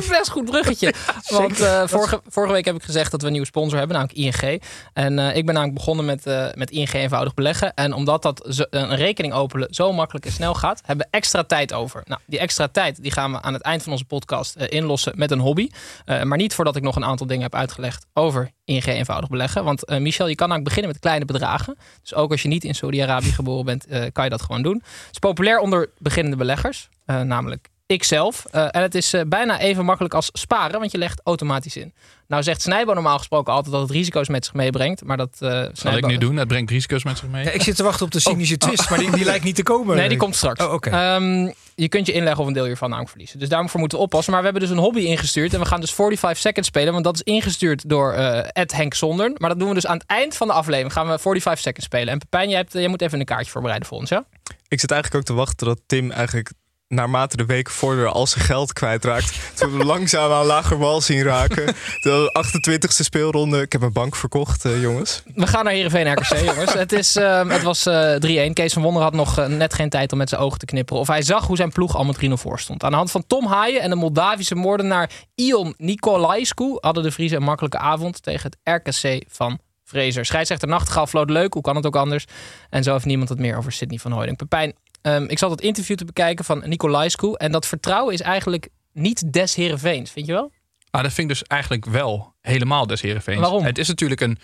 Is 0.00 0.06
een 0.08 0.18
best 0.18 0.30
goed 0.30 0.44
bruggetje. 0.44 0.94
Want 1.28 1.60
eh, 1.60 1.82
vorige, 1.86 2.20
vorige 2.28 2.52
week 2.52 2.64
heb 2.64 2.74
ik 2.76 2.82
gezegd 2.82 3.10
dat 3.10 3.20
we 3.20 3.26
een 3.26 3.32
nieuwe 3.32 3.46
sponsor 3.46 3.78
hebben, 3.78 3.96
namelijk 3.96 4.18
ING. 4.18 4.62
En 4.92 5.18
eh, 5.18 5.36
ik 5.36 5.44
ben 5.44 5.54
namelijk 5.54 5.78
begonnen 5.78 6.04
met, 6.04 6.26
eh, 6.26 6.46
met 6.54 6.70
ING 6.70 6.92
eenvoudig 6.92 7.34
beleggen. 7.34 7.74
En 7.74 7.92
omdat 7.92 8.22
dat 8.22 8.46
zo- 8.50 8.64
een 8.70 8.94
rekening 8.96 9.34
openen 9.34 9.74
zo 9.74 9.92
makkelijk 9.92 10.26
en 10.26 10.32
snel 10.32 10.54
gaat, 10.54 10.80
hebben 10.84 11.06
we 11.10 11.16
extra 11.16 11.42
tijd 11.44 11.72
over. 11.72 12.02
Nou, 12.04 12.20
die 12.26 12.38
extra 12.38 12.68
tijd 12.68 13.02
die 13.02 13.10
gaan 13.12 13.32
we 13.32 13.42
aan 13.42 13.52
het 13.52 13.62
eind 13.62 13.82
van 13.82 13.92
onze 13.92 14.04
podcast 14.04 14.56
inlossen 14.56 15.12
met 15.16 15.30
een 15.30 15.38
hobby. 15.38 15.68
Maar 16.06 16.36
niet 16.38 16.54
voordat 16.54 16.76
ik 16.76 16.82
nog 16.82 16.96
een 16.96 17.04
aantal 17.04 17.26
dingen 17.26 17.42
heb 17.42 17.54
uitgelegd 17.54 18.06
over 18.12 18.50
ING 18.64 18.84
eenvoudig 18.86 19.28
beleggen. 19.28 19.64
Want 19.64 19.88
Michel, 19.88 20.28
je 20.28 20.34
kan 20.34 20.50
eigenlijk 20.50 20.64
beginnen 20.64 20.90
met 20.90 21.00
kleine 21.00 21.24
bedragen. 21.24 21.76
Dus 22.02 22.14
ook 22.14 22.30
als 22.30 22.42
je 22.42 22.48
niet 22.48 22.64
in 22.64 22.74
Saudi-Arabië 22.74 23.32
geboren 23.32 23.64
bent, 23.64 23.86
kan 24.12 24.24
je 24.24 24.30
dat 24.30 24.42
gewoon 24.42 24.62
doen. 24.62 24.74
Het 24.84 25.08
is 25.12 25.18
populair 25.18 25.58
onder 25.58 25.90
beginnende 25.98 26.36
beleggers, 26.36 26.88
namelijk 27.06 27.68
ikzelf. 27.90 28.46
Eh, 28.50 28.62
en 28.70 28.82
het 28.82 28.94
is 28.94 29.12
eh, 29.12 29.20
bijna 29.26 29.60
even 29.60 29.84
makkelijk 29.84 30.14
als 30.14 30.30
sparen, 30.32 30.78
want 30.78 30.92
je 30.92 30.98
legt 30.98 31.20
automatisch 31.24 31.76
in. 31.76 31.94
Nou 32.28 32.42
zegt 32.42 32.62
Snijbo 32.62 32.92
normaal 32.92 33.18
gesproken 33.18 33.52
altijd 33.52 33.72
dat 33.72 33.82
het 33.82 33.90
risico's 33.90 34.28
met 34.28 34.44
zich 34.44 34.54
meebrengt. 34.54 35.04
Maar 35.04 35.16
dat 35.16 35.36
eh 35.38 35.64
Zal 35.72 35.96
ik 35.96 36.06
nu 36.06 36.18
doen? 36.18 36.36
Het 36.36 36.48
brengt 36.48 36.70
risico's 36.70 37.04
met 37.04 37.18
zich 37.18 37.28
mee. 37.28 37.44
Ja, 37.44 37.50
ik 37.50 37.62
zit 37.62 37.76
te 37.76 37.82
wachten 37.82 38.06
op 38.06 38.12
de 38.12 38.20
cynische 38.20 38.56
twist, 38.56 38.90
maar 38.90 38.98
die, 38.98 39.10
die 39.10 39.24
lijkt 39.24 39.44
niet 39.44 39.54
te 39.54 39.62
komen. 39.62 39.96
Nee, 39.96 40.08
die 40.08 40.18
komt 40.18 40.36
straks. 40.36 40.64
Oh, 40.64 40.72
oké. 40.72 40.90
Ehm, 40.90 41.52
je 41.74 41.88
kunt 41.88 42.06
je 42.06 42.12
inleggen 42.12 42.40
of 42.40 42.46
een 42.46 42.52
deel 42.52 42.64
hiervan 42.64 42.88
namelijk 42.88 43.10
verliezen. 43.10 43.38
Dus 43.38 43.48
daarvoor 43.48 43.80
moeten 43.80 43.98
we 43.98 44.04
oppassen. 44.04 44.32
Maar 44.32 44.42
we 44.42 44.48
hebben 44.48 44.68
dus 44.68 44.76
een 44.76 44.82
hobby 44.82 45.00
ingestuurd. 45.00 45.54
En 45.54 45.60
we 45.60 45.66
gaan 45.66 45.80
dus 45.80 45.92
45 45.92 46.42
seconds 46.42 46.68
spelen. 46.68 46.92
Want 46.92 47.04
dat 47.04 47.14
is 47.14 47.22
ingestuurd 47.22 47.88
door 47.88 48.12
eh 48.12 48.48
Ed 48.52 48.72
Henk 48.72 48.94
Zondern. 48.94 49.34
Maar 49.38 49.48
dat 49.48 49.58
doen 49.58 49.68
we 49.68 49.74
dus 49.74 49.86
aan 49.86 49.98
het 49.98 50.06
eind 50.06 50.36
van 50.36 50.46
de 50.46 50.52
aflevering. 50.52 50.92
Gaan 50.92 51.08
we 51.08 51.18
45 51.18 51.62
seconds 51.62 51.86
spelen. 51.86 52.08
En 52.12 52.18
Pepijn, 52.18 52.48
jij, 52.48 52.58
hebt, 52.58 52.72
jij 52.72 52.88
moet 52.88 53.02
even 53.02 53.20
een 53.20 53.24
kaartje 53.24 53.50
voorbereiden 53.50 53.88
voor 53.88 53.98
ons, 53.98 54.08
ja? 54.08 54.24
Ik 54.68 54.80
zit 54.80 54.90
eigenlijk 54.90 55.20
ook 55.20 55.26
te 55.26 55.42
wachten 55.42 55.66
dat 55.66 55.80
Tim 55.86 56.10
eigenlijk 56.10 56.52
naarmate 56.90 57.36
de 57.36 57.46
weken 57.46 57.72
vorderen 57.72 58.12
al 58.12 58.26
zijn 58.26 58.44
geld 58.44 58.72
kwijtraakt. 58.72 59.40
Toen 59.54 59.78
we 59.78 59.84
langzaam 59.84 60.32
aan 60.32 60.46
lager 60.46 60.78
wal 60.78 61.00
zien 61.00 61.22
raken. 61.22 61.66
De 62.00 62.44
28e 62.78 63.04
speelronde. 63.04 63.60
Ik 63.60 63.72
heb 63.72 63.82
een 63.82 63.92
bank 63.92 64.16
verkocht, 64.16 64.64
eh, 64.64 64.82
jongens. 64.82 65.22
We 65.34 65.46
gaan 65.46 65.64
naar 65.64 65.72
Heerenveen 65.72 66.12
RKC, 66.12 66.36
jongens. 66.44 66.72
Het, 66.72 66.92
is, 66.92 67.16
ehm, 67.16 67.48
het 67.48 67.62
was 67.62 67.86
eh 67.86 68.14
3-1. 68.14 68.52
Kees 68.52 68.72
van 68.72 68.82
Wonder 68.82 69.02
had 69.02 69.12
nog 69.12 69.38
eh, 69.38 69.46
net 69.46 69.74
geen 69.74 69.88
tijd 69.88 70.12
om 70.12 70.18
met 70.18 70.28
zijn 70.28 70.40
ogen 70.40 70.58
te 70.58 70.64
knipperen. 70.64 71.00
Of 71.00 71.08
hij 71.08 71.22
zag 71.22 71.46
hoe 71.46 71.56
zijn 71.56 71.72
ploeg 71.72 71.96
al 71.96 72.04
met 72.04 72.16
3-0 72.16 72.36
voor 72.36 72.60
stond. 72.60 72.84
Aan 72.84 72.90
de 72.90 72.96
hand 72.96 73.10
van 73.10 73.26
Tom 73.26 73.46
Haaien 73.46 73.80
en 73.80 73.90
de 73.90 73.96
Moldavische 73.96 74.54
moordenaar 74.54 75.10
Ion 75.34 75.74
Nicolaescu... 75.76 76.76
hadden 76.80 77.02
de 77.02 77.12
Friese 77.12 77.36
een 77.36 77.42
makkelijke 77.42 77.78
avond 77.78 78.22
tegen 78.22 78.50
het 78.50 78.84
RKC 78.84 79.24
van 79.28 79.58
Fraser. 79.84 80.24
Scheidsrechter 80.24 80.68
Nachtegaal 80.68 81.06
floot 81.06 81.30
leuk, 81.30 81.52
hoe 81.52 81.62
kan 81.62 81.76
het 81.76 81.86
ook 81.86 81.96
anders? 81.96 82.24
En 82.70 82.82
zo 82.82 82.92
heeft 82.92 83.04
niemand 83.04 83.28
het 83.28 83.38
meer 83.38 83.56
over 83.56 83.72
Sidney 83.72 83.98
van 83.98 84.12
Hooydonk. 84.12 84.38
Pepijn, 84.38 84.74
ehm, 85.02 85.24
ik 85.24 85.38
zat 85.38 85.50
het 85.50 85.60
interview 85.60 85.96
te 85.96 86.04
bekijken 86.04 86.44
van 86.44 86.62
Nicolaescu... 86.66 87.34
en 87.34 87.52
dat 87.52 87.66
vertrouwen 87.66 88.14
is 88.14 88.20
eigenlijk 88.20 88.68
niet 88.92 89.32
des 89.32 89.54
Heerenveens, 89.54 90.10
vind 90.10 90.26
je 90.26 90.32
wel? 90.32 90.52
Maar 90.90 91.02
dat 91.02 91.12
vind 91.12 91.30
ik 91.30 91.38
dus 91.38 91.46
eigenlijk 91.46 91.84
wel 91.84 92.34
helemaal 92.40 92.86
des 92.86 93.00
Heerenveens. 93.00 93.40
Waarom? 93.40 93.64
Het 93.64 93.78
is 93.78 93.88
natuurlijk 93.88 94.20
een 94.20 94.38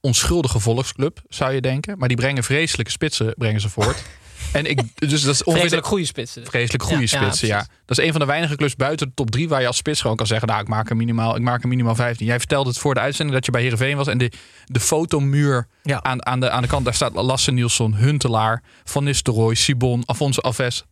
onschuldige 0.00 0.60
volksclub, 0.60 1.20
zou 1.28 1.52
je 1.52 1.60
denken. 1.60 1.98
Maar 1.98 2.08
die 2.08 2.16
brengen 2.16 2.44
vreselijke 2.44 2.90
spitsen 2.90 3.34
brengen 3.36 3.60
ze 3.60 3.68
voort. 3.68 4.02
en 4.52 4.66
ik, 4.70 4.80
dus 4.94 5.22
dat 5.22 5.34
is 5.34 5.42
ongeveer 5.44 5.58
Vreselijk 5.60 5.86
goede 5.86 6.04
spitsen. 6.04 6.40
dus. 6.40 6.50
Vreselijk 6.50 6.82
goede 6.82 7.00
Ja, 7.00 7.06
spitsen, 7.06 7.48
ja. 7.48 7.66
Dat 7.86 7.98
is 7.98 8.04
een 8.04 8.10
van 8.10 8.20
de 8.20 8.26
weinige 8.26 8.56
clubs 8.56 8.76
buiten 8.76 9.06
de 9.06 9.12
top 9.14 9.30
3 9.30 9.48
waar 9.48 9.60
je 9.60 9.66
als 9.66 9.76
spits 9.76 10.00
gewoon 10.00 10.16
kan 10.16 10.26
zeggen: 10.26 10.48
Nou, 10.48 10.60
ik 10.60 10.68
maak 10.68 10.90
er 10.90 10.96
minimaal, 10.96 11.36
ik 11.36 11.42
maak 11.42 11.62
er 11.62 11.68
minimaal 11.68 11.94
15. 11.94 12.26
Jij 12.26 12.38
vertelde 12.38 12.68
het 12.68 12.78
voor 12.78 12.94
de 12.94 13.00
uitzending 13.00 13.36
dat 13.36 13.46
je 13.46 13.52
bij 13.52 13.60
Heerenveen 13.62 13.96
was. 13.96 14.06
En 14.06 14.18
de, 14.18 14.32
de 14.64 14.80
fotomuur 14.80 15.66
Ja. 15.82 16.02
aan, 16.02 16.26
aan, 16.26 16.40
de, 16.40 16.50
aan 16.50 16.62
de 16.62 16.68
kant, 16.68 16.84
daar 16.84 16.94
staat 16.94 17.12
Lasse 17.14 17.50
Nielsen, 17.50 17.94
Huntelaar, 17.94 18.62
Van 18.84 19.04
Nistelrooy, 19.04 19.54
Sibon, 19.54 20.02
Afonso 20.06 20.40
Alves. 20.40 20.84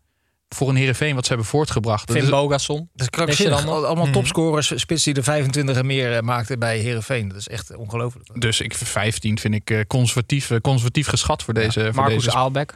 Voor 0.49 0.69
een 0.69 0.77
Heerenveen 0.77 1.15
wat 1.15 1.23
ze 1.25 1.29
hebben 1.29 1.47
voortgebracht. 1.51 2.11
Finn 2.11 2.31
Bogasson. 2.31 2.77
Dat 2.93 3.01
is 3.03 3.11
krankzinnig. 3.11 3.67
Allemaal 3.67 3.95
Mhm. 4.05 4.13
topscorers, 4.13 4.73
spits 4.75 5.05
die 5.05 5.15
er 5.15 5.23
25 5.23 5.77
en 5.77 5.87
meer 5.87 6.17
eh, 6.17 6.21
maakten 6.23 6.59
bij 6.59 6.79
Herenveen. 6.79 7.29
Dat 7.29 7.37
is 7.39 7.49
echt 7.49 7.77
ongelooflijk. 7.77 8.41
Dus 8.41 8.61
ik 8.61 8.75
15 8.75 9.39
vind 9.39 9.55
ik 9.55 9.71
eh, 9.71 9.81
conservatief, 9.87 10.51
eh, 10.51 10.59
conservatief 10.61 11.07
geschat 11.07 11.43
voor 11.43 11.55
deze. 11.55 11.85
voor 11.85 11.95
Marcus 11.95 12.25
deze 12.25 12.37
Aalbeck. 12.37 12.75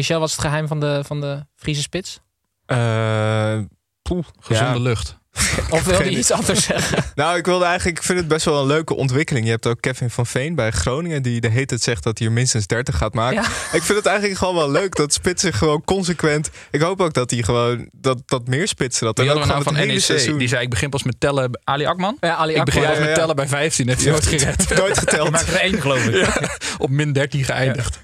Michel, 0.00 0.18
wat 0.18 0.28
is 0.28 0.34
het 0.34 0.44
geheim 0.44 0.66
van 0.66 0.80
de, 0.80 1.00
van 1.04 1.20
de 1.20 1.46
Friese 1.54 1.82
spits? 1.82 2.20
Eh, 2.66 3.58
poeh, 4.02 4.24
gezonde 4.40 4.78
ja. 4.78 4.82
lucht. 4.82 5.19
Of 5.70 5.84
wil 5.84 6.02
je 6.02 6.18
iets 6.18 6.30
anders 6.30 6.64
zeggen? 6.64 7.04
Nou, 7.14 7.36
ik 7.36 7.44
wilde 7.46 7.64
eigenlijk, 7.64 7.98
ik 7.98 8.04
vind 8.04 8.18
het 8.18 8.28
best 8.28 8.44
wel 8.44 8.60
een 8.60 8.66
leuke 8.66 8.94
ontwikkeling. 8.94 9.44
Je 9.44 9.50
hebt 9.50 9.66
ook 9.66 9.80
Kevin 9.80 10.10
van 10.10 10.26
Veen 10.26 10.54
bij 10.54 10.70
Groningen, 10.70 11.22
die 11.22 11.40
de 11.40 11.48
hele 11.48 11.66
tijd 11.66 11.80
zegt 11.82 12.02
dat 12.02 12.18
hij 12.18 12.26
er 12.26 12.32
minstens 12.32 12.66
30 12.66 12.96
gaat 12.96 13.14
maken. 13.14 13.42
Ja. 13.42 13.48
Ik 13.72 13.82
vind 13.82 13.98
het 13.98 14.06
eigenlijk 14.06 14.38
gewoon 14.38 14.54
wel 14.54 14.70
leuk 14.70 14.94
dat 14.96 15.12
spitsen 15.12 15.52
gewoon 15.52 15.84
consequent. 15.84 16.50
Ik 16.70 16.80
hoop 16.80 17.00
ook 17.00 17.12
dat 17.14 17.30
hij 17.30 17.42
gewoon 17.42 17.88
dat, 17.92 18.18
dat 18.26 18.46
meer 18.48 18.68
spitsen 18.68 19.06
dat. 19.06 19.16
Die 19.16 19.24
En 19.30 19.36
ook 19.36 19.46
nou 19.46 19.62
van 19.62 19.74
het 19.76 19.86
NEC. 19.86 20.00
seizoen. 20.00 20.38
Die 20.38 20.48
zei: 20.48 20.62
Ik 20.62 20.70
begin 20.70 20.90
pas 20.90 21.02
met 21.02 21.20
tellen. 21.20 21.60
Ali 21.64 21.86
Akman? 21.86 22.16
Ja, 22.20 22.34
Ali 22.34 22.54
ik 22.54 22.64
begin 22.64 22.80
Akman. 22.80 22.94
pas 22.96 23.02
Ja, 23.04 23.10
met 23.10 23.18
tellen 23.20 23.36
bij 23.36 23.48
15. 23.48 23.88
Heeft 23.88 24.02
hij 24.02 24.10
nooit 24.10 24.26
gered. 24.26 24.68
Nooit 24.78 24.98
geteld. 24.98 25.30
maakt 25.30 25.48
er 25.48 25.60
één, 25.60 25.80
geloof 25.80 26.06
ik. 26.06 26.14
Ja, 26.14 26.48
op 26.78 26.90
min 26.90 27.12
13 27.12 27.44
geëindigd. 27.44 27.98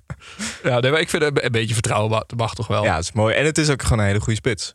Ja, 0.63 0.81
nee, 0.81 0.91
maar 0.91 1.01
ik 1.01 1.09
vind 1.09 1.23
het 1.23 1.45
een 1.45 1.53
beetje 1.53 1.75
vertrouwen 1.75 2.11
mag- 2.11 2.25
mag 2.37 2.55
toch 2.55 2.67
wel. 2.67 2.85
Ja, 2.85 2.95
het 2.95 3.05
is 3.05 3.13
mooi. 3.13 3.35
En 3.35 3.45
het 3.45 3.59
is 3.59 3.71
ook 3.71 3.83
gewoon 3.83 3.99
een 3.99 4.05
hele 4.07 4.21
goede 4.21 4.35
spits. 4.39 4.65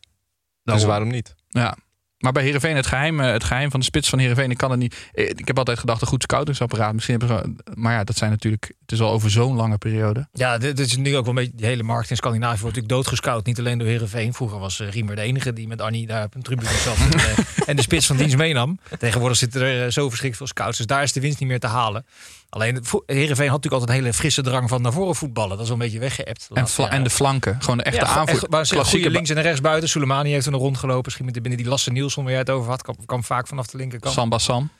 Daarom. 0.64 0.86
waarom 0.86 1.08
niet? 1.08 1.34
Ja. 1.48 1.76
Maar 2.22 2.32
bij 2.32 2.42
Heerenveen, 2.42 2.76
het 2.76 2.86
geheim, 2.86 3.20
eh, 3.20 3.32
het 3.32 3.44
geheim 3.44 3.70
van 3.70 3.80
de 3.80 3.86
spits 3.86 4.08
van 4.08 4.18
Heerenveen, 4.18 4.50
ik 4.50 4.56
kan 4.56 4.70
het 4.70 4.78
niet. 4.80 4.96
eh, 5.12 5.28
Ik 5.28 5.46
heb 5.46 5.58
altijd 5.58 5.78
gedacht, 5.78 6.02
een 6.02 6.06
goed 6.08 6.22
scoutingsapparaat. 6.22 6.92
Misschien 6.94 7.18
hebben 7.18 7.38
ze. 7.38 7.72
Maar 7.74 7.92
ja, 7.92 8.04
dat 8.04 8.16
zijn 8.16 8.30
natuurlijk. 8.30 8.72
Het 8.80 8.92
is 8.92 9.00
al 9.00 9.10
over 9.10 9.30
zo'n 9.30 9.54
lange 9.56 9.78
periode. 9.78 10.28
Ja, 10.32 10.58
dit, 10.58 10.76
dit 10.76 10.86
is 10.86 10.96
nu 10.96 11.16
ook 11.16 11.24
wel 11.24 11.28
een 11.28 11.34
beetje. 11.42 11.56
Die 11.56 11.66
hele 11.66 11.82
markt 11.82 12.10
in 12.10 12.16
Scandinavië 12.16 12.60
wordt 12.60 12.76
natuurlijk 12.76 12.94
doodgescout. 12.94 13.46
Niet 13.46 13.58
alleen 13.58 13.78
door 13.78 13.88
Herenveen. 13.88 14.34
Vroeger 14.34 14.58
was 14.58 14.80
eh, 14.80 14.90
Riemer 14.90 15.16
de 15.16 15.22
enige 15.22 15.52
die 15.52 15.68
met 15.68 15.80
Arnie 15.80 16.06
daar 16.06 16.24
op 16.24 16.34
een 16.34 16.42
tribune 16.42 16.68
zat. 16.70 16.96
en, 16.98 17.44
en 17.68 17.76
de 17.76 17.82
spits 17.82 18.06
van 18.06 18.16
dienst 18.16 18.36
meenam. 18.36 18.78
Tegenwoordig 18.98 19.38
zitten 19.38 19.60
er 19.62 19.92
zo 19.92 20.08
verschrikkelijk 20.08 20.36
veel 20.36 20.46
scouts. 20.46 20.76
Dus 20.76 20.86
daar 20.86 21.02
is 21.02 21.12
de 21.12 21.20
winst 21.20 21.40
niet 21.40 21.48
meer 21.48 21.60
te 21.60 21.66
halen. 21.66 22.06
Alleen 22.54 22.84
Herenveen 23.06 23.26
had 23.26 23.36
natuurlijk 23.36 23.72
altijd 23.72 23.88
een 23.90 23.94
hele 24.04 24.12
frisse 24.12 24.42
drang 24.42 24.68
van 24.68 24.82
naar 24.82 24.92
voren 24.92 25.14
voetballen. 25.14 25.50
Dat 25.50 25.60
is 25.60 25.66
wel 25.68 25.76
een 25.76 25.82
beetje 25.82 25.98
weggeëpt. 25.98 26.48
En, 26.90 27.02
de 27.04 27.10
flanken. 27.10 27.56
Gewoon 27.60 27.76
de 27.76 27.82
echte 27.82 28.00
Ja, 28.00 28.06
aanvoer. 28.06 28.34
echt, 28.36 28.48
maar 28.50 28.66
ze- 28.66 28.74
klassieke 28.74 29.10
links 29.10 29.30
en 29.30 29.42
rechts 29.42 29.60
buiten. 29.60 29.88
Soleimani 29.88 30.30
heeft 30.32 30.46
er 30.46 30.52
nog 30.52 30.60
rondgelopen. 30.60 31.02
Misschien 31.04 31.24
met 31.24 31.34
de- 31.34 31.40
binnen 31.40 31.60
die 31.60 31.68
Lasse 31.68 31.90
Nielsen 31.92 32.22
waar 32.22 32.30
jij 32.30 32.40
het 32.40 32.50
over 32.50 32.70
had. 32.70 32.82
Kwam, 32.82 32.96
kwam 33.06 33.24
vaak 33.24 33.46
vanaf 33.46 33.66
de 33.66 33.76
linkerkant. 33.76 34.14
Samba 34.14 34.38
Sam. 34.38 34.70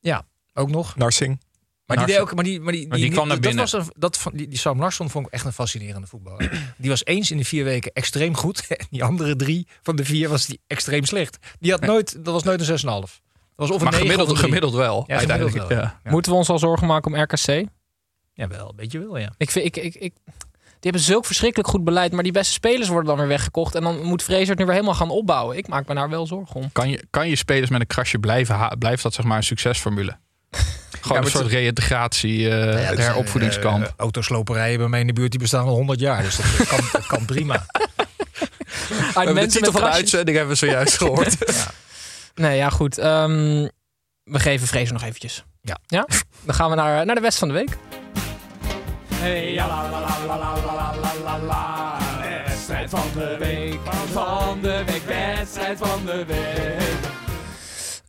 Ja, 0.00 0.26
Ook 0.54 0.70
nog. 0.70 0.96
Narsing. 0.96 1.28
Maar 1.86 1.96
die, 1.96 2.06
Narsing. 2.06 2.06
deed 2.06 2.18
ook, 2.18 2.34
maar 2.34 2.44
die, 2.44 2.60
maar 2.60 2.72
die, 2.72 2.88
Maar 2.88 2.98
die 2.98 3.10
kwam 3.10 3.26
naar 3.26 3.36
dat 3.40 3.44
binnen. 3.46 3.70
Was 3.70 3.72
een, 3.72 3.92
dat 3.96 4.18
van, 4.18 4.32
die, 4.34 4.48
die 4.48 4.58
Sam 4.58 4.80
Larsson 4.80 5.10
vond 5.10 5.26
ik 5.26 5.32
echt 5.32 5.44
een 5.44 5.52
fascinerende 5.52 6.06
voetballer. 6.06 6.62
die 6.78 6.90
was 6.90 7.04
eens 7.04 7.30
in 7.30 7.36
de 7.36 7.44
vier 7.44 7.64
weken 7.64 7.92
extreem 7.92 8.34
goed. 8.36 8.66
En 8.68 8.86
die 8.90 9.04
andere 9.04 9.36
drie 9.36 9.66
van 9.82 9.96
de 9.96 10.04
vier 10.04 10.28
was 10.28 10.46
die 10.46 10.60
extreem 10.66 11.04
slecht. 11.04 11.38
Die 11.60 11.70
had 11.70 11.80
nooit, 11.80 12.24
dat 12.24 12.32
was 12.34 12.42
nooit 12.42 12.68
een 12.68 12.78
6,5. 13.08 13.20
Dat 13.56 13.68
was 13.68 13.70
of 13.70 13.82
een 13.82 13.88
Maar 13.90 13.98
gemiddeld, 14.00 14.30
of 14.30 14.38
gemiddeld 14.38 14.74
wel. 14.74 15.04
Ja, 15.06 15.16
uiteindelijk. 15.16 15.56
gemiddeld 15.56 15.82
wel. 15.82 15.90
ja. 16.04 16.10
Moeten 16.10 16.32
we 16.32 16.38
ons 16.38 16.48
al 16.48 16.58
zorgen 16.58 16.86
maken 16.86 17.12
om 17.12 17.20
RKC? 17.20 17.64
Ja, 18.32 18.48
wel, 18.48 18.68
een 18.68 18.76
beetje 18.76 18.98
wel, 18.98 19.18
ja. 19.18 19.32
Ik 19.38 19.50
vind, 19.50 19.64
ik, 19.66 19.76
ik, 19.76 19.94
ik, 19.94 20.14
die 20.66 20.90
hebben 20.90 21.00
zulk 21.00 21.24
verschrikkelijk 21.26 21.68
goed 21.68 21.84
beleid, 21.84 22.12
maar 22.12 22.22
die 22.22 22.32
beste 22.32 22.52
spelers 22.52 22.88
worden 22.88 23.06
dan 23.06 23.16
weer 23.18 23.28
weggekocht. 23.28 23.74
En 23.74 23.82
dan 23.82 24.02
moet 24.02 24.22
Fraser 24.22 24.48
het 24.48 24.58
nu 24.58 24.64
weer 24.64 24.74
helemaal 24.74 24.94
gaan 24.94 25.10
opbouwen. 25.10 25.56
Ik 25.56 25.68
maak 25.68 25.86
me 25.86 25.94
daar 25.94 26.08
wel 26.08 26.26
zorgen 26.26 26.54
om. 26.56 26.72
Kan, 26.72 26.88
je, 26.90 27.04
kan 27.10 27.28
je 27.28 27.36
spelers 27.36 27.70
met 27.70 27.80
een 27.80 27.86
krasje 27.86 28.18
blijven 28.18 28.76
Blijft 28.78 29.02
dat 29.02 29.14
zeg 29.14 29.24
maar 29.24 29.36
een 29.36 29.42
succesformule? 29.42 30.16
Gewoon 31.00 31.24
een 31.24 31.30
soort 31.30 31.46
reïntegratie, 31.46 32.48
eh 32.48 32.82
Ja, 32.82 32.90
is, 32.90 32.98
heropvoedingskamp. 32.98 33.84
eh, 33.84 33.90
autosloperijen 33.96 34.78
bij 34.78 34.88
mij 34.88 35.00
in 35.00 35.06
de 35.06 35.12
buurt 35.12 35.30
die 35.30 35.40
bestaan 35.40 35.66
al 35.66 35.74
100 35.74 36.00
jaar. 36.00 36.22
Dus 36.22 36.36
dat 36.36 36.66
kan, 36.68 36.80
dat 36.92 37.06
kan 37.06 37.24
prima. 37.24 37.66
we 38.88 39.12
hebben 39.14 39.34
de 39.34 39.46
titel 39.46 39.72
van 39.72 39.80
de 39.80 39.88
uitzending 39.88 40.36
hebben 40.36 40.54
we 40.58 40.66
zojuist 40.66 40.96
gehoord. 41.02 41.36
Nee, 42.36 42.56
ja, 42.56 42.70
goed. 42.70 42.98
Ehm, 42.98 43.68
we 44.24 44.38
geven 44.38 44.66
Vrezen 44.66 44.94
nog 44.94 45.02
eventjes. 45.02 45.44
Ja. 45.60 45.78
ja. 45.86 46.06
Dan 46.44 46.54
gaan 46.54 46.70
we 46.70 46.76
naar, 46.76 47.06
naar 47.06 47.14
de 47.14 47.20
West 47.20 47.38
van 47.38 47.48
de 47.48 47.54
Week. 47.54 47.76
Hey, 49.14 49.52
van 52.88 53.08
de 53.14 53.36
week, 53.38 53.78
van 54.12 54.60
de 54.60 54.82
week, 54.86 55.02
wedstrijd 55.06 55.78
van 55.78 56.04
de 56.04 56.24
week. 56.24 56.85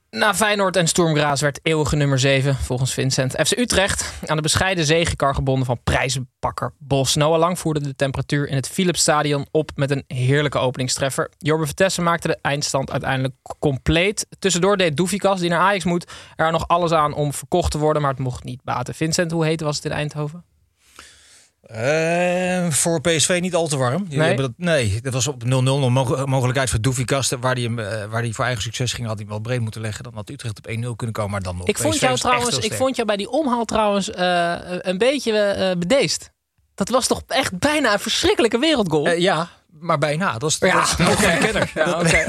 Na 0.10 0.36
Feyenoord 0.36 0.76
en 0.76 0.88
Sturm 0.88 1.16
Graz 1.16 1.42
werd 1.42 1.60
eeuwige 1.64 1.96
nummer 1.96 2.20
7, 2.20 2.56
volgens 2.56 2.94
Vincent. 2.94 3.32
FC 3.32 3.58
Utrecht 3.58 4.14
aan 4.26 4.36
de 4.36 4.42
bescheiden 4.42 4.86
zegenkar 4.86 5.36
gebonden 5.36 5.66
van 5.66 5.80
prijzenpakker 5.84 6.74
Bos. 6.78 7.16
Noah 7.16 7.40
Lang 7.40 7.60
voerde 7.60 7.80
de 7.80 7.96
temperatuur 7.96 8.48
in 8.48 8.56
het 8.56 8.68
Philipsstadion 8.68 9.48
op 9.52 9.72
met 9.76 9.92
een 9.92 10.04
heerlijke 10.08 10.58
openingstreffer. 10.58 11.32
Jorbe 11.38 11.66
Vertessen 11.66 12.04
maakte 12.04 12.28
de 12.28 12.38
eindstand 12.42 12.92
uiteindelijk 12.92 13.34
compleet. 13.60 14.28
Tussendoor 14.40 14.78
deed 14.78 14.98
Doefikas, 14.98 15.40
die 15.40 15.50
naar 15.50 15.60
Ajax 15.60 15.84
moet, 15.84 16.12
er 16.36 16.52
nog 16.52 16.68
alles 16.68 16.92
aan 16.92 17.14
om 17.14 17.34
verkocht 17.34 17.72
te 17.72 17.78
worden, 17.78 18.02
maar 18.02 18.12
het 18.12 18.20
mocht 18.20 18.44
niet 18.44 18.64
baten. 18.64 18.94
Vincent, 18.94 19.32
hoe 19.32 19.46
heet 19.46 19.62
was 19.62 19.76
het 19.76 19.86
in 19.86 19.92
Eindhoven? 19.92 20.44
Eh, 21.68 22.70
voor 22.70 23.02
PSV 23.02 23.38
niet 23.42 23.56
al 23.56 23.68
te 23.68 23.78
warm. 23.78 24.06
Die 24.10 24.18
Nee? 24.18 24.36
dat, 24.36 24.52
nee, 24.58 25.02
dat 25.02 25.14
was 25.14 25.28
op 25.28 25.44
0-0 25.44 25.48
nog 25.48 25.90
mog- 25.90 26.26
mogelijkheid 26.26 26.70
voor 26.70 26.82
Doefikas. 26.82 27.30
Waar 27.40 27.56
hij 27.56 27.64
eh, 27.66 28.06
waar 28.10 28.22
hij 28.22 28.32
voor 28.32 28.46
eigen 28.46 28.64
succes 28.64 28.94
ging, 28.94 29.08
had 29.08 29.16
hij 29.16 29.24
hem 29.26 29.34
wel 29.34 29.44
breed 29.44 29.60
moeten 29.62 29.82
leggen. 29.82 30.04
Dan 30.04 30.14
had 30.14 30.30
Utrecht 30.30 30.58
op 30.58 30.68
1-0 30.68 30.96
kunnen 30.96 31.12
komen, 31.16 31.32
maar 31.32 31.42
dan 31.42 31.58
nog. 31.58 31.68
Ik 31.68 31.78
vond 31.78 32.00
jou 32.00 32.18
trouwens, 32.18 32.58
ik 32.58 32.74
vond 32.74 32.96
jou 32.96 33.08
bij 33.08 33.18
die 33.18 33.30
omhaal 33.30 33.66
trouwens 33.66 34.12
eh, 34.12 34.56
een 34.66 34.98
beetje 34.98 35.32
eh, 35.38 35.78
bedeesd. 35.78 36.30
Dat 36.76 36.90
was 36.90 37.08
toch 37.08 37.22
echt 37.28 37.60
bijna 37.60 37.94
een 37.94 38.00
verschrikkelijke 38.00 38.60
wereldgoal? 38.60 39.10
Ja, 39.10 39.50
maar 39.80 39.98
bijna. 39.98 40.38
Dat 40.38 40.50
is, 40.50 40.58
Ja, 40.60 40.74
dat 40.98 41.20
is 41.20 41.26
kenner. 41.40 41.72
Ja, 41.76 42.00
oké, 42.00 42.18
je- 42.18 42.24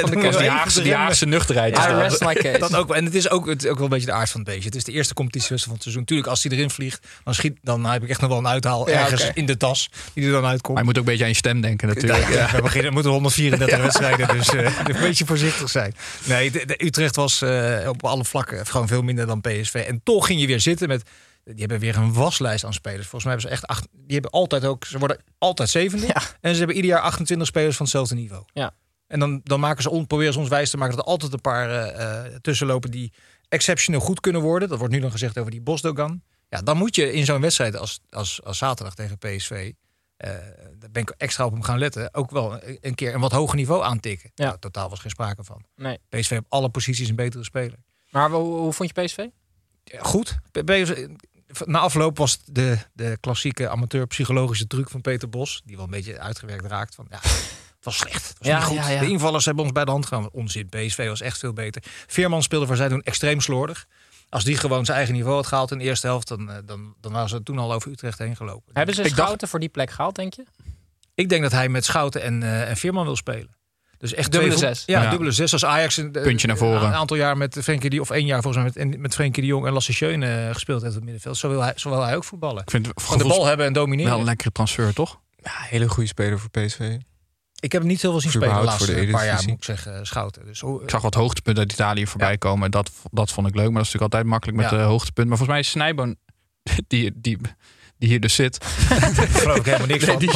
van 0.00 0.10
de 0.10 0.16
kenner. 0.16 0.48
Haagse, 0.48 0.82
die 1.18 1.26
nuchterheid. 1.28 1.78
Is 1.78 1.84
dat. 1.84 1.96
rest 2.00 2.24
my 2.24 2.34
case. 2.34 2.58
Dat 2.58 2.74
ook, 2.74 2.94
en 2.94 3.04
het 3.04 3.14
is 3.14 3.30
ook, 3.30 3.46
het 3.46 3.64
is 3.64 3.70
ook 3.70 3.76
wel 3.76 3.84
een 3.84 3.90
beetje 3.90 4.06
de 4.06 4.12
aard 4.12 4.30
van 4.30 4.40
het 4.40 4.48
beestje. 4.48 4.66
Het 4.68 4.76
is 4.76 4.84
de 4.84 4.92
eerste 4.92 5.14
competitiewedstrijd 5.14 5.62
van 5.64 5.72
het 5.74 5.82
seizoen. 5.82 6.04
Tuurlijk, 6.04 6.28
als 6.28 6.42
hij 6.42 6.52
erin 6.52 6.70
vliegt, 6.70 7.06
dan, 7.24 7.34
schiet, 7.34 7.58
dan 7.62 7.84
heb 7.86 8.02
ik 8.02 8.08
echt 8.08 8.20
nog 8.20 8.30
wel 8.30 8.38
een 8.38 8.48
uithaal 8.48 8.88
Ja, 8.90 8.98
ergens 9.00 9.30
in 9.34 9.46
de 9.46 9.56
tas 9.56 9.90
die 10.14 10.26
er 10.26 10.32
dan 10.32 10.44
uitkomt. 10.44 10.74
Maar 10.74 10.82
je 10.82 10.88
moet 10.88 10.98
ook 10.98 11.04
een 11.04 11.08
beetje 11.10 11.24
aan 11.24 11.30
je 11.30 11.36
stem 11.36 11.60
denken 11.60 11.88
natuurlijk. 11.88 12.28
Ja, 12.28 12.50
we 12.52 12.62
beginnen, 12.62 12.92
moeten 12.92 13.10
134 13.10 13.78
wedstrijden, 13.88 14.28
dus 14.28 14.48
eh, 14.48 14.78
een 14.88 15.00
beetje 15.00 15.26
voorzichtig 15.26 15.70
zijn. 15.70 15.94
Nee, 16.24 16.50
de, 16.50 16.66
de 16.66 16.84
Utrecht 16.84 17.16
was 17.16 17.42
eh, 17.42 17.88
op 17.88 18.04
alle 18.04 18.24
vlakken 18.24 18.66
gewoon 18.66 18.88
veel 18.88 19.02
minder 19.02 19.26
dan 19.26 19.40
PSV. 19.40 19.74
En 19.74 20.00
toch 20.04 20.26
ging 20.26 20.40
je 20.40 20.46
weer 20.46 20.60
zitten 20.60 20.88
met... 20.88 21.02
Die 21.44 21.54
hebben 21.58 21.78
weer 21.78 21.96
een 21.96 22.12
waslijst 22.12 22.64
aan 22.64 22.72
spelers. 22.72 23.06
Volgens 23.06 23.24
mij 23.24 23.32
hebben 23.32 23.50
ze 23.50 23.56
echt 23.56 23.66
acht... 23.66 23.88
Die 23.92 24.12
hebben 24.12 24.30
altijd 24.30 24.64
ook... 24.64 24.84
Ze 24.84 24.98
worden 24.98 25.22
altijd 25.38 25.68
zevende. 25.68 26.06
Ja. 26.06 26.22
En 26.40 26.52
ze 26.52 26.58
hebben 26.58 26.76
ieder 26.76 26.90
jaar 26.90 27.00
28 27.00 27.46
spelers 27.46 27.76
van 27.76 27.84
hetzelfde 27.86 28.14
niveau. 28.14 28.44
Ja. 28.52 28.74
En 29.06 29.18
dan, 29.18 29.40
dan 29.44 29.60
maken 29.60 29.82
ze, 29.82 29.90
on, 29.90 30.06
proberen 30.06 30.32
ze 30.32 30.38
ons 30.38 30.48
wijs 30.48 30.70
te 30.70 30.76
maken... 30.76 30.96
dat 30.96 31.04
er 31.04 31.10
altijd 31.10 31.32
een 31.32 31.40
paar 31.40 31.70
eh, 31.70 32.34
tussenlopen 32.40 32.90
die 32.90 33.12
exceptioneel 33.48 34.00
goed 34.00 34.20
kunnen 34.20 34.40
worden. 34.40 34.68
Dat 34.68 34.78
wordt 34.78 34.94
nu 34.94 35.00
dan 35.00 35.10
gezegd 35.10 35.38
over 35.38 35.50
die 35.50 35.60
Bosdogan. 35.60 36.22
Ja, 36.48 36.62
dan 36.62 36.76
moet 36.76 36.94
je 36.94 37.12
in 37.12 37.24
zo'n 37.24 37.40
wedstrijd 37.40 37.76
als, 37.76 38.00
als, 38.10 38.42
als 38.44 38.58
zaterdag 38.58 38.94
tegen 38.94 39.18
PSV... 39.18 39.72
eh, 40.16 40.30
daar 40.78 40.90
ben 40.90 41.02
ik 41.02 41.10
extra 41.10 41.44
op 41.44 41.52
hem 41.52 41.62
gaan 41.62 41.78
letten. 41.78 42.14
Ook 42.14 42.30
wel 42.30 42.58
een- 42.80 42.94
keer 42.94 43.14
een 43.14 43.20
wat 43.20 43.32
hoger 43.32 43.56
niveau 43.56 43.82
aantikken. 43.84 44.30
Ja. 44.34 44.44
Nou, 44.46 44.58
totaal 44.58 44.88
was 44.88 45.00
geen 45.00 45.10
sprake 45.10 45.44
van. 45.44 45.64
Nee. 45.76 45.98
PSV 46.08 46.36
op 46.38 46.46
alle 46.48 46.68
posities 46.68 47.08
een 47.08 47.16
betere 47.16 47.44
speler. 47.44 47.78
Maar 48.10 48.30
hoe, 48.30 48.58
hoe 48.58 48.72
vond 48.72 48.90
je 48.94 49.02
PSV? 49.02 49.26
Ja, 49.84 50.02
Goed. 50.02 50.38
PSV 50.64 51.06
na 51.64 51.78
afloop 51.78 52.18
was 52.18 52.32
het 52.32 52.40
de, 52.44 52.78
de 52.92 53.16
klassieke 53.20 53.68
amateur-psychologische 53.68 54.66
truc 54.66 54.90
van 54.90 55.00
Peter 55.00 55.28
Bos. 55.28 55.62
Die 55.64 55.76
wel 55.76 55.84
een 55.84 55.90
beetje 55.90 56.18
uitgewerkt 56.18 56.64
raakt. 56.66 56.94
Van, 56.94 57.06
ja, 57.10 57.18
het 57.22 57.84
was 57.84 57.96
slecht. 57.96 58.28
Het 58.28 58.38
was 58.38 58.48
Ja, 58.48 58.56
niet 58.58 58.66
goed. 58.66 58.76
ja, 58.76 58.88
ja. 58.88 59.00
De 59.00 59.08
invallers 59.08 59.44
hebben 59.44 59.64
ons 59.64 59.72
bij 59.72 59.84
de 59.84 59.90
hand 59.90 60.06
genomen. 60.06 60.32
Onzin. 60.32 60.68
PSV 60.68 61.06
was 61.08 61.20
echt 61.20 61.38
veel 61.38 61.52
beter. 61.52 61.82
Veerman 62.06 62.42
speelde 62.42 62.66
voor 62.66 62.76
zij 62.76 62.88
toen 62.88 63.02
extreem 63.02 63.40
slordig. 63.40 63.86
Als 64.28 64.44
die 64.44 64.56
gewoon 64.56 64.84
zijn 64.84 64.96
eigen 64.96 65.14
niveau 65.14 65.34
had 65.36 65.46
gehaald 65.46 65.70
in 65.70 65.78
de 65.78 65.84
eerste 65.84 66.06
helft... 66.06 66.28
dan, 66.28 66.50
eh, 66.50 66.56
dan, 66.64 66.94
dan 67.00 67.12
waren 67.12 67.28
ze 67.28 67.42
toen 67.42 67.58
al 67.58 67.72
over 67.72 67.90
Utrecht 67.90 68.18
heen 68.18 68.36
gelopen. 68.36 68.70
Hebben 68.72 68.94
ze 68.94 69.02
dacht- 69.02 69.14
Schouten 69.14 69.48
voor 69.48 69.60
die 69.60 69.68
plek 69.68 69.90
gehaald, 69.90 70.14
denk 70.14 70.34
je? 70.34 70.44
Ik 71.14 71.28
denk 71.28 71.42
dat 71.42 71.52
hij 71.52 71.68
met 71.68 71.84
Schouten 71.84 72.22
en, 72.22 72.42
eh, 72.42 72.68
en 72.70 72.76
Veerman 72.76 73.04
wil 73.04 73.16
spelen. 73.16 73.56
Dus 74.02 74.14
echt 74.14 74.32
Dubbele 74.32 74.54
twee 74.54 74.68
zes. 74.74 74.82
Ja, 74.86 75.02
Ja. 75.02 75.10
dubbele 75.10 75.30
zes. 75.30 75.52
Als 75.52 75.64
Ajax 75.64 75.96
een, 75.96 76.10
Puntje 76.10 76.46
naar 76.46 76.56
voren. 76.56 76.82
een 76.86 76.94
aantal 76.94 77.16
jaar 77.16 77.36
met 77.36 77.58
Frenkie 77.62 77.90
de 77.90 78.00
of 78.00 78.10
één 78.10 78.26
jaar 78.26 78.42
volgens 78.42 78.64
mij 78.74 78.86
met, 78.86 78.98
met 79.00 79.14
Frenkie 79.14 79.42
de 79.42 79.48
Jong 79.48 79.66
en 79.66 79.72
Lasse 79.72 79.92
Schöne 79.92 80.26
eh, 80.46 80.52
gespeeld 80.52 80.80
heeft 80.82 80.92
op 80.94 81.00
het 81.00 81.04
middenveld. 81.04 81.36
Zo 81.36 81.48
wil 81.48 81.60
hij, 81.62 81.72
zo 81.76 81.88
wil 81.90 82.02
hij 82.02 82.16
ook 82.16 82.24
voetballen. 82.24 82.62
Ik 82.62 82.70
vind 82.70 82.86
het 82.86 83.02
Van 83.02 83.18
de 83.18 83.24
bal 83.24 83.46
hebben 83.46 83.66
en 83.66 83.72
domineren. 83.72 84.10
wel 84.10 84.20
een 84.20 84.26
lekkere 84.26 84.52
transfer, 84.52 84.94
toch? 84.94 85.20
Ja, 85.36 85.50
hele 85.54 85.88
goede 85.88 86.08
speler 86.08 86.38
voor 86.38 86.50
PSV. 86.50 86.96
Ik 87.60 87.72
heb 87.72 87.80
hem 87.80 87.90
niet 87.90 88.02
heel 88.02 88.10
veel 88.10 88.20
zien 88.20 88.30
spelen 88.30 88.54
de 88.54 88.62
laatste 88.64 88.92
voor 88.92 89.00
de 89.04 89.10
paar 89.10 89.24
jaar, 89.24 89.42
moet 89.46 89.56
ik 89.56 89.64
zeggen, 89.64 90.06
Schouten. 90.06 90.44
Dus, 90.46 90.60
hoe- 90.60 90.82
Ik 90.82 90.90
zag 90.90 91.02
wat 91.02 91.14
hoogtepunten 91.14 91.62
uit 91.62 91.72
Italië 91.72 92.06
voorbij 92.06 92.38
komen. 92.38 92.70
Dat, 92.70 92.90
dat 93.10 93.30
vond 93.30 93.46
ik 93.48 93.54
leuk. 93.54 93.64
Maar 93.64 93.74
dat 93.74 93.86
is 93.86 93.92
natuurlijk 93.92 94.12
altijd 94.12 94.30
makkelijk 94.32 94.58
met 94.58 94.70
Ja. 94.70 94.76
de 94.76 94.82
hoogtepunt. 94.82 95.28
Maar 95.28 95.36
volgens 95.36 95.56
mij 95.58 95.66
is 95.66 95.70
Snijboon, 95.70 96.16
die, 96.88 97.12
die, 97.14 97.38
die 98.02 98.10
hier 98.10 98.20
dus 98.20 98.34
zit. 98.34 98.58
Daar 98.88 99.56
ik 99.56 99.64
helemaal 99.64 99.86
niks 99.86 100.04
van. 100.04 100.18
die, 100.18 100.30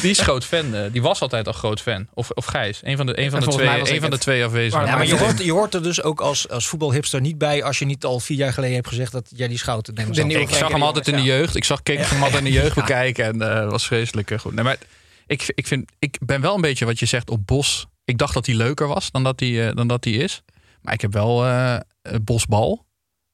die 0.00 0.10
is 0.10 0.20
groot 0.20 0.44
fan. 0.44 0.74
eh, 0.74 0.92
Die 0.92 1.02
was 1.02 1.20
altijd 1.20 1.46
al 1.46 1.52
groot 1.52 1.80
fan. 1.80 2.06
Of, 2.14 2.30
of 2.30 2.44
Gijs. 2.44 2.80
Een 2.82 2.96
van 2.96 3.06
de, 3.06 3.18
een 3.18 3.30
van 3.30 3.38
de, 3.40 3.44
volgens 3.44 3.54
twee, 3.56 3.68
mij 3.68 3.78
was 3.78 3.88
een 3.88 3.94
ik 3.94 4.00
van 4.00 4.10
de 4.10 4.18
twee 4.18 4.44
afwezigen. 4.44 4.86
Ja, 4.86 4.96
maar 4.96 5.06
je 5.06 5.18
hoort, 5.18 5.44
je 5.44 5.52
hoort 5.52 5.74
er 5.74 5.82
dus 5.82 6.02
ook 6.02 6.20
als, 6.20 6.48
als 6.48 6.66
voetbalhipster 6.66 7.20
niet 7.20 7.38
bij 7.38 7.62
als 7.64 7.78
je 7.78 7.84
niet 7.84 8.04
al 8.04 8.20
vier 8.20 8.36
jaar 8.36 8.52
geleden 8.52 8.74
hebt 8.74 8.88
gezegd 8.88 9.12
dat 9.12 9.28
jij 9.34 9.48
die 9.48 9.58
Schouten 9.58 9.94
neemt. 9.94 10.24
Nieuwe 10.24 10.42
ik 10.42 10.48
zag 10.48 10.72
hem 10.72 10.82
altijd 10.82 11.08
in 11.08 11.16
de 11.16 11.22
jeugd. 11.22 11.56
Ik 11.56 11.64
zag 11.64 11.82
keek 11.82 11.98
hem 11.98 12.22
altijd 12.22 12.44
in 12.44 12.52
de 12.52 12.58
jeugd 12.60 12.74
bekijken. 12.74 13.24
En 13.24 13.42
eh 13.42 13.70
was 13.70 13.86
vreselijk 13.86 14.30
eh, 14.30 14.38
goed. 14.38 14.54
Nee, 14.54 14.64
maar 14.64 14.76
ik, 15.26 15.52
ik, 15.54 15.66
vind, 15.66 15.90
ik 15.98 16.18
ben 16.24 16.40
wel 16.40 16.54
een 16.54 16.60
beetje 16.60 16.84
wat 16.84 16.98
je 16.98 17.06
zegt 17.06 17.30
op 17.30 17.46
Bos. 17.46 17.86
Ik 18.04 18.18
dacht 18.18 18.34
dat 18.34 18.46
hij 18.46 18.54
leuker 18.54 18.86
was 18.88 19.10
dan 19.10 19.22
dat 19.24 19.40
hij, 19.40 19.74
dan 19.74 19.86
dat 19.88 20.04
hij 20.04 20.12
is. 20.12 20.42
Maar 20.80 20.94
ik 20.94 21.00
heb 21.00 21.12
wel 21.12 21.44
Bosbal. 22.22 22.86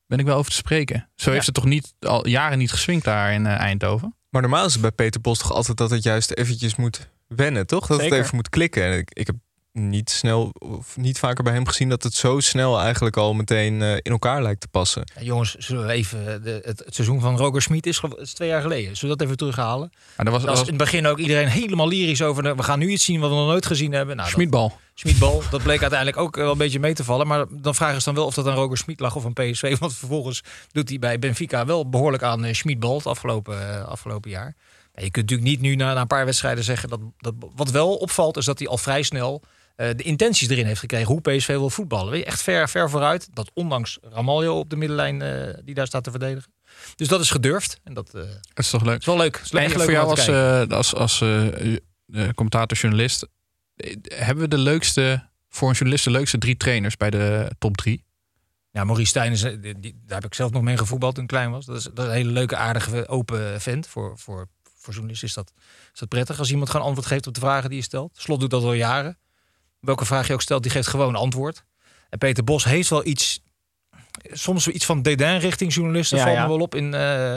Ben 0.08 0.18
ik 0.18 0.24
wel 0.24 0.36
over 0.36 0.50
te 0.50 0.56
spreken. 0.56 1.08
Zo 1.14 1.30
heeft 1.30 1.46
het 1.46 1.54
toch 1.54 1.64
niet 1.64 1.94
al 2.00 2.26
jaren 2.26 2.58
niet 2.58 2.70
geswingd 2.70 3.04
daar 3.04 3.32
in 3.32 3.46
eh, 3.46 3.58
Eindhoven. 3.58 4.16
Maar 4.30 4.42
normaal 4.42 4.64
is 4.64 4.72
het 4.72 4.82
bij 4.82 4.92
Peter 4.92 5.20
Bos 5.20 5.38
toch 5.38 5.52
altijd 5.52 5.76
dat 5.76 5.90
het 5.90 6.02
juist 6.02 6.30
eventjes 6.30 6.76
moet 6.76 7.10
wennen, 7.26 7.66
toch? 7.66 7.86
Dat 7.86 8.00
Zeker. 8.00 8.16
het 8.16 8.24
even 8.24 8.36
moet 8.36 8.48
klikken. 8.48 8.82
En 8.82 8.98
ik, 8.98 9.10
ik 9.12 9.26
heb 9.26 9.36
niet 9.78 10.10
snel 10.10 10.50
of 10.58 10.96
niet 10.96 11.18
vaker 11.18 11.44
bij 11.44 11.52
hem 11.52 11.66
gezien 11.66 11.88
dat 11.88 12.02
het 12.02 12.14
zo 12.14 12.40
snel 12.40 12.80
eigenlijk 12.80 13.16
al 13.16 13.34
meteen 13.34 13.82
eh, 13.82 13.92
in 13.94 14.00
elkaar 14.12 14.42
lijkt 14.42 14.60
te 14.60 14.68
passen. 14.68 15.10
Ja, 15.16 15.22
jongens, 15.22 15.54
zullen 15.54 15.86
we 15.86 15.92
even 15.92 16.42
de, 16.42 16.60
het, 16.64 16.78
het 16.84 16.94
seizoen 16.94 17.20
van 17.20 17.36
Roger 17.36 17.62
Smit 17.62 17.86
is, 17.86 18.00
twee 18.34 18.48
jaar 18.48 18.60
geleden. 18.62 18.96
Zullen 18.96 19.16
we 19.16 19.24
dat 19.24 19.26
even 19.26 19.36
terughalen? 19.36 19.92
Maar 20.16 20.24
dat 20.30 20.42
was, 20.42 20.60
in 20.60 20.66
het 20.66 20.76
begin 20.76 21.06
ook 21.06 21.18
iedereen 21.18 21.48
helemaal 21.48 21.88
lyrisch 21.88 22.22
over. 22.22 22.42
de- 22.42 22.54
We 22.54 22.62
gaan 22.62 22.78
nu 22.78 22.88
iets 22.88 23.04
zien 23.04 23.20
wat 23.20 23.30
we 23.30 23.36
nog 23.36 23.46
nooit 23.46 23.66
gezien 23.66 23.92
hebben. 23.92 24.16
Nou, 24.16 24.28
dat- 24.28 24.36
Schmiedbal. 24.38 24.78
Schmiedbal, 24.94 25.42
dat 25.50 25.62
bleek 25.62 25.80
uiteindelijk 25.80 26.18
ook 26.20 26.36
wel 26.36 26.52
een 26.52 26.58
beetje 26.58 26.78
mee 26.80 26.94
te 26.94 27.04
vallen. 27.04 27.26
Maar 27.26 27.44
dan 27.50 27.74
vragen 27.74 27.98
ze 27.98 28.04
dan 28.04 28.14
wel 28.14 28.26
of 28.26 28.34
dat 28.34 28.46
aan 28.46 28.54
Roger 28.54 28.76
Schmid 28.76 29.00
lag 29.00 29.16
of 29.16 29.24
aan 29.24 29.32
PSV. 29.32 29.76
Want 29.78 29.94
vervolgens 29.94 30.42
doet 30.72 30.88
hij 30.88 30.98
bij 30.98 31.18
Benfica 31.18 31.66
wel 31.66 31.88
behoorlijk 31.88 32.22
aan 32.22 32.44
eh, 32.44 32.54
Schmiedbal 32.54 32.96
het 32.96 33.06
afgelopen, 33.06 33.74
eh, 33.74 33.84
afgelopen 33.84 34.30
jaar. 34.30 34.54
Ja, 34.94 35.04
je 35.04 35.10
kunt 35.10 35.30
natuurlijk 35.30 35.48
niet 35.48 35.60
nu 35.60 35.74
na, 35.76 35.94
na 35.94 36.00
een 36.00 36.06
paar 36.06 36.24
wedstrijden 36.24 36.64
zeggen 36.64 36.88
dat, 36.88 37.00
dat... 37.18 37.34
Wat 37.56 37.70
wel 37.70 37.94
opvalt 37.96 38.36
is 38.36 38.44
dat 38.44 38.58
hij 38.58 38.68
al 38.68 38.78
vrij 38.78 39.02
snel 39.02 39.42
eh, 39.42 39.48
de 39.86 40.02
intenties 40.02 40.48
erin 40.48 40.66
heeft 40.66 40.80
gekregen. 40.80 41.06
Hoe 41.06 41.20
PSV 41.20 41.46
wil 41.46 41.70
voetballen. 41.70 42.10
Weet 42.10 42.20
je, 42.20 42.26
echt 42.26 42.42
ver, 42.42 42.68
ver 42.68 42.90
vooruit. 42.90 43.28
Dat 43.32 43.50
ondanks 43.54 43.98
Ramaljo 44.02 44.58
op 44.58 44.70
de 44.70 44.76
middenlijn 44.76 45.22
eh, 45.22 45.54
die 45.64 45.74
daar 45.74 45.86
staat 45.86 46.04
te 46.04 46.10
verdedigen. 46.10 46.52
Dus 46.96 47.08
dat 47.08 47.20
is 47.20 47.30
gedurfd. 47.30 47.80
En 47.84 47.94
dat 47.94 48.14
eh, 48.14 48.20
Dat 48.22 48.64
is 48.64 48.70
toch 48.70 48.82
leuk? 48.84 49.00
is 49.00 49.06
wel 49.06 49.16
leuk. 49.16 49.36
Het 49.36 49.44
is 49.44 49.50
En 49.50 49.68
leuk 49.68 49.80
voor 49.82 49.90
jou 49.92 50.08
als, 50.08 50.28
eh, 50.28 50.62
als, 50.68 50.94
als 50.94 51.20
eh, 51.20 51.74
eh, 51.74 51.78
commentator-journalist... 52.34 53.26
eh, 53.76 53.96
hebben 54.08 54.44
we 54.44 54.48
de 54.48 54.58
leukste, 54.58 55.28
voor 55.48 55.68
een 55.68 55.74
journalist 55.74 56.04
de 56.04 56.10
leukste 56.10 56.38
drie 56.38 56.56
trainers 56.56 56.96
bij 56.96 57.10
de 57.10 57.50
top 57.58 57.76
drie? 57.76 58.04
Ja, 58.70 58.84
Maurice 58.84 59.08
Stijn, 59.08 59.32
is, 59.32 59.42
eh, 59.42 59.56
die, 59.60 59.80
die- 59.80 60.00
daar 60.06 60.16
heb 60.20 60.26
ik 60.30 60.34
zelf 60.34 60.50
nog 60.50 60.62
mee 60.62 60.76
gevoetbald 60.76 61.14
toen 61.14 61.22
ik 61.24 61.28
klein 61.30 61.50
was. 61.50 61.66
Dat 61.66 61.76
is, 61.76 61.82
dat 61.82 61.98
is 61.98 62.04
een 62.04 62.10
hele 62.16 62.30
leuke, 62.30 62.56
aardige, 62.56 63.08
open 63.08 63.60
vent. 63.60 63.86
Voor, 63.86 64.18
voor, 64.18 64.48
voor 64.76 64.92
journalisten 64.92 65.28
is 65.28 65.34
dat, 65.34 65.52
is 65.92 65.98
dat 66.00 66.08
prettig 66.08 66.38
als 66.38 66.50
iemand 66.50 66.70
gewoon 66.70 66.86
antwoord 66.86 67.06
geeft 67.08 67.26
op 67.26 67.34
de 67.34 67.40
vragen 67.40 67.68
die 67.68 67.78
je 67.78 67.84
stelt. 67.84 68.10
Slot 68.16 68.40
doet 68.40 68.50
dat 68.50 68.62
al 68.62 68.72
jaren. 68.72 69.18
Welke 69.80 70.04
vraag 70.04 70.26
je 70.26 70.32
ook 70.32 70.42
stelt, 70.42 70.62
die 70.62 70.72
geeft 70.72 70.88
gewoon 70.88 71.14
antwoord. 71.14 71.64
En 72.10 72.18
Peter 72.18 72.44
Bos 72.44 72.64
heeft 72.64 72.88
wel 72.88 73.06
iets... 73.06 73.42
soms 74.32 74.68
iets 74.68 74.84
van 74.84 75.02
dédain 75.02 75.40
richting 75.40 75.74
journalisten 75.74 76.18
Ja, 76.18 76.24
valt 76.24 76.36
ja. 76.36 76.42
me 76.42 76.48
wel 76.48 76.60
op. 76.60 76.74
In, 76.74 76.94
eh, 76.94 77.36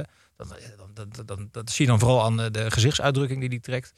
dat, 0.94 1.28
dat, 1.28 1.40
dat, 1.52 1.72
zie 1.72 1.86
je 1.86 1.92
dan 1.92 2.00
vooral 2.00 2.24
aan 2.24 2.38
de, 2.38 2.52
de 2.52 2.72
gezichtsuitdrukking 2.72 3.40
die 3.40 3.50
die 3.50 3.60
trekt. 3.60 3.94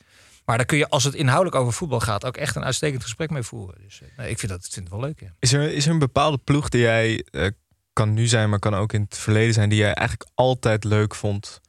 Maar 0.45 0.57
daar 0.57 0.65
kun 0.65 0.77
je, 0.77 0.89
als 0.89 1.03
het 1.03 1.13
inhoudelijk 1.13 1.55
over 1.55 1.73
voetbal 1.73 1.99
gaat, 1.99 2.25
ook 2.25 2.37
echt 2.37 2.55
een 2.55 2.63
uitstekend 2.63 3.03
gesprek 3.03 3.29
mee 3.29 3.43
voeren. 3.43 3.81
Dus 3.81 4.01
eh, 4.01 4.07
nee, 4.17 4.29
ik 4.29 4.39
vind 4.39 4.51
dat 4.51 4.67
vind 4.71 4.89
het 4.89 4.99
wel 4.99 5.05
leuk. 5.05 5.19
Ja. 5.19 5.33
Is 5.39 5.53
er, 5.53 5.71
is 5.71 5.85
er 5.85 5.91
een 5.91 5.99
bepaalde 5.99 6.37
ploeg 6.37 6.69
die 6.69 6.81
jij, 6.81 7.25
eh, 7.31 7.47
kan 7.93 8.13
nu 8.13 8.27
zijn, 8.27 8.49
maar 8.49 8.59
kan 8.59 8.73
ook 8.73 8.93
in 8.93 9.01
het 9.01 9.17
verleden 9.17 9.53
zijn, 9.53 9.69
die 9.69 9.77
jij 9.77 9.93
eigenlijk 9.93 10.29
altijd 10.35 10.83
leuk 10.83 11.15
vond 11.15 11.61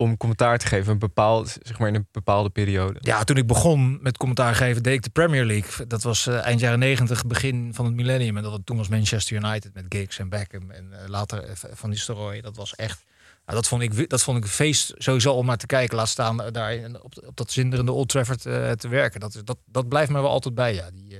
om 0.00 0.16
commentaar 0.16 0.58
te 0.58 0.66
geven, 0.66 0.92
een 0.92 0.98
bepaald, 0.98 1.56
zeg 1.62 1.78
maar 1.78 1.88
in 1.88 1.94
een 1.94 2.06
bepaalde 2.12 2.50
periode? 2.50 2.98
Ja, 3.00 3.24
toen 3.24 3.36
ik 3.36 3.46
begon 3.46 3.98
met 4.02 4.16
commentaar 4.16 4.54
geven, 4.54 4.82
deed 4.82 4.94
ik 4.94 5.02
de 5.02 5.10
Premier 5.10 5.44
League. 5.44 5.86
Dat 5.86 6.02
was 6.02 6.26
eh, 6.26 6.44
eind 6.44 6.60
jaren 6.60 6.78
negentig, 6.78 7.26
begin 7.26 7.74
van 7.74 7.84
het 7.84 7.94
millennium. 7.94 8.36
En 8.36 8.42
dat 8.42 8.60
toen 8.64 8.76
was 8.76 8.88
Manchester 8.88 9.36
United 9.36 9.74
met 9.74 9.84
Giggs 9.88 10.18
en 10.18 10.28
Beckham. 10.28 10.70
En 10.70 11.02
eh, 11.02 11.08
later 11.08 11.42
eh, 11.42 11.52
Van 11.54 11.90
Nistelrooy. 11.90 12.40
Dat 12.40 12.56
was 12.56 12.74
echt... 12.74 13.04
nou, 13.44 13.56
dat, 13.56 13.68
vond 13.68 13.82
ik, 13.82 14.10
dat 14.10 14.22
vond 14.22 14.36
ik 14.36 14.44
een 14.44 14.48
feest 14.50 14.94
sowieso 14.96 15.32
om 15.32 15.46
maar 15.46 15.56
te 15.56 15.66
kijken. 15.66 15.96
Laat 15.96 16.08
staan 16.08 16.36
daar 16.36 16.78
op, 17.02 17.22
op 17.26 17.36
dat 17.36 17.50
zinderende 17.50 17.92
Old 17.92 18.08
Trafford 18.08 18.42
te 18.80 18.88
werken. 18.88 19.20
Dat, 19.20 19.40
dat, 19.44 19.58
dat 19.66 19.88
blijft 19.88 20.10
me 20.10 20.20
wel 20.20 20.30
altijd 20.30 20.54
bij, 20.54 20.74
ja. 20.74 20.90
Die, 20.90 21.18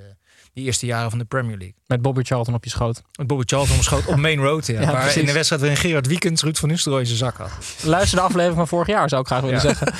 die 0.59 0.67
eerste 0.67 0.87
jaren 0.87 1.11
van 1.11 1.19
de 1.19 1.25
Premier 1.25 1.57
League. 1.57 1.75
Met 1.87 2.03
Bobby 2.03 2.23
Charlton 2.23 2.55
op 2.55 2.65
je 2.65 2.71
schoot. 2.71 3.03
Met 3.19 3.27
Bobby 3.27 3.45
Charlton 3.47 3.83
schoot 3.83 4.07
op 4.07 4.17
Main 4.17 4.39
Road, 4.41 4.67
ja. 4.67 4.81
Ja, 4.81 4.93
waar 4.93 5.17
in 5.17 5.27
de 5.27 5.33
wedstrijd 5.33 5.61
waarin 5.63 5.81
Gerard 5.81 6.07
Wiekens 6.07 6.43
Ruud 6.43 6.57
van 6.57 6.69
Nistelrooy 6.69 7.01
in 7.03 7.07
zijn 7.07 7.19
zak 7.19 7.37
had. 7.37 7.51
Luister 7.83 8.19
de 8.19 8.25
aflevering 8.25 8.57
van 8.57 8.69
vorig 8.69 8.87
jaar, 8.87 9.09
zou 9.09 9.21
ik 9.21 9.27
graag 9.27 9.41
willen 9.41 9.55
Ja. 9.57 9.61
zeggen. 9.63 9.93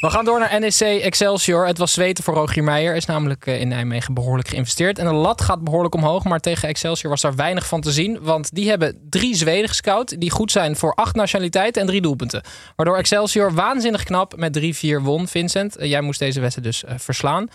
We 0.00 0.10
gaan 0.10 0.24
door 0.24 0.38
naar 0.38 0.60
NEC 0.60 0.80
Excelsior. 1.02 1.66
Het 1.66 1.78
was 1.78 1.92
zweten 1.92 2.24
voor 2.24 2.34
Rogier 2.34 2.64
Meijer. 2.64 2.94
Is 2.96 3.04
namelijk 3.04 3.46
eh, 3.46 3.60
in 3.60 3.68
Nijmegen 3.68 4.14
behoorlijk 4.14 4.48
geïnvesteerd. 4.48 4.98
En 4.98 5.06
de 5.06 5.12
lat 5.12 5.40
gaat 5.40 5.64
behoorlijk 5.64 5.94
omhoog. 5.94 6.24
Maar 6.24 6.40
tegen 6.40 6.68
Excelsior 6.68 7.10
was 7.10 7.20
daar 7.20 7.34
weinig 7.34 7.66
van 7.66 7.80
te 7.80 7.92
zien. 7.92 8.18
Want 8.22 8.54
die 8.54 8.68
hebben 8.68 8.98
drie 9.10 9.34
Zweden 9.36 9.68
gescout. 9.68 10.20
Die 10.20 10.30
goed 10.30 10.50
zijn 10.52 10.76
voor 10.76 10.94
acht 10.94 11.14
nationaliteiten 11.14 11.80
en 11.82 11.86
drie 11.88 12.00
doelpunten. 12.00 12.42
Waardoor 12.76 12.96
Excelsior 12.96 13.54
waanzinnig 13.54 14.02
knap 14.02 14.36
met 14.36 14.52
3-4 14.52 15.02
won. 15.02 15.28
Vincent, 15.28 15.76
eh, 15.76 15.88
jij 15.90 16.00
moest 16.00 16.18
deze 16.18 16.40
wedstrijd 16.40 16.68
dus 16.68 16.84
eh, 16.84 16.94
verslaan. 16.98 17.48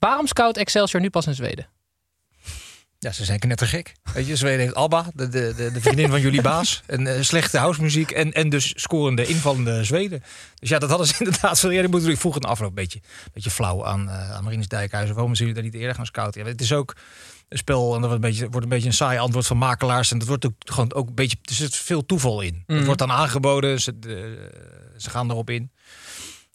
Waarom 0.00 0.26
scout 0.26 0.56
Excelsior 0.56 1.02
nu 1.02 1.10
pas 1.10 1.26
in 1.26 1.34
Zweden? 1.34 1.66
Ja, 2.98 3.12
ze 3.12 3.24
zijn 3.24 3.40
net 3.46 3.58
te 3.58 3.66
gek. 3.66 3.92
Weet 4.14 4.26
je, 4.26 4.36
Zweden 4.36 4.60
heeft 4.60 4.74
Alba, 4.74 5.06
de, 5.14 5.28
de, 5.28 5.54
de, 5.72 5.80
vriendin 5.80 6.08
van 6.08 6.20
jullie 6.20 6.42
baas. 6.42 6.82
En 6.86 7.06
eh, 7.06 7.22
slechte 7.22 7.58
housemuziek 7.58 8.10
en, 8.10 8.32
en 8.32 8.48
dus 8.48 8.72
scorende, 8.76 9.26
invallende 9.26 9.84
Zweden. 9.84 10.22
Dus 10.58 10.68
ja, 10.68 10.78
dat 10.78 10.88
hadden 10.88 11.06
ze 11.06 11.14
inderdaad 11.24 11.60
veel 11.60 11.70
eerder 11.70 11.90
moeten 11.90 12.16
vroeg 12.16 12.38
de 12.38 12.48
afloop 12.48 12.68
een 12.68 12.74
beetje, 12.74 13.00
beetje 13.32 13.50
flauw 13.50 13.86
aan, 13.86 14.08
eh 14.08 14.32
aan 14.32 14.44
Marines 14.44 14.68
Dijkhuizen. 14.68 15.14
Waarom 15.14 15.34
zijn 15.34 15.48
jullie 15.48 15.62
daar 15.62 15.72
niet 15.72 15.80
eerder 15.80 15.96
gaan 15.96 16.06
scouten? 16.06 16.44
Ja, 16.44 16.48
het 16.48 16.60
is 16.60 16.72
ook 16.72 16.96
een 17.48 17.58
spel 17.58 17.94
en 17.94 18.00
dat 18.00 18.10
wordt 18.10 18.24
een 18.24 18.30
beetje, 18.30 18.48
wordt 18.48 18.62
een 18.62 18.72
beetje 18.72 18.88
een 18.88 18.94
saai 18.94 19.18
antwoord 19.18 19.46
van 19.46 19.56
makelaars. 19.56 20.10
En 20.10 20.18
dat 20.18 20.28
wordt 20.28 20.46
ook 20.46 20.54
gewoon 20.58 20.94
ook 20.94 21.08
een 21.08 21.14
beetje, 21.14 21.36
er 21.42 21.54
zit 21.54 21.76
veel 21.76 22.06
toeval 22.06 22.40
in. 22.40 22.62
Het 22.66 22.84
wordt 22.84 23.00
dan 23.00 23.12
aangeboden, 23.12 23.80
ze, 23.80 23.94
ze 24.96 25.10
gaan 25.10 25.30
erop 25.30 25.50
in. 25.50 25.70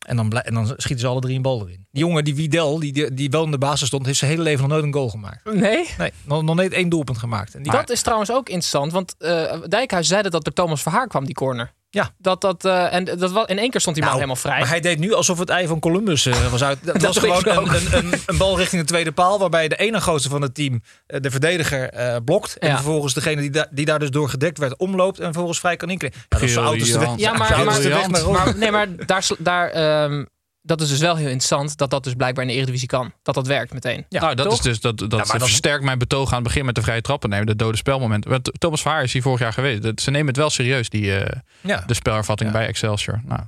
En 0.06 0.16
dan, 0.16 0.32
en 0.32 0.54
dan 0.54 0.66
schieten 0.68 1.00
ze 1.00 1.08
alle 1.08 1.20
drie 1.20 1.36
een 1.36 1.42
bal 1.42 1.62
erin. 1.62 1.88
Die 1.92 2.04
jongen, 2.04 2.24
die 2.24 2.36
Widel, 2.36 2.80
die, 2.80 3.14
die, 3.14 3.30
wel 3.30 3.44
in 3.44 3.52
de 3.52 3.58
basis 3.58 3.88
stond, 3.88 4.06
heeft 4.06 4.18
zijn 4.18 4.32
hele 4.32 4.44
leven 4.44 4.62
nog 4.62 4.70
nooit 4.72 4.84
een 4.84 4.94
goal 4.94 5.10
gemaakt. 5.10 5.54
Nee? 5.54 5.90
Nee, 5.98 6.12
nog, 6.24 6.44
nog 6.44 6.56
nooit 6.56 6.74
één 6.74 6.90
doelpunt 6.90 7.18
gemaakt. 7.18 7.56
En 7.56 7.64
die, 7.64 7.72
Dat 7.72 7.90
is 7.90 8.02
trouwens 8.02 8.32
ook 8.32 8.50
interessant, 8.50 8.92
want 8.92 9.16
eh 9.18 9.62
Dijkhuis 9.68 10.08
zei 10.08 10.22
dat 10.22 10.32
dat 10.32 10.44
door 10.44 10.54
Thomas 10.54 10.82
Verhaar 10.82 11.08
kwam, 11.08 11.26
die 11.26 11.36
corner. 11.36 11.74
Ja. 11.96 12.10
Dat, 12.18 12.42
dat, 12.42 12.66
eh, 12.66 12.94
en 12.94 13.06
dat 13.06 13.32
was, 13.32 13.46
in 13.48 13.58
één 13.60 13.70
keer 13.70 13.82
stond 13.82 13.96
die 13.96 14.06
man 14.06 14.14
Nou, 14.16 14.24
helemaal 14.26 14.36
vrij. 14.36 14.60
Maar 14.60 14.70
hij 14.70 14.80
deed 14.80 15.00
nu 15.00 15.14
alsof 15.14 15.40
het 15.40 15.50
ei 15.50 15.68
van 15.68 15.80
Columbus 15.80 16.26
eh, 16.26 16.52
was 16.52 16.64
uit. 16.64 16.78
Dat, 16.86 17.00
Dat 17.00 17.16
was 17.16 17.44
gewoon 17.44 17.68
een, 17.70 17.76
een, 17.76 17.98
een, 18.06 18.20
een 18.26 18.38
bal 18.38 18.58
richting 18.58 18.82
de 18.82 18.88
tweede 18.88 19.12
paal. 19.12 19.40
Waarbij 19.40 19.68
de 19.68 19.76
ene 19.76 20.00
grootste 20.02 20.30
van 20.30 20.42
het 20.42 20.56
team 20.56 20.82
eh, 21.08 21.22
de 21.22 21.32
verdediger 21.32 21.90
eh, 21.90 22.16
blokt. 22.26 22.58
En 22.58 22.68
Ja. 22.70 22.76
vervolgens 22.76 23.14
degene 23.14 23.42
die, 23.42 23.50
da- 23.50 23.68
die 23.72 23.86
daar 23.86 24.00
dus 24.00 24.10
door 24.10 24.30
gedekt 24.30 24.58
werd 24.58 24.78
omloopt. 24.78 25.18
En 25.20 25.26
vervolgens 25.26 25.60
vrij 25.60 25.76
kan 25.76 25.90
inklimmen. 25.90 26.20
Ja, 26.30 26.64
dat 26.64 26.74
is 26.76 26.92
de 26.92 27.00
weg. 27.00 27.10
Ja, 27.18 27.34
maar, 27.34 28.56
nee, 28.58 28.72
maar 28.72 28.88
daar, 29.06 29.28
daar, 29.38 29.70
ehm, 29.70 30.24
dat 30.66 30.82
is 30.82 30.90
dus 30.90 31.00
wel 31.00 31.16
heel 31.16 31.26
interessant 31.28 31.78
dat 31.78 31.90
dat 31.90 32.04
dus 32.04 32.14
blijkbaar 32.14 32.44
in 32.44 32.50
de 32.50 32.56
Eredivisie 32.56 32.88
kan. 32.88 33.14
Dat 33.24 33.36
dat 33.36 33.48
werkt 33.48 33.74
meteen. 33.74 34.06
nou, 34.10 34.36
dat 34.36 34.46
toch? 34.46 34.54
is 34.54 34.62
dus 34.62 34.80
dat, 34.80 34.98
dat, 34.98 35.10
maar 35.12 35.26
dat- 35.26 35.38
versterkt 35.48 35.84
mijn 35.84 35.98
betoog 35.98 36.30
aan 36.30 36.36
het 36.36 36.44
begin 36.44 36.66
met 36.66 36.76
de 36.76 36.82
vrije 36.82 37.02
trappen 37.02 37.30
nemen, 37.30 37.46
de 37.46 37.56
dode 37.56 37.78
spelmomenten. 37.78 38.30
Want 38.32 38.52
Thomas 38.58 38.82
Verhaar 38.82 39.04
is 39.04 39.14
hier 39.14 39.22
vorig 39.22 39.40
jaar 39.40 39.54
geweest. 39.54 39.82
Dat- 39.82 40.02
Ze 40.02 40.12
nemen 40.12 40.28
het 40.28 40.38
wel 40.38 40.50
serieus, 40.50 40.90
die, 40.90 41.18
eh, 41.18 41.40
Ja. 41.62 41.84
de 41.88 41.94
spelervatting 41.94 42.52
bij 42.52 42.68
Excelsior. 42.68 43.22
Nou, 43.26 43.42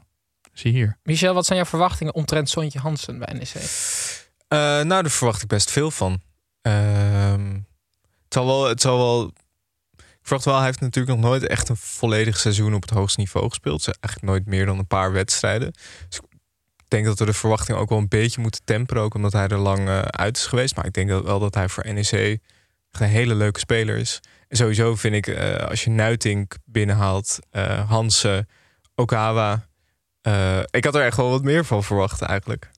zie 0.53 0.72
hier. 0.72 0.97
Michel, 1.03 1.34
wat 1.34 1.45
zijn 1.45 1.57
jouw 1.59 1.68
verwachtingen 1.68 2.13
omtrent 2.15 2.49
Sontje 2.49 2.80
Hansen 2.80 3.20
bij 3.20 3.34
NEC? 3.34 3.53
Eh, 4.47 4.57
nou, 4.59 4.88
daar 4.88 5.09
verwacht 5.09 5.41
ik 5.41 5.47
best 5.47 5.72
veel 5.72 5.91
van. 5.91 6.22
Ehm, 6.61 7.53
het 8.24 8.34
zal 8.34 8.45
wel, 8.45 8.68
het 8.68 8.82
zal 8.82 8.97
wel. 8.97 9.32
Ik 9.97 10.34
verwacht 10.34 10.45
wel, 10.45 10.55
hij 10.55 10.65
heeft 10.65 10.82
natuurlijk 10.82 11.20
nog 11.20 11.30
nooit 11.30 11.47
echt 11.47 11.70
een 11.70 11.78
volledig 11.78 12.38
seizoen 12.39 12.74
op 12.74 12.82
het 12.82 12.89
hoogste 12.89 13.20
niveau 13.20 13.49
gespeeld. 13.49 13.82
Ze 13.82 13.95
eigenlijk 13.99 14.34
nooit 14.34 14.45
meer 14.45 14.65
dan 14.65 14.78
een 14.78 14.88
paar 14.88 15.11
wedstrijden. 15.11 15.72
Dus 16.09 16.18
ik 16.20 16.26
denk 16.88 17.06
dat 17.06 17.20
we 17.20 17.26
de 17.26 17.34
verwachting 17.34 17.78
ook 17.78 17.90
wel 17.90 17.98
een 17.98 18.08
beetje 18.08 18.42
moeten 18.42 18.62
temperen, 18.64 19.04
ook 19.04 19.14
omdat 19.14 19.34
hij 19.34 19.48
er 19.48 19.58
lang 19.58 19.88
eh, 19.88 20.00
uit 20.02 20.38
is 20.38 20.46
geweest. 20.46 20.76
Maar 20.76 20.86
ik 20.86 20.94
denk 20.94 21.10
dat 21.10 21.24
wel 21.24 21.40
dat 21.40 21.54
hij 21.56 21.70
voor 21.70 21.86
NEC 21.94 22.12
echt 22.92 23.02
een 23.02 23.08
hele 23.08 23.36
leuke 23.36 23.60
speler 23.60 23.98
is. 23.98 24.20
En 24.48 24.58
sowieso 24.58 24.96
vind 24.96 25.16
ik, 25.16 25.28
eh, 25.28 25.68
als 25.70 25.84
je 25.84 25.90
Nuitink 25.90 26.56
binnenhaalt, 26.66 27.40
eh 27.52 27.90
Hansen, 27.90 28.48
Okawa. 28.96 29.66
eh, 30.22 30.60
ik 30.70 30.84
had 30.86 30.96
er 30.96 31.06
echt 31.06 31.18
wel 31.18 31.30
wat 31.30 31.44
meer 31.44 31.66
van 31.66 31.84
verwacht 31.84 32.22
eigenlijk. 32.22 32.70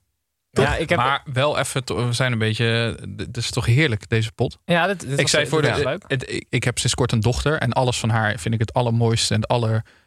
Ja, 0.50 0.76
ik 0.76 0.88
heb, 0.88 0.98
Maar 0.98 1.22
wel 1.32 1.58
even, 1.58 2.06
we 2.06 2.12
zijn 2.12 2.32
een 2.32 2.38
beetje. 2.38 2.98
Dit 3.08 3.36
is 3.36 3.50
toch 3.50 3.66
heerlijk, 3.66 4.08
deze 4.08 4.32
pot. 4.32 4.58
ja, 4.64 4.86
dit, 4.86 5.00
dit 5.00 5.10
ik 5.12 5.20
was- 5.20 5.30
zei 5.30 5.46
voor 5.46 5.62
de. 5.62 5.98
het- 6.06 6.30
ik, 6.30 6.46
ik 6.48 6.64
heb 6.64 6.78
sinds 6.78 6.94
kort 6.94 7.12
een 7.12 7.20
dochter 7.20 7.58
en 7.58 7.72
alles 7.72 7.98
van 8.00 8.08
haar 8.10 8.38
vind 8.38 8.54
ik 8.54 8.60
het 8.60 8.72
allermooiste 8.72 9.34
en 9.34 9.40
het 9.40 9.48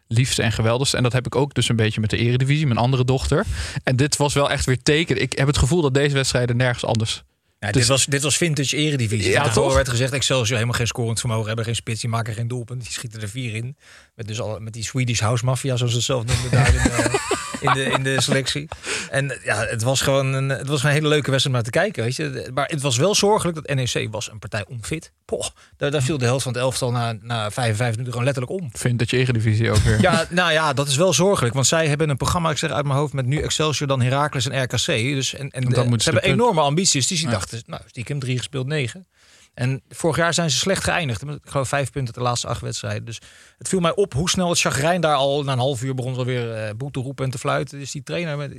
allerliefste 0.07 0.41
en 0.41 0.51
geweldigste. 0.51 0.97
En 0.97 1.03
dat 1.03 1.13
heb 1.13 1.25
ik 1.25 1.35
ook 1.35 1.53
dus 1.53 1.69
een 1.69 1.75
beetje 1.75 2.01
met 2.01 2.09
de 2.09 2.17
Eredivisie, 2.17 2.65
mijn 2.65 2.79
andere 2.79 3.05
dochter. 3.05 3.45
En 3.83 3.95
dit 3.95 4.17
was 4.17 4.33
wel 4.33 4.49
echt 4.49 4.65
weer 4.65 4.81
teken. 4.83 5.21
Ik 5.21 5.37
heb 5.37 5.47
het 5.47 5.57
gevoel 5.57 5.81
dat 5.81 5.93
deze 5.93 6.15
wedstrijden 6.15 6.57
nergens 6.57 6.85
anders. 6.85 7.23
Ja, 7.63 7.71
Dus- 7.71 7.81
dit, 7.81 7.89
was, 7.89 8.05
dit 8.05 8.21
was 8.23 8.37
vintage 8.37 8.75
eredivisie. 8.75 9.31
Ja, 9.31 9.49
toch? 9.49 9.73
werd 9.73 9.89
gezegd, 9.89 10.13
Excelsior 10.13 10.53
helemaal 10.57 10.77
geen 10.77 10.87
scorend 10.87 11.19
vermogen, 11.19 11.47
hebben 11.47 11.65
geen 11.65 11.75
spits, 11.75 12.01
die 12.01 12.09
maken 12.09 12.33
geen 12.33 12.47
doelpunt, 12.47 12.81
die 12.81 12.91
schieten 12.91 13.21
er 13.21 13.29
vier 13.29 13.55
in. 13.55 13.77
Met, 14.15 14.27
dus 14.27 14.39
al, 14.41 14.59
met 14.59 14.73
die 14.73 14.83
Swedish 14.83 15.19
House 15.19 15.45
Mafia, 15.45 15.75
zoals 15.75 15.91
ze 15.91 15.97
het 15.97 16.05
zelf 16.05 16.25
noemden 16.25 16.51
daar 16.51 16.73
in, 16.73 16.79
eh, 16.91 17.13
in, 17.59 17.73
de, 17.73 17.83
in 17.83 18.03
de 18.03 18.21
selectie. 18.21 18.67
En 19.09 19.39
ja, 19.43 19.65
het 19.65 19.83
was 19.83 20.01
gewoon 20.01 20.33
een, 20.33 20.49
het 20.49 20.67
was 20.67 20.83
een 20.83 20.89
hele 20.89 21.07
leuke 21.07 21.31
wedstrijd 21.31 21.45
om 21.45 21.51
naar 21.51 21.71
te 21.71 21.79
kijken, 21.79 22.03
weet 22.03 22.15
je. 22.15 22.49
Maar 22.53 22.67
het 22.67 22.81
was 22.81 22.97
wel 22.97 23.15
zorgelijk 23.15 23.55
dat 23.65 23.75
NEC 23.75 24.07
was 24.11 24.31
een 24.31 24.39
partij 24.39 24.65
onfit. 24.67 25.11
Poh, 25.25 25.45
daar, 25.77 25.91
daar 25.91 26.01
viel 26.01 26.17
de 26.17 26.25
helft 26.25 26.43
van 26.43 26.53
het 26.53 26.61
elftal 26.61 26.91
na, 26.91 27.11
na 27.21 27.51
55 27.51 27.79
minuten 27.89 28.11
gewoon 28.11 28.23
letterlijk 28.23 28.61
om. 28.61 28.69
Vintage 28.73 29.17
Eredivisie 29.17 29.71
ook 29.71 29.77
weer. 29.77 30.01
Ja, 30.01 30.25
nou 30.29 30.51
ja, 30.51 30.73
dat 30.73 30.87
is 30.87 30.95
wel 30.95 31.13
zorgelijk. 31.13 31.53
Want 31.53 31.67
zij 31.67 31.87
hebben 31.87 32.09
een 32.09 32.17
programma, 32.17 32.49
ik 32.49 32.57
zeg 32.57 32.71
uit 32.71 32.85
mijn 32.85 32.97
hoofd, 32.97 33.13
met 33.13 33.25
nu 33.25 33.41
Excelsior, 33.41 33.87
dan 33.87 34.01
Heracles 34.01 34.47
en 34.49 34.63
RKC. 34.63 34.85
Dus, 34.85 35.33
en, 35.33 35.49
en 35.49 35.61
Dat 35.63 35.73
de- 35.89 35.97
ze 35.97 36.03
hebben 36.09 36.21
de 36.21 36.27
enorme 36.35 36.61
ambities. 36.61 37.07
Dus 37.07 37.17
die 37.19 37.27
Ja. 37.27 37.33
dachten, 37.33 37.52
nou, 37.65 37.81
stiekem 37.85 38.19
drie 38.19 38.37
gespeeld, 38.37 38.67
negen. 38.67 39.07
En 39.53 39.81
vorig 39.89 40.17
jaar 40.17 40.33
zijn 40.33 40.49
ze 40.49 40.57
slecht 40.57 40.83
geëindigd. 40.83 41.25
Met, 41.25 41.35
Ik 41.35 41.49
geloof 41.49 41.67
vijf 41.67 41.91
punten 41.91 42.13
de 42.13 42.19
laatste 42.19 42.47
acht 42.47 42.61
wedstrijden. 42.61 43.05
Dus 43.05 43.19
het 43.57 43.69
viel 43.69 43.79
mij 43.79 43.95
op 43.95 44.13
hoe 44.13 44.29
snel 44.29 44.49
het 44.49 44.59
chagrijn 44.59 45.01
daar 45.01 45.15
al 45.15 45.43
na 45.43 45.51
een 45.51 45.57
half 45.57 45.83
uur 45.83 45.95
begon 45.95 46.13
ze 46.13 46.19
alweer 46.19 46.53
eh 46.53 46.73
boe 46.77 46.91
te 46.91 46.99
roepen 46.99 47.25
en 47.25 47.31
te 47.31 47.37
fluiten. 47.37 47.79
Dus 47.79 47.91
die 47.91 48.03
trainer, 48.03 48.37
met, 48.37 48.53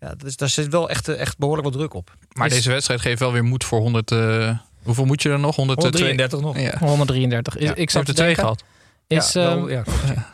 ja, 0.00 0.14
dus, 0.14 0.36
daar 0.36 0.48
zit 0.48 0.68
wel 0.68 0.90
echt, 0.90 1.08
eh, 1.08 1.20
echt 1.20 1.38
behoorlijk 1.38 1.68
wat 1.68 1.76
druk 1.76 1.94
op. 1.94 2.14
Maar 2.32 2.46
Is- 2.46 2.52
deze 2.52 2.70
wedstrijd 2.70 3.00
geeft 3.00 3.20
wel 3.20 3.32
weer 3.32 3.44
moed 3.44 3.64
voor 3.64 3.80
100. 3.80 4.10
eh, 4.10 4.58
hoeveel 4.82 5.04
moet 5.04 5.22
je 5.22 5.28
er 5.30 5.38
nog? 5.38 5.56
133 5.56 6.40
nog. 6.40 6.58
Ja. 6.58 6.78
133. 6.78 7.56
Is, 7.56 7.68
Ja, 7.68 7.74
ik 7.74 7.90
zat 7.90 8.08
er 8.08 8.14
twee 8.14 8.26
denken, 8.26 8.42
gehad. 8.42 8.64
Is, 9.06 9.32
ja, 9.32 9.42
wel, 9.56 9.68
ehm, 9.68 9.70
ja. 9.70 9.84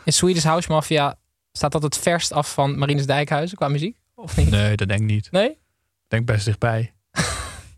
is 0.05 0.15
Swedish 0.15 0.43
House 0.43 0.71
Mafia, 0.71 1.15
staat 1.51 1.71
dat 1.71 1.83
het 1.83 1.97
verst 1.97 2.31
af 2.31 2.53
van 2.53 2.77
Marines 2.77 3.05
Dijkhuizen 3.05 3.57
qua 3.57 3.67
muziek? 3.67 3.97
Of 4.15 4.37
niet? 4.37 4.49
Nee, 4.49 4.75
dat 4.75 4.87
denk 4.87 4.99
ik 4.99 5.05
niet. 5.07 5.31
Nee? 5.31 5.49
Ik 5.49 5.57
denk 6.07 6.25
best 6.25 6.45
dichtbij. 6.45 6.93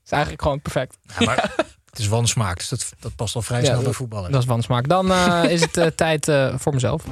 Is 0.06 0.12
eigenlijk 0.12 0.41
gewoon 0.41 0.62
perfect. 0.62 0.97
Ja, 1.20 1.26
maar 1.26 1.53
het 1.89 1.99
is 1.99 2.08
wansmaak, 2.08 2.58
dus 2.58 2.70
dat, 2.70 2.93
dat 2.99 3.16
past 3.16 3.36
al 3.36 3.41
vrij 3.41 3.60
Ja, 3.60 3.66
snel 3.66 3.82
bij 3.82 3.93
voetballen. 3.93 4.32
Dat 4.32 4.41
is 4.41 4.47
wansmaak. 4.47 4.88
Dan 4.88 5.12
eh, 5.12 5.43
is 5.56 5.62
het 5.62 5.78
eh, 5.78 5.88
tijd 5.88 6.28
eh, 6.28 6.53
voor 6.58 6.74
mezelf. 6.74 7.03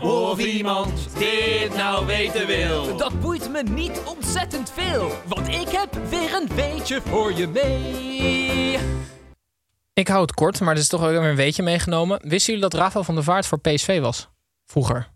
Of 0.00 0.38
iemand 0.38 1.18
dit 1.18 1.76
nou 1.76 2.06
weten 2.06 2.46
wil. 2.46 2.96
Dat 2.96 3.20
boeit 3.20 3.50
me 3.50 3.62
niet 3.62 4.00
ontzettend 4.06 4.70
veel, 4.70 5.12
want 5.26 5.48
ik 5.48 5.68
heb 5.68 6.08
weer 6.08 6.34
een 6.34 6.48
weetje 6.54 7.00
voor 7.04 7.32
je 7.32 7.46
mee. 7.46 8.78
Ik 9.92 10.08
hou 10.08 10.20
het 10.20 10.34
kort, 10.34 10.60
maar 10.60 10.74
er 10.74 10.80
is 10.80 10.88
toch 10.88 11.02
ook 11.02 11.10
weer 11.10 11.22
een 11.22 11.36
weetje 11.36 11.62
meegenomen. 11.62 12.20
Wisten 12.22 12.54
jullie 12.54 12.68
dat 12.70 12.80
Rafael 12.80 13.04
van 13.04 13.14
der 13.14 13.24
Vaart 13.24 13.46
voor 13.46 13.60
PSV 13.60 14.00
was? 14.00 14.28
Vroeger. 14.66 15.08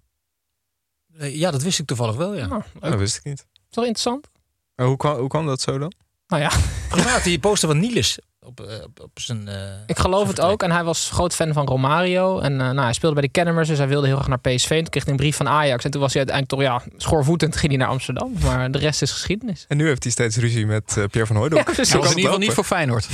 Ja, 1.19 1.51
dat 1.51 1.63
wist 1.63 1.79
ik 1.79 1.87
toevallig 1.87 2.17
wel, 2.17 2.35
ja. 2.35 2.47
Oh. 2.47 2.63
Dat 2.81 2.99
wist 2.99 3.17
ik 3.17 3.25
niet. 3.25 3.47
Toch 3.75 3.85
interessant? 3.85 4.31
Maar 4.75 4.87
hoe, 4.87 4.97
kwam, 4.97 5.17
hoe 5.19 5.29
kwam 5.29 5.47
dat 5.47 5.61
zo 5.61 5.79
dan? 5.79 5.93
Nou 6.27 6.43
ja, 6.43 6.51
Inderdaad, 6.91 7.25
die 7.25 7.39
poster 7.39 7.69
van 7.69 7.79
Niels 7.81 8.19
op, 8.41 8.61
eh, 8.61 8.83
op, 8.85 9.01
op 9.01 9.11
zijn... 9.15 9.49
eh, 9.49 9.57
Ik 9.87 9.99
geloof 9.99 10.29
het 10.29 10.41
ook. 10.41 10.63
En 10.63 10.71
hij 10.71 10.85
was 10.85 11.11
groot 11.13 11.35
fan 11.35 11.53
van 11.53 11.67
Romario. 11.67 12.39
En 12.41 12.53
eh, 12.61 12.67
nou, 12.67 12.81
hij 12.81 12.93
speelde 12.93 13.15
bij 13.15 13.25
de 13.25 13.31
Kennemers. 13.31 13.69
Dus 13.69 13.79
hij 13.79 13.89
wilde 13.89 14.07
heel 14.07 14.17
graag 14.17 14.29
naar 14.29 14.39
PSV. 14.41 14.71
En 14.71 14.77
toen 14.77 14.89
kreeg 14.89 15.03
hij 15.03 15.13
een 15.13 15.19
brief 15.19 15.37
van 15.37 15.49
Ajax. 15.49 15.85
En 15.85 15.91
toen 15.91 16.01
was 16.01 16.13
hij 16.15 16.27
uiteindelijk 16.27 16.71
toch 16.73 16.89
ja, 16.93 17.01
schoorvoetend 17.03 17.57
ging 17.57 17.73
hij 17.73 17.81
naar 17.81 17.89
Amsterdam. 17.91 18.33
Maar 18.43 18.71
de 18.71 18.79
rest 18.79 19.03
is 19.03 19.11
geschiedenis. 19.13 19.65
En 19.69 19.77
nu 19.77 19.87
heeft 19.87 20.03
hij 20.03 20.13
steeds 20.13 20.37
ruzie 20.37 20.67
met 20.67 20.89
eh, 20.97 21.05
Pierre 21.05 21.27
van 21.27 21.37
Hooydonk. 21.37 21.67
Ja, 21.69 21.73
kan 21.75 21.85
is 21.85 21.93
het 21.93 22.03
in 22.03 22.09
ieder 22.09 22.23
geval 22.23 22.39
niet 22.39 22.53
voor 22.53 22.65
Feyenoord. 22.65 23.09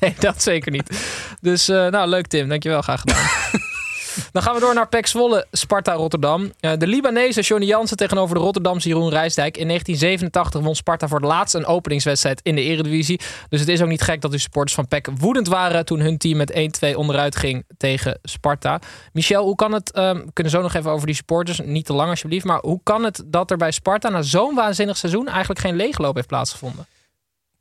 Nee, 0.00 0.14
dat 0.18 0.42
zeker 0.42 0.72
niet. 0.72 1.00
Dus 1.40 1.68
eh, 1.68 1.86
nou, 1.86 2.08
leuk 2.08 2.26
Tim. 2.26 2.48
Dankjewel. 2.48 2.82
Graag 2.82 3.00
gedaan. 3.00 3.24
Dan 4.32 4.42
gaan 4.42 4.54
we 4.54 4.60
door 4.60 4.74
naar 4.74 4.88
PEC 4.88 5.06
Zwolle, 5.06 5.46
Sparta 5.50 5.92
Rotterdam. 5.92 6.52
Eh, 6.60 6.72
de 6.78 6.86
Libanese 6.86 7.40
Johnny 7.40 7.66
Jansen 7.66 7.96
tegenover 7.96 8.34
de 8.34 8.40
Rotterdamse 8.40 8.88
Jeroen 8.88 9.10
Rijsdijk. 9.10 9.56
In 9.56 9.66
1987 9.66 10.60
won 10.60 10.74
Sparta 10.74 11.08
voor 11.08 11.20
het 11.20 11.28
laatst 11.28 11.54
een 11.54 11.66
openingswedstrijd 11.66 12.40
in 12.42 12.54
de 12.54 12.60
Eredivisie. 12.60 13.20
Dus 13.48 13.60
het 13.60 13.68
is 13.68 13.82
ook 13.82 13.88
niet 13.88 14.02
gek 14.02 14.20
dat 14.20 14.30
de 14.30 14.38
supporters 14.38 14.74
van 14.74 14.88
PEC 14.88 15.08
woedend 15.18 15.48
waren... 15.48 15.84
toen 15.84 16.00
hun 16.00 16.18
team 16.18 16.36
met 16.36 16.52
1-2 16.92 16.96
onderuit 16.96 17.36
ging 17.36 17.64
tegen 17.76 18.18
Sparta. 18.22 18.80
Michel, 19.12 19.44
hoe 19.44 19.54
kan 19.54 19.72
het... 19.72 19.92
ehm, 19.92 20.16
we 20.16 20.32
kunnen 20.32 20.52
zo 20.52 20.62
nog 20.62 20.74
even 20.74 20.90
over 20.90 21.06
die 21.06 21.16
supporters. 21.16 21.60
Niet 21.64 21.86
te 21.86 21.92
lang 21.92 22.10
alsjeblieft. 22.10 22.44
Maar 22.44 22.60
hoe 22.60 22.80
kan 22.82 23.04
het 23.04 23.22
dat 23.26 23.50
er 23.50 23.56
bij 23.56 23.70
Sparta 23.70 24.08
na 24.08 24.22
zo'n 24.22 24.54
waanzinnig 24.54 24.96
seizoen... 24.96 25.28
eigenlijk 25.28 25.60
geen 25.60 25.76
leegloop 25.76 26.14
heeft 26.14 26.28
plaatsgevonden? 26.28 26.86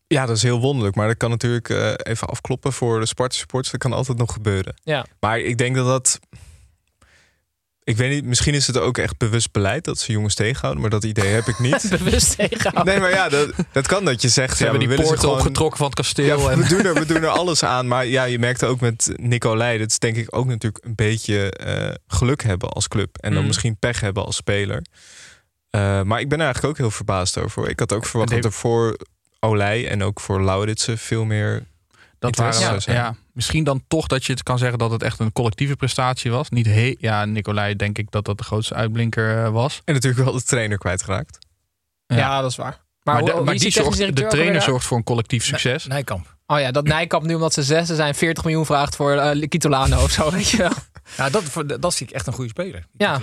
Ja, 0.08 0.26
dat 0.26 0.36
is 0.38 0.44
heel 0.44 0.60
wonderlijk. 0.60 0.96
Maar 0.96 1.08
dat 1.08 1.18
kan 1.18 1.30
natuurlijk 1.30 1.70
eh, 1.70 1.92
even 1.98 2.28
afkloppen 2.28 2.74
voor 2.74 3.00
de 3.00 3.06
Sparta 3.06 3.36
supporters. 3.36 3.72
Dat 3.72 3.82
kan 3.82 3.94
altijd 3.94 4.18
nog 4.18 4.34
gebeuren. 4.34 4.74
Ja. 4.84 5.06
Maar 5.20 5.40
ik 5.40 5.58
denk 5.58 5.76
dat 5.76 5.86
dat... 5.86 6.20
Ik 7.86 7.98
weet 7.98 8.10
niet, 8.12 8.26
misschien 8.26 8.54
is 8.54 8.68
het 8.68 8.78
ook 8.78 8.98
echt 8.98 9.18
bewust 9.18 9.52
beleid 9.52 9.84
dat 9.84 10.00
ze 10.00 10.12
jongens 10.12 10.36
tegenhouden. 10.36 10.82
Maar 10.82 10.90
dat 10.90 11.04
idee 11.04 11.28
heb 11.28 11.48
ik 11.48 11.60
niet. 11.60 11.90
Bewust 12.04 12.36
tegenhouden. 12.36 12.86
Nee, 12.86 13.00
maar 13.00 13.10
ja, 13.10 13.30
dat, 13.30 13.50
dat 13.72 13.88
kan 13.88 14.06
dat 14.06 14.22
je 14.22 14.30
zegt... 14.30 14.58
Ze 14.58 14.64
ja, 14.64 14.70
hebben 14.70 14.90
we 14.90 14.96
die 14.96 15.06
poorten 15.06 15.30
opgetrokken 15.32 15.78
van 15.78 15.88
het 15.88 15.98
Ja, 15.98 16.04
kasteel. 16.04 16.52
en... 16.52 16.60
we, 16.62 16.68
doen 16.68 16.86
er, 16.86 16.94
we 16.94 17.06
doen 17.06 17.22
er 17.22 17.28
alles 17.28 17.64
aan. 17.64 17.88
Maar 17.88 18.06
ja, 18.06 18.24
je 18.24 18.40
merkte 18.40 18.66
ook 18.66 18.80
met 18.80 19.14
Nicolai... 19.16 19.78
dat 19.78 19.90
is 19.90 20.00
denk 20.00 20.16
ik 20.16 20.36
ook 20.36 20.46
natuurlijk 20.46 20.86
een 20.86 20.96
beetje 20.96 21.52
eh, 21.52 21.94
geluk 22.08 22.44
hebben 22.44 22.70
als 22.70 22.88
club. 22.88 23.18
En 23.18 23.32
dan 23.32 23.42
Mm. 23.42 23.48
misschien 23.48 23.78
pech 23.78 24.00
hebben 24.00 24.26
als 24.26 24.36
speler. 24.36 24.82
Eh, 25.70 26.02
maar 26.02 26.20
ik 26.20 26.30
ben 26.30 26.38
er 26.40 26.46
eigenlijk 26.46 26.74
ook 26.74 26.78
heel 26.86 26.92
verbaasd 26.96 27.38
over. 27.38 27.70
Ik 27.70 27.80
had 27.80 27.94
ook 27.94 28.06
verwacht 28.06 28.32
dat 28.32 28.46
er 28.46 28.52
voor 28.52 28.98
Olij 29.44 29.88
en 29.90 30.04
ook 30.04 30.20
voor 30.20 30.44
Lauritsen... 30.44 30.98
veel 30.98 31.26
meer 31.26 31.64
Dat 32.20 32.36
waren, 32.36 32.54
zou 32.54 32.74
ja, 32.74 32.80
zijn. 32.80 33.18
misschien 33.34 33.64
dan 33.64 33.84
toch 33.88 34.08
dat 34.08 34.26
je 34.26 34.32
het 34.32 34.44
kan 34.44 34.58
zeggen 34.58 34.78
dat 34.78 34.92
het 34.92 35.04
echt 35.04 35.20
een 35.20 35.32
collectieve 35.32 35.76
prestatie 35.76 36.32
was. 36.32 36.50
Niet 36.50 36.66
he 36.66 36.96
ja, 37.00 37.26
Nicolai 37.26 37.76
denk 37.76 37.98
ik 37.98 38.12
dat 38.12 38.26
dat 38.26 38.38
de 38.38 38.44
grootste 38.44 38.74
uitblinker 38.74 39.44
eh, 39.44 39.50
was. 39.50 39.82
En 39.86 39.94
natuurlijk 39.94 40.24
wel 40.24 40.34
de 40.34 40.42
trainer 40.44 40.78
kwijtgeraakt. 40.78 41.38
Ja, 42.06 42.42
dat 42.42 42.52
is 42.52 42.58
waar. 42.58 42.82
Maar, 43.04 43.24
de, 43.24 43.42
maar 43.46 43.54
is 43.54 43.62
die 43.62 43.72
zorgt, 43.72 44.16
de 44.16 44.28
trainer 44.28 44.62
zorgt 44.62 44.86
voor 44.86 44.98
een 44.98 45.04
collectief 45.04 45.44
succes. 45.44 45.86
Nijkamp. 45.88 46.36
Oh 46.48 46.60
ja, 46.60 46.72
dat 46.72 46.84
Nijkamp 46.84 47.26
nu 47.26 47.34
omdat 47.34 47.54
ze 47.54 47.64
zesde 47.64 47.96
zijn 47.96 48.16
40 48.16 48.44
miljoen 48.44 48.66
vraagt 48.66 48.96
voor 48.96 49.12
eh 49.12 49.48
Kitolano 49.50 50.04
of 50.04 50.12
zo, 50.12 50.32
weet 50.32 50.50
je 50.50 50.58
wel. 50.58 50.72
Ja, 51.18 51.30
dat, 51.30 51.44
voor- 51.44 51.80
dat 51.80 51.94
zie 51.94 52.08
ik 52.08 52.14
echt 52.14 52.28
een 52.28 52.34
goede 52.34 52.50
speler. 52.50 52.86
Ja. 52.98 53.20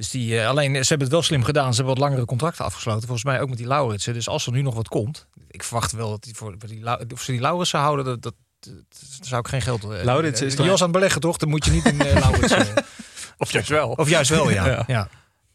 Dus 0.00 0.10
die, 0.10 0.40
eh, 0.40 0.48
alleen, 0.48 0.72
ze 0.72 0.88
hebben 0.88 1.00
het 1.06 1.10
wel 1.10 1.22
slim 1.22 1.42
gedaan. 1.44 1.70
Ze 1.70 1.76
hebben 1.76 1.94
wat 1.94 2.04
langere 2.04 2.24
contracten 2.26 2.64
afgesloten. 2.64 3.00
Volgens 3.02 3.24
mij 3.24 3.40
ook 3.40 3.48
met 3.48 3.58
die 3.58 3.66
Lauritsen. 3.66 4.14
Dus 4.14 4.28
als 4.28 4.46
er 4.46 4.52
nu 4.52 4.62
nog 4.62 4.74
wat 4.74 4.88
komt. 4.88 5.26
Ik 5.50 5.62
verwacht 5.62 5.92
wel 5.92 6.10
dat 6.10 6.22
die 6.22 6.34
voor, 6.34 6.54
die, 6.66 6.84
of 7.12 7.22
ze 7.22 7.30
die 7.32 7.40
Lauritsen 7.40 7.78
houden. 7.78 8.04
Dat, 8.04 8.22
dat, 8.22 8.34
dat, 8.60 8.74
dat 9.18 9.26
zou 9.26 9.40
ik 9.40 9.48
geen 9.48 9.62
geld... 9.62 9.82
eh, 9.84 9.88
Lauritsen 10.02 10.46
is 10.46 10.52
eh, 10.52 10.56
toch- 10.58 10.60
Die 10.66 10.70
was 10.70 10.78
aan 10.80 10.88
het 10.88 10.96
beleggen, 10.96 11.20
toch? 11.20 11.36
Dan 11.36 11.48
moet 11.48 11.64
je 11.64 11.70
niet 11.70 11.84
in 11.84 11.94
uh, 11.94 12.12
Lauritsen... 12.14 12.66
Of 13.38 13.52
juist 13.52 13.68
wel. 13.68 13.90
of 13.90 14.08
juist 14.08 14.30
wel, 14.30 14.50
ja. 14.50 14.66
Ja. 14.70 14.84
ja. 14.86 15.08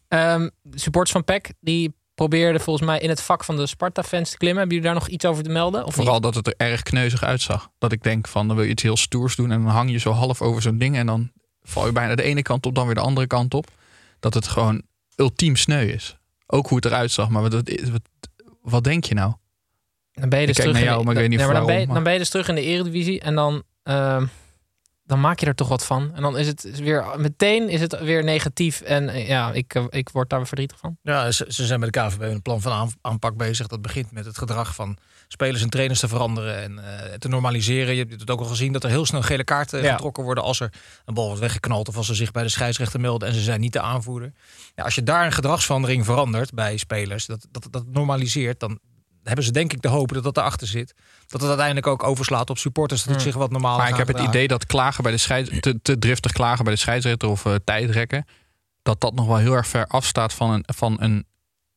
Ehm, 0.08 0.48
de 0.62 0.78
supporters 0.80 1.12
van 1.12 1.24
PEC, 1.24 1.52
die 1.60 1.94
probeerden 2.14 2.60
volgens 2.60 2.86
mij 2.86 2.98
in 2.98 3.08
het 3.08 3.20
vak 3.22 3.44
van 3.44 3.56
de 3.56 3.66
Sparta-fans 3.66 4.30
te 4.30 4.36
klimmen. 4.36 4.58
Hebben 4.58 4.76
jullie 4.76 4.92
daar 4.92 5.00
nog 5.02 5.10
iets 5.12 5.24
over 5.24 5.42
te 5.42 5.50
melden? 5.50 5.84
Of 5.84 5.94
Vooral 5.94 6.14
niet? 6.14 6.22
dat 6.22 6.34
het 6.34 6.46
er 6.46 6.54
erg 6.56 6.82
kneuzig 6.82 7.22
uitzag. 7.22 7.68
Dat 7.78 7.92
ik 7.92 8.02
denk 8.02 8.28
van, 8.28 8.46
dan 8.46 8.56
wil 8.56 8.64
je 8.64 8.70
iets 8.70 8.82
heel 8.82 8.96
stoers 8.96 9.36
doen 9.36 9.50
en 9.50 9.62
dan 9.62 9.70
hang 9.72 9.90
je 9.90 9.98
zo 9.98 10.10
half 10.10 10.42
over 10.42 10.62
zo'n 10.62 10.78
ding 10.78 10.96
en 10.96 11.06
dan 11.06 11.30
val 11.62 11.86
je 11.86 11.92
bijna 11.92 12.14
de 12.14 12.22
ene 12.22 12.42
kant 12.42 12.66
op, 12.66 12.74
dan 12.74 12.86
weer 12.86 12.94
de 12.94 13.00
andere 13.00 13.26
kant 13.26 13.54
op. 13.54 13.66
Dat 14.20 14.34
het 14.34 14.46
gewoon 14.46 14.82
ultiem 15.16 15.56
sneu 15.56 15.86
is. 15.86 16.16
Ook 16.46 16.66
hoe 16.68 16.76
het 16.76 16.84
eruit 16.84 17.10
zag. 17.10 17.28
Maar 17.28 17.42
wat, 17.42 17.52
wat, 17.52 17.70
wat, 17.90 18.02
wat 18.62 18.84
denk 18.84 19.04
je 19.04 19.14
nou? 19.14 19.32
Dan 20.12 20.28
ben 20.28 20.40
je 20.40 20.46
Ik 20.46 20.54
dus 20.54 20.64
kijk 20.64 20.68
terug 20.68 20.84
naar 20.86 20.94
jou, 20.94 20.94
in 20.94 20.98
de, 20.98 21.04
maar 21.04 21.14
ik 21.14 21.20
weet 21.20 21.28
niet 21.38 21.46
maar 21.46 21.56
dan, 21.56 21.66
ben 21.66 21.80
je, 21.80 21.86
dan 21.86 22.02
ben 22.02 22.12
je 22.12 22.18
dus 22.18 22.28
terug 22.28 22.48
in 22.48 22.54
de 22.54 22.62
Eredivisie 22.62 23.20
en 23.20 23.34
dan, 23.34 23.62
ehm, 23.82 24.26
dan 25.04 25.20
maak 25.20 25.40
je 25.40 25.46
er 25.46 25.54
toch 25.54 25.68
wat 25.68 25.84
van. 25.84 26.14
En 26.14 26.22
dan 26.22 26.38
is 26.38 26.46
het 26.46 26.78
weer 26.78 27.04
meteen 27.16 27.68
is 27.68 27.80
het 27.80 28.00
weer 28.00 28.24
negatief. 28.24 28.80
En 28.80 29.08
eh, 29.08 29.28
ja, 29.28 29.52
ik, 29.52 29.74
eh, 29.74 29.84
ik 29.90 30.08
word 30.08 30.30
daar 30.30 30.46
verdrietig 30.46 30.78
van. 30.78 30.98
Ja, 31.02 31.30
ze, 31.30 31.44
ze 31.48 31.66
zijn 31.66 31.80
met 31.80 31.92
de 31.92 32.00
KVB 32.00 32.20
een 32.20 32.42
plan 32.42 32.60
van 32.60 32.72
aan- 32.72 32.92
aanpak 33.00 33.36
bezig. 33.36 33.66
Dat 33.66 33.82
begint 33.82 34.10
met 34.12 34.24
het 34.24 34.38
gedrag 34.38 34.74
van 34.74 34.96
spelers 35.28 35.62
en 35.62 35.70
trainers 35.70 36.00
te 36.00 36.08
veranderen 36.08 36.62
en 36.62 36.78
eh, 36.78 37.12
te 37.14 37.28
normaliseren. 37.28 37.94
Je 37.94 38.04
hebt 38.06 38.20
het 38.20 38.30
ook 38.30 38.40
al 38.40 38.46
gezien 38.46 38.72
dat 38.72 38.84
er 38.84 38.90
heel 38.90 39.06
snel 39.06 39.22
gele 39.22 39.44
kaarten 39.44 39.82
Ja. 39.82 39.92
getrokken 39.92 40.24
worden 40.24 40.44
als 40.44 40.60
er 40.60 40.72
een 41.04 41.14
bal 41.14 41.26
wordt 41.26 41.40
weggeknald 41.40 41.88
of 41.88 41.96
als 41.96 42.06
ze 42.06 42.14
zich 42.14 42.30
bij 42.30 42.42
de 42.42 42.48
scheidsrechter 42.48 43.00
melden 43.00 43.28
en 43.28 43.34
ze 43.34 43.40
zijn 43.40 43.60
niet 43.60 43.72
de 43.72 43.80
aanvoerder. 43.80 44.32
Ja, 44.74 44.84
als 44.84 44.94
je 44.94 45.02
daar 45.02 45.24
een 45.26 45.32
gedragsverandering 45.32 46.04
verandert 46.04 46.54
bij 46.54 46.76
spelers, 46.76 47.26
dat, 47.26 47.46
dat, 47.50 47.68
dat 47.70 47.84
normaliseert, 47.86 48.60
dan 48.60 48.78
hebben 49.22 49.44
ze 49.44 49.52
denk 49.52 49.72
ik 49.72 49.82
de 49.82 49.88
hoop 49.88 50.12
dat 50.12 50.22
dat 50.22 50.36
erachter 50.36 50.66
zit. 50.66 50.94
Dat 51.26 51.40
het 51.40 51.48
uiteindelijk 51.48 51.86
ook 51.86 52.02
overslaat 52.02 52.50
op 52.50 52.58
supporters, 52.58 53.00
dat 53.00 53.08
het 53.12 53.22
Hmm. 53.22 53.32
zich 53.32 53.40
wat 53.40 53.50
normaal 53.50 53.76
Maar 53.78 53.88
ik 53.88 53.96
heb 53.96 54.06
het 54.08 54.20
idee 54.20 54.48
dat 54.48 54.66
klagen 54.66 55.02
bij 55.02 55.12
de 55.12 55.18
scheids, 55.18 55.50
te, 55.60 55.78
te 55.82 55.98
driftig 55.98 56.32
klagen 56.32 56.64
bij 56.64 56.72
de 56.74 56.78
scheidsrechter 56.80 57.28
of 57.28 57.44
eh, 57.46 57.54
tijdrekken, 57.64 58.24
dat 58.82 59.00
dat 59.00 59.14
nog 59.14 59.26
wel 59.26 59.36
heel 59.36 59.52
erg 59.52 59.66
ver 59.66 59.86
afstaat 59.86 60.32
van 60.32 60.50
een, 60.50 60.62
van 60.66 60.96
een, 61.00 61.26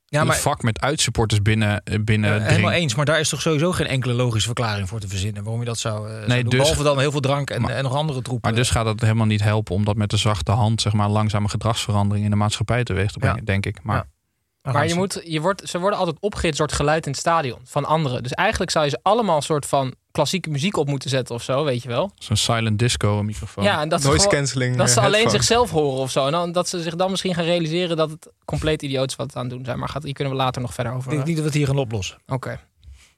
Ja, 0.09 0.21
een 0.21 0.27
maar- 0.27 0.37
vak 0.37 0.61
met 0.63 0.81
uitsupporters 0.81 1.41
binnen, 1.41 1.81
eh, 1.83 1.99
binnen 2.03 2.29
Ja, 2.29 2.35
dring. 2.35 2.49
helemaal 2.49 2.71
eens, 2.71 2.95
maar 2.95 3.05
daar 3.05 3.19
is 3.19 3.29
toch 3.29 3.41
sowieso 3.41 3.71
geen 3.71 3.87
enkele 3.87 4.13
logische 4.13 4.45
verklaring 4.47 4.87
voor 4.89 4.99
te 4.99 5.07
verzinnen 5.07 5.43
waarom 5.43 5.61
je 5.61 5.67
dat 5.67 5.77
zou, 5.79 6.07
eh, 6.07 6.13
zou 6.15 6.27
Nee, 6.27 6.41
doen. 6.41 6.49
dus- 6.49 6.59
Behalve 6.59 6.83
dan 6.83 6.99
heel 6.99 7.11
veel 7.11 7.19
drank 7.19 7.49
en, 7.49 7.61
Maar- 7.61 7.71
en 7.71 7.83
nog 7.83 7.93
andere 7.95 8.21
troepen. 8.21 8.49
Maar 8.49 8.59
dus 8.59 8.69
gaat 8.69 8.85
het 8.85 9.01
helemaal 9.01 9.25
niet 9.25 9.43
helpen 9.43 9.75
om 9.75 9.85
dat 9.85 9.95
met 9.95 10.09
de 10.09 10.17
zachte 10.17 10.51
hand, 10.51 10.81
zeg 10.81 10.93
maar, 10.93 11.09
langzame 11.09 11.49
gedragsverandering 11.49 12.25
in 12.25 12.31
de 12.31 12.37
maatschappij 12.37 12.83
teweeg 12.83 13.11
te 13.11 13.19
brengen, 13.19 13.37
Ja. 13.37 13.43
denk 13.45 13.65
ik. 13.65 13.79
Maar 13.83 13.95
Ja. 13.95 14.71
Maar 14.71 14.87
je 14.87 14.95
moet, 14.95 15.21
je 15.23 15.41
wordt, 15.41 15.69
ze 15.69 15.79
worden 15.79 15.99
altijd 15.99 16.17
opgehitst 16.19 16.57
door 16.59 16.67
het 16.67 16.75
geluid 16.75 17.05
in 17.05 17.11
het 17.11 17.19
stadion 17.21 17.59
van 17.63 17.85
anderen. 17.85 18.23
Dus 18.23 18.31
eigenlijk 18.33 18.71
zou 18.71 18.83
je 18.85 18.89
ze 18.91 18.99
allemaal 19.01 19.35
een 19.35 19.41
soort 19.41 19.65
van 19.65 19.93
klassieke 20.11 20.49
muziek 20.49 20.77
op 20.77 20.87
moeten 20.87 21.09
zetten 21.09 21.35
of 21.35 21.43
zo, 21.43 21.63
weet 21.63 21.83
je 21.83 21.89
wel. 21.89 22.11
zo'n 22.19 22.35
silent 22.35 22.79
disco 22.79 23.23
microfoon. 23.23 23.63
Ja, 23.63 23.81
en 23.81 23.89
dat 23.89 24.01
ze, 24.01 24.07
Noise 24.07 24.23
gewoon- 24.23 24.37
cancelling, 24.37 24.77
dat 24.77 24.87
eh, 24.87 24.93
ze 24.93 24.99
alleen 24.99 25.11
headphone. 25.13 25.37
zichzelf 25.37 25.69
horen 25.69 25.99
of 25.99 26.11
zo. 26.11 26.25
En 26.25 26.31
dan, 26.31 26.51
dat 26.51 26.67
ze 26.69 26.81
zich 26.81 26.95
dan 26.95 27.09
misschien 27.11 27.33
gaan 27.33 27.43
realiseren 27.43 27.97
dat 27.97 28.09
het 28.09 28.29
compleet 28.45 28.81
idioot 28.81 29.09
is 29.09 29.15
wat 29.15 29.25
het 29.27 29.35
aan 29.35 29.41
het 29.45 29.51
doen 29.51 29.65
zijn. 29.65 29.79
Maar 29.79 29.89
gaat, 29.89 30.03
hier 30.03 30.13
kunnen 30.13 30.33
we 30.33 30.39
later 30.39 30.61
nog 30.61 30.73
verder 30.73 30.93
over. 30.93 31.09
Ik 31.11 31.15
denk 31.15 31.25
niet 31.25 31.35
dat 31.35 31.43
we 31.45 31.49
het 31.51 31.59
hier 31.59 31.67
gaan 31.67 31.77
oplossen. 31.77 32.17
Oké. 32.27 32.59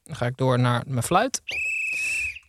Dan 0.04 0.16
ga 0.16 0.26
ik 0.26 0.36
door 0.36 0.58
naar 0.58 0.82
mijn 0.86 1.02
fluit. 1.02 1.42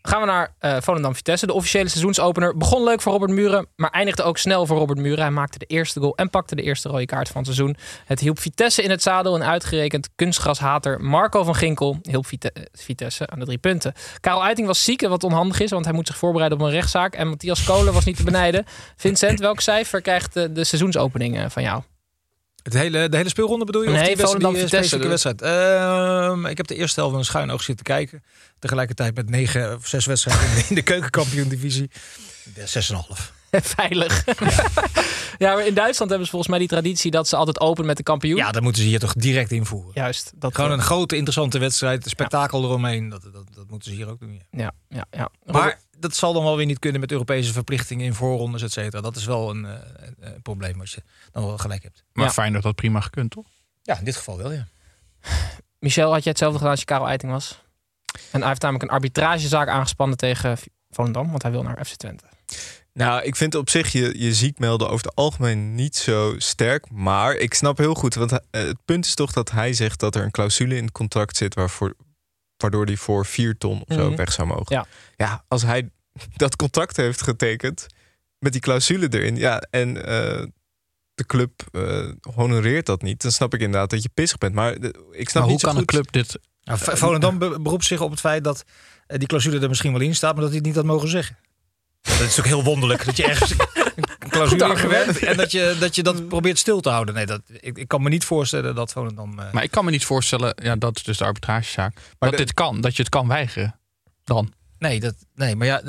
Gaan 0.07 0.21
we 0.21 0.27
naar 0.27 0.55
eh 0.59 0.77
Volendam 0.79 1.15
Vitesse. 1.15 1.45
De 1.45 1.53
officiële 1.53 1.89
seizoensopener 1.89 2.57
begon 2.57 2.83
leuk 2.83 3.01
voor 3.01 3.11
Robert 3.11 3.31
Muren, 3.31 3.67
maar 3.75 3.89
eindigde 3.89 4.23
ook 4.23 4.37
snel 4.37 4.65
voor 4.65 4.77
Robert 4.77 4.99
Muren. 4.99 5.19
Hij 5.19 5.31
maakte 5.31 5.57
de 5.57 5.65
eerste 5.65 5.99
goal 5.99 6.15
en 6.15 6.29
pakte 6.29 6.55
de 6.55 6.61
eerste 6.61 6.89
rode 6.89 7.05
kaart 7.05 7.27
van 7.27 7.41
het 7.41 7.45
seizoen. 7.45 7.75
Het 8.05 8.19
hielp 8.19 8.39
Vitesse 8.39 8.81
in 8.81 8.89
het 8.89 9.01
zadel 9.01 9.35
en 9.35 9.43
uitgerekend 9.43 10.09
kunstgrashater 10.15 11.01
Marco 11.01 11.43
van 11.43 11.55
Ginkel 11.55 11.99
hielp 12.01 12.25
eh, 12.25 12.63
Vitesse 12.71 13.27
aan 13.27 13.39
de 13.39 13.45
drie 13.45 13.57
punten. 13.57 13.93
Karel 14.19 14.43
Uiting 14.43 14.67
was 14.67 14.83
ziek, 14.83 15.01
wat 15.01 15.23
onhandig 15.23 15.59
is, 15.59 15.71
want 15.71 15.85
hij 15.85 15.93
moet 15.93 16.07
zich 16.07 16.17
voorbereiden 16.17 16.59
op 16.59 16.65
een 16.65 16.71
rechtszaak. 16.71 17.15
En 17.15 17.27
Matthias 17.27 17.63
Kolen 17.63 17.93
was 17.93 18.05
niet 18.05 18.17
te 18.17 18.23
benijden. 18.23 18.65
Vincent, 18.95 19.39
welk 19.39 19.59
cijfer 19.59 20.01
krijgt 20.01 20.33
de, 20.33 20.51
de 20.51 20.63
seizoensopening 20.63 21.37
eh, 21.37 21.45
van 21.49 21.63
jou? 21.63 21.81
Het 22.63 22.73
hele, 22.73 23.09
de 23.09 23.17
hele 23.17 23.29
speelronde 23.29 23.65
bedoel 23.65 23.83
je? 23.83 23.89
Nee, 23.89 23.99
of 23.99 24.05
die, 24.05 24.15
wedstrijd, 24.15 24.43
Volendam 24.43 24.53
die 24.53 24.61
eh, 24.61 24.67
specifieke 24.67 25.07
dus. 25.07 25.23
wedstrijd? 25.23 25.41
Ehm, 25.41 26.45
ik 26.45 26.57
heb 26.57 26.67
de 26.67 26.75
eerste 26.75 26.99
helft 26.99 27.15
met 27.15 27.25
een 27.25 27.31
schuin 27.31 27.51
oog 27.51 27.63
zitten 27.63 27.85
kijken. 27.85 28.23
Tegelijkertijd 28.59 29.15
met 29.15 29.29
negen 29.29 29.75
of 29.75 29.87
zes 29.87 30.05
wedstrijden 30.05 30.63
in 30.69 30.75
de, 30.75 30.81
keukenkampioen-divisie. 30.81 31.89
De 32.53 32.83
6,5. 33.17 33.31
Veilig. 33.77 34.25
Ja. 35.37 35.53
maar 35.55 35.67
in 35.67 35.73
Duitsland 35.73 36.09
hebben 36.09 36.27
ze 36.27 36.31
volgens 36.31 36.47
mij 36.49 36.59
die 36.59 36.67
traditie 36.67 37.11
dat 37.11 37.27
ze 37.27 37.35
altijd 37.35 37.59
open 37.59 37.85
met 37.85 37.97
de 37.97 38.03
kampioen. 38.03 38.37
Ja, 38.37 38.51
dat 38.51 38.61
moeten 38.61 38.81
ze 38.81 38.87
hier 38.87 38.99
toch 38.99 39.13
direct 39.13 39.51
invoeren. 39.51 39.91
Juist. 39.93 40.31
Dat 40.35 40.55
Gewoon 40.55 40.71
een 40.71 40.81
grote, 40.81 41.15
interessante 41.15 41.59
wedstrijd. 41.59 42.05
Spektakel 42.09 42.63
eromheen. 42.63 43.09
Dat, 43.09 43.21
dat, 43.21 43.45
dat 43.55 43.69
moeten 43.69 43.91
ze 43.91 43.97
hier 43.97 44.09
ook 44.09 44.19
doen. 44.19 44.41
Ja. 44.51 44.59
Ja, 44.59 44.71
ja, 44.89 45.05
ja. 45.11 45.29
Maar 45.51 45.79
dat 46.03 46.15
zal 46.15 46.33
dan 46.33 46.43
wel 46.43 46.57
weer 46.57 46.65
niet 46.65 46.79
kunnen 46.79 47.01
met 47.01 47.11
Europese 47.11 47.53
verplichtingen 47.53 48.05
in 48.05 48.13
voorrondes, 48.13 48.61
et 48.61 48.71
cetera. 48.71 49.01
Dat 49.01 49.15
is 49.15 49.25
wel 49.25 49.49
een, 49.49 49.65
eh, 49.65 49.71
een, 49.95 50.15
een 50.19 50.41
probleem 50.41 50.79
als 50.79 50.93
je 50.93 51.03
dan 51.31 51.45
wel 51.45 51.57
gelijk 51.57 51.83
hebt. 51.83 52.03
Maar 52.13 52.25
Ja. 52.25 52.31
fijn 52.31 52.53
dat 52.53 52.61
dat 52.63 52.75
prima 52.75 52.99
gekund, 52.99 53.31
toch? 53.31 53.45
Ja, 53.81 53.97
in 53.99 54.05
dit 54.05 54.15
geval 54.15 54.37
wel, 54.37 54.51
ja. 54.51 54.67
Michel, 55.79 56.11
had 56.11 56.23
jij 56.23 56.31
hetzelfde 56.31 56.57
gedaan 56.57 56.71
als 56.71 56.79
je 56.79 56.85
Karel 56.85 57.07
Eiting 57.07 57.31
was? 57.31 57.61
En 58.31 58.39
hij 58.39 58.49
heeft 58.49 58.61
namelijk 58.61 58.85
een 58.89 58.95
arbitragezaak 58.95 59.67
aangespannen 59.67 60.17
tegen 60.17 60.57
Volendam, 60.89 61.29
want 61.29 61.41
hij 61.41 61.51
wil 61.51 61.63
naar 61.63 61.85
FC 61.85 61.95
Twente. 61.95 62.23
Nou, 62.93 63.23
ik 63.23 63.35
vind 63.35 63.55
op 63.55 63.69
zich 63.69 63.91
je, 63.91 64.19
je 64.19 64.33
ziek 64.33 64.59
melden 64.59 64.89
over 64.89 65.05
het 65.05 65.15
algemeen 65.15 65.75
niet 65.75 65.95
zo 65.95 66.35
sterk. 66.37 66.89
Maar 66.91 67.35
ik 67.35 67.53
snap 67.53 67.77
heel 67.77 67.93
goed, 67.93 68.13
want 68.15 68.31
eh, 68.31 68.39
het 68.49 68.77
punt 68.85 69.05
is 69.05 69.15
toch 69.15 69.31
dat 69.31 69.51
hij 69.51 69.73
zegt 69.73 69.99
dat 69.99 70.15
er 70.15 70.23
een 70.23 70.31
clausule 70.31 70.75
in 70.75 70.83
het 70.83 70.91
contract 70.93 71.37
zit 71.37 71.53
waarvoor, 71.53 71.95
waardoor 72.63 72.85
hij 72.85 72.97
voor 72.97 73.25
vier 73.25 73.57
ton 73.57 73.83
of 73.87 73.95
zo 73.95 74.07
Mhm. 74.07 74.15
weg 74.15 74.31
zou 74.31 74.47
mogen. 74.47 74.65
Ja. 74.75 74.85
ja, 75.15 75.43
als 75.47 75.61
hij 75.61 75.89
dat 76.35 76.55
contract 76.55 76.95
heeft 76.97 77.21
getekend 77.21 77.85
met 78.39 78.51
die 78.51 78.61
clausule 78.61 79.07
erin, 79.09 79.35
ja, 79.35 79.59
en 79.69 80.05
eh, 80.05 80.45
de 81.15 81.25
club 81.25 81.51
eh, 81.71 82.09
honoreert 82.35 82.85
dat 82.85 83.01
niet, 83.01 83.21
dan 83.21 83.31
snap 83.31 83.53
ik 83.53 83.59
inderdaad 83.61 83.89
dat 83.89 84.03
je 84.03 84.09
pissig 84.13 84.37
bent. 84.37 84.53
Maar 84.55 84.73
ik 84.73 84.79
snap 85.29 85.33
Maar 85.33 85.41
hoe 85.43 85.51
niet 85.51 85.59
zo 85.59 85.67
kan 85.67 85.77
een 85.77 85.85
club 85.85 86.11
dit 86.11 86.39
Nou, 86.63 86.79
Volendam 86.81 87.37
be- 87.37 87.59
beroept 87.61 87.85
zich 87.85 88.01
op 88.01 88.11
het 88.11 88.19
feit 88.19 88.43
dat 88.43 88.63
eh, 89.07 89.17
die 89.17 89.27
clausule 89.27 89.59
er 89.59 89.69
misschien 89.69 89.91
wel 89.91 90.01
in 90.01 90.15
staat, 90.15 90.31
maar 90.33 90.41
dat 90.41 90.49
hij 90.49 90.57
het 90.57 90.67
niet 90.67 90.75
had 90.75 90.85
mogen 90.85 91.09
zeggen. 91.09 91.37
Dat 92.01 92.19
is 92.19 92.39
ook 92.39 92.45
heel 92.45 92.63
wonderlijk 92.63 93.05
dat 93.05 93.17
je 93.17 93.23
ergens 93.23 93.53
clausule 94.33 94.77
verwerkt 94.77 95.23
en 95.23 95.37
dat 95.37 95.51
je, 95.51 95.75
dat 95.79 95.95
je 95.95 96.03
dat 96.03 96.27
probeert 96.27 96.57
stil 96.59 96.79
te 96.81 96.89
houden. 96.89 97.13
Nee, 97.15 97.25
dat, 97.25 97.41
ik, 97.59 97.77
ik 97.77 97.87
kan 97.87 98.01
me 98.03 98.09
niet 98.09 98.25
voorstellen 98.25 98.75
dat 98.75 98.91
Volendam... 98.91 99.39
eh, 99.39 99.53
Maar 99.53 99.63
ik 99.63 99.71
kan 99.71 99.85
me 99.85 99.91
niet 99.91 100.05
voorstellen, 100.05 100.53
ja, 100.63 100.75
dat 100.75 100.95
is 100.95 101.03
dus 101.03 101.17
de 101.17 101.23
arbitragezaak, 101.25 101.95
dat 102.19 102.31
de- 102.31 102.37
dit 102.37 102.53
kan, 102.53 102.81
dat 102.81 102.95
je 102.95 103.01
het 103.01 103.11
kan 103.11 103.27
weigeren. 103.27 103.79
Dan. 104.23 104.53
Nee, 104.77 104.99
dat, 104.99 105.15
nee, 105.35 105.55
maar 105.55 105.67
ja, 105.67 105.81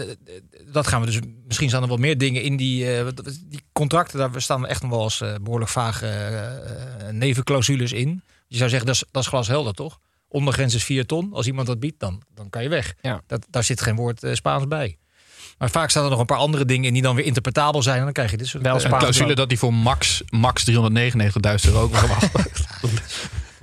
dat 0.72 0.86
gaan 0.86 1.00
we 1.00 1.06
dus. 1.06 1.18
Misschien 1.46 1.68
staan 1.68 1.82
er 1.82 1.88
wel 1.88 1.96
meer 1.96 2.18
dingen 2.18 2.42
in 2.42 2.56
die, 2.56 2.96
eh, 2.96 3.04
wat- 3.04 3.20
wat- 3.24 3.38
die 3.46 3.62
contracten. 3.72 4.18
Daar 4.18 4.42
staan 4.42 4.66
echt 4.66 4.82
nog 4.82 4.90
wel 4.90 5.02
eens 5.02 5.20
eh, 5.20 5.34
behoorlijk 5.42 5.70
vage 5.70 6.06
eh, 6.06 7.08
nevenclausules 7.10 7.92
in. 7.92 8.22
Je 8.48 8.56
zou 8.56 8.68
zeggen, 8.70 8.86
dat 8.86 8.94
is, 8.96 9.04
dat 9.10 9.22
is 9.22 9.28
glashelder, 9.28 9.72
toch? 9.74 9.98
Ondergrens 10.28 10.74
is 10.74 10.84
4 10.84 11.06
ton. 11.06 11.32
Als 11.32 11.46
iemand 11.46 11.66
dat 11.66 11.80
biedt, 11.80 12.00
dan, 12.00 12.22
dan 12.34 12.50
kan 12.50 12.62
je 12.62 12.68
weg. 12.68 12.94
Ja. 13.00 13.22
Dat, 13.26 13.46
daar 13.50 13.64
zit 13.64 13.80
geen 13.80 13.96
woord 13.96 14.20
Spaans 14.32 14.66
bij. 14.68 14.98
Maar 15.58 15.70
vaak 15.70 15.90
staan 15.90 16.04
er 16.04 16.10
nog 16.10 16.18
een 16.18 16.26
paar 16.26 16.38
andere 16.38 16.64
dingen 16.64 16.84
in 16.84 16.92
die 16.92 17.02
dan 17.02 17.16
weer 17.16 17.24
interpretabel 17.24 17.82
zijn. 17.82 17.98
En 17.98 18.04
dan 18.04 18.12
krijg 18.12 18.30
je 18.30 18.36
dit 18.36 18.46
soort 18.46 18.62
Wel 18.62 18.76
eh. 18.76 18.84
Een 18.84 18.98
clausule 18.98 19.34
dat 19.34 19.48
die 19.48 19.58
voor 19.58 19.74
max, 19.74 20.22
max 20.30 20.70
399.000 20.70 20.76
euro 21.66 21.88
mag. 21.88 22.22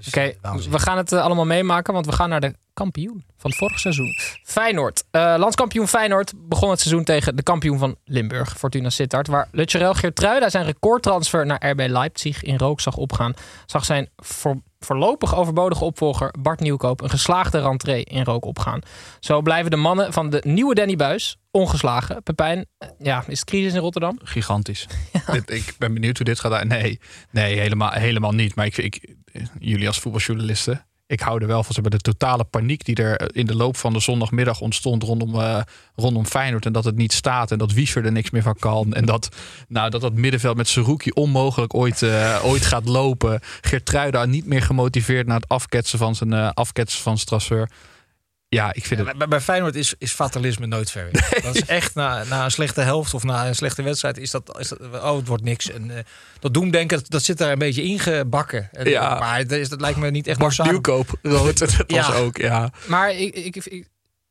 Oké, 0.07 0.33
we 0.69 0.79
gaan 0.79 0.97
het 0.97 1.11
eh, 1.11 1.21
allemaal 1.21 1.45
meemaken, 1.45 1.93
want 1.93 2.05
we 2.05 2.11
gaan 2.11 2.29
naar 2.29 2.41
de 2.41 2.55
kampioen 2.73 3.23
van 3.37 3.49
het 3.49 3.59
vorige 3.59 3.79
seizoen. 3.79 4.15
Feyenoord. 4.43 5.03
Eh, 5.11 5.35
landskampioen 5.37 5.87
Feyenoord 5.87 6.33
begon 6.35 6.69
het 6.69 6.79
seizoen 6.79 7.03
tegen 7.03 7.35
de 7.35 7.43
kampioen 7.43 7.79
van 7.79 7.95
Limburg, 8.05 8.57
Fortuna 8.57 8.89
Sittard. 8.89 9.27
Waar 9.27 9.47
Lutjerel 9.51 9.93
Geertruida 9.93 10.49
zijn 10.49 10.65
recordtransfer 10.65 11.45
naar 11.45 11.69
RB 11.69 11.87
Leipzig 11.87 12.43
in 12.43 12.57
rook 12.57 12.81
zag 12.81 12.95
opgaan. 12.95 13.33
Zag 13.65 13.85
zijn 13.85 14.09
voor, 14.17 14.61
voorlopig 14.85 15.35
overbodige 15.35 15.83
opvolger 15.83 16.33
Bart 16.39 16.59
Nieuwkoop 16.59 17.01
een 17.01 17.09
geslaagde 17.09 17.59
rentree 17.59 18.03
in 18.03 18.23
rook 18.23 18.45
opgaan. 18.45 18.81
Zo 19.19 19.41
blijven 19.41 19.71
de 19.71 19.77
mannen 19.77 20.13
van 20.13 20.29
de 20.29 20.41
nieuwe 20.45 20.75
Danny 20.75 20.95
Buis 20.95 21.37
ongeslagen. 21.51 22.23
Pepijn, 22.23 22.65
eh, 22.77 22.89
ja, 22.99 23.23
is 23.27 23.39
het 23.39 23.49
crisis 23.49 23.73
in 23.73 23.79
Rotterdam? 23.79 24.19
Gigantisch. 24.23 24.87
Dit, 25.31 25.49
ik 25.49 25.75
ben 25.77 25.93
benieuwd 25.93 26.17
hoe 26.17 26.25
dit 26.25 26.39
gaat. 26.39 26.63
Nee, 26.63 26.99
nee 27.31 27.59
helemaal, 27.59 27.91
helemaal 27.91 28.31
niet. 28.31 28.55
Maar 28.55 28.65
ik, 28.65 28.77
ik, 28.77 29.15
jullie 29.59 29.87
als 29.87 29.99
voetbaljournalisten, 29.99 30.85
ik 31.11 31.19
hou 31.19 31.41
er 31.41 31.47
wel 31.47 31.63
van. 31.63 31.73
Ze 31.73 31.81
hebben 31.81 31.99
de 31.99 32.11
totale 32.11 32.43
paniek 32.43 32.85
die 32.85 32.95
er 32.95 33.35
in 33.35 33.45
de 33.45 33.55
loop 33.55 33.77
van 33.77 33.93
de 33.93 33.99
zondagmiddag 33.99 34.61
ontstond 34.61 35.03
rondom, 35.03 35.39
eh, 35.39 35.61
rondom 35.95 36.25
Feyenoord. 36.25 36.65
En 36.65 36.73
dat 36.73 36.85
het 36.85 36.95
niet 36.95 37.13
staat 37.13 37.51
en 37.51 37.57
dat 37.57 37.73
Wiever 37.73 38.05
er 38.05 38.11
niks 38.11 38.29
meer 38.29 38.41
van 38.41 38.55
kan. 38.59 38.93
En 38.93 39.05
dat 39.05 39.29
nou, 39.67 39.89
dat, 39.89 40.01
dat 40.01 40.13
middenveld 40.13 40.57
met 40.57 40.67
Seruki 40.67 41.09
onmogelijk 41.09 41.73
ooit, 41.73 42.01
eh, 42.01 42.39
ooit 42.43 42.65
gaat 42.65 42.85
lopen. 42.85 43.39
Geertruida 43.61 44.25
niet 44.25 44.45
meer 44.45 44.61
gemotiveerd 44.61 45.27
naar 45.27 45.39
het 45.39 45.49
afketsen 45.49 45.99
van 45.99 46.15
zijn, 46.15 46.33
eh, 46.33 46.49
afketsen 46.53 47.01
van 47.01 47.15
transfer. 47.15 47.69
Ja, 48.55 48.73
ik 48.73 48.85
vind 48.85 49.07
het... 49.07 49.17
Bij, 49.17 49.27
bij 49.27 49.41
Feyenoord 49.41 49.75
is, 49.75 49.93
is 49.97 50.11
fatalisme 50.11 50.65
nooit 50.65 50.91
ver 50.91 51.09
weg. 51.11 51.29
Dat 51.41 51.55
is 51.55 51.65
echt 51.65 51.95
na, 51.95 52.23
na 52.23 52.43
een 52.45 52.51
slechte 52.51 52.81
helft 52.81 53.13
of 53.13 53.23
na 53.23 53.47
een 53.47 53.55
slechte 53.55 53.81
wedstrijd 53.81 54.17
is 54.17 54.31
dat, 54.31 54.59
is 54.59 54.67
dat 54.67 54.79
oh 54.81 55.15
het 55.17 55.27
wordt 55.27 55.43
niks. 55.43 55.69
En 55.71 55.91
eh, 55.97 56.03
dat 56.39 56.53
doemdenken, 56.53 56.97
dat, 56.97 57.09
dat 57.09 57.23
zit 57.23 57.37
daar 57.37 57.51
een 57.51 57.59
beetje 57.59 57.83
ingebakken. 57.83 58.69
En, 58.71 58.89
Ja. 58.89 59.19
Maar 59.19 59.47
dat, 59.47 59.59
is, 59.59 59.69
dat 59.69 59.81
lijkt 59.81 59.97
me 59.99 60.11
niet 60.11 60.27
echt 60.27 60.39
Bart. 60.39 60.63
Nieuwkoop, 60.63 61.19
rood. 61.21 61.57
Dat 61.59 61.75
was 61.77 62.07
Ja. 62.07 62.13
ook, 62.13 62.37
ja. 62.37 62.71
Maar 62.87 63.11
ik, 63.13 63.35
ik, 63.35 63.55
ik- 63.55 63.87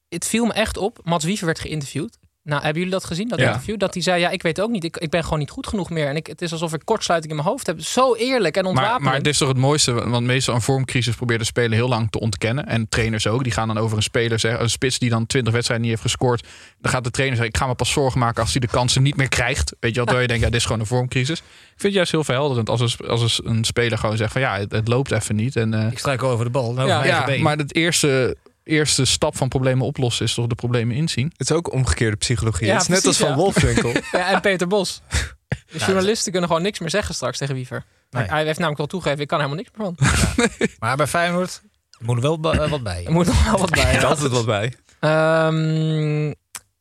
het 0.09 0.27
viel 0.27 0.45
me 0.47 0.53
echt 0.53 0.77
op. 0.77 0.99
Mats 1.03 1.25
Wiever 1.25 1.47
werd 1.47 1.61
geïnterviewd. 1.61 2.19
Nou, 2.51 2.63
hebben 2.63 2.83
jullie 2.83 2.97
dat 2.99 3.05
gezien, 3.05 3.29
dat 3.29 3.39
Ja. 3.39 3.47
interview? 3.47 3.79
Dat 3.79 3.95
hij 3.95 4.03
zei, 4.03 4.21
ja, 4.21 4.29
ik 4.31 4.43
weet 4.43 4.61
ook 4.61 4.71
niet. 4.71 4.85
Ik, 4.85 4.97
ik 4.97 5.11
ben 5.11 5.25
gewoon 5.25 5.39
niet 5.39 5.51
goed 5.51 5.67
genoeg 5.67 5.91
meer. 5.91 6.07
En 6.07 6.17
ik, 6.17 6.27
het 6.27 6.43
is 6.43 6.53
alsof 6.53 6.73
ik 6.75 6.81
kortsluiting 6.85 7.33
in 7.33 7.39
mijn 7.39 7.49
hoofd 7.49 7.67
heb. 7.67 7.81
Zo 7.81 8.15
eerlijk 8.15 8.57
en 8.57 8.63
Maar, 8.63 8.71
ontwapenend. 8.73 9.05
maar 9.05 9.15
het 9.15 9.27
is 9.27 9.39
toch 9.39 9.49
het 9.49 9.57
mooiste, 9.57 10.09
want 10.09 10.27
meestal 10.27 10.55
een 10.55 10.61
vormcrisis 10.63 11.15
probeert 11.15 11.41
de 11.41 11.47
speler 11.47 11.73
heel 11.73 11.89
lang 11.89 12.11
te 12.11 12.21
ontkennen. 12.21 12.67
En 12.67 12.89
trainers 12.89 13.27
ook. 13.27 13.43
Die 13.43 13.53
gaan 13.53 13.67
dan 13.69 13.79
over 13.79 13.97
een 13.97 14.03
speler 14.03 14.39
zeggen, 14.39 14.63
een 14.63 14.71
spits 14.71 14.99
die 14.99 15.11
dan 15.11 15.27
20 15.27 15.53
wedstrijden 15.53 15.87
niet 15.87 15.97
heeft 15.99 16.11
gescoord. 16.11 16.47
Dan 16.81 16.91
gaat 16.93 17.05
de 17.05 17.11
trainer 17.11 17.37
zeggen, 17.37 17.55
ik 17.55 17.61
ga 17.61 17.69
me 17.71 17.75
pas 17.77 17.91
zorgen 17.93 18.21
maken 18.21 18.43
als 18.43 18.51
hij 18.53 18.61
de 18.61 18.67
kansen 18.67 19.03
niet 19.03 19.17
meer 19.17 19.29
krijgt. 19.29 19.73
Weet 19.81 19.91
je 19.91 19.97
wel, 19.97 20.05
terwijl 20.05 20.21
je 20.21 20.27
denkt, 20.29 20.43
ja, 20.45 20.51
dit 20.51 20.59
is 20.61 20.65
gewoon 20.67 20.81
een 20.81 20.87
vormcrisis. 20.87 21.39
Ik 21.39 21.45
vind 21.67 21.83
het 21.83 21.93
juist 21.93 22.11
heel 22.11 22.25
verhelderend 22.25 22.69
als 22.69 22.81
een, 22.81 23.09
als 23.09 23.41
een- 23.45 23.65
speler 23.65 23.99
gewoon 23.99 24.17
zegt 24.17 24.33
van 24.33 24.41
ja, 24.41 24.59
het, 24.59 24.73
het 24.73 24.89
loopt 24.89 25.13
even 25.13 25.37
niet. 25.37 25.57
En, 25.57 25.75
eh, 25.75 25.91
Ik 25.93 25.99
strijk 25.99 26.23
over 26.23 26.45
de 26.45 26.51
bal. 26.51 26.75
dan 26.75 26.87
ja, 26.87 26.91
mijn 26.99 27.01
eigen 27.03 27.21
ja, 27.21 27.27
been. 27.27 27.43
maar 27.43 27.57
het 27.57 27.75
eerste, 27.75 28.37
eerste 28.71 29.05
stap 29.05 29.37
van 29.37 29.49
problemen 29.49 29.87
oplossen 29.87 30.25
is 30.27 30.35
toch 30.35 30.47
de 30.47 30.55
problemen 30.55 30.97
inzien. 30.97 31.33
Het 31.37 31.51
is 31.51 31.57
ook 31.57 31.73
omgekeerde 31.73 32.17
psychologie. 32.17 32.67
Ja, 32.67 32.73
het 32.73 32.83
is 32.83 32.89
net 32.89 33.07
als 33.07 33.17
van 33.17 33.29
ja. 33.29 33.35
Wolfswinkel. 33.37 33.93
Ja, 34.13 34.29
en 34.33 34.41
Peter 34.41 34.67
Bos. 34.67 35.03
De 35.73 35.79
journalisten 35.79 36.31
kunnen 36.33 36.49
gewoon 36.49 36.65
niks 36.65 36.79
meer 36.79 36.91
zeggen 36.91 37.15
straks 37.15 37.39
tegen 37.39 37.55
Wiever. 37.55 37.85
Nee. 38.11 38.25
Hij 38.27 38.45
heeft 38.45 38.55
namelijk 38.59 38.79
wel 38.79 38.87
toegegeven, 38.87 39.23
ik 39.23 39.29
kan 39.29 39.41
er 39.41 39.45
helemaal 39.45 39.65
niks 39.65 39.77
meer 39.79 39.95
van. 39.97 40.69
Maar 40.79 40.97
bij 40.97 41.07
Feyenoord 41.07 41.63
moet 41.99 42.17
er 42.17 42.23
wel 42.41 42.53
eh, 42.53 42.71
wat 42.71 42.83
bij. 42.83 43.05
Er 43.07 43.13
moet 43.13 43.27
nog 43.27 43.45
wel 43.45 43.59
wat 43.59 43.71
bij. 43.71 43.85
Er 43.91 43.97
is 43.97 44.05
altijd 44.05 44.31
wat 44.33 44.47
bij. 44.47 44.73
Ehm, 45.01 46.33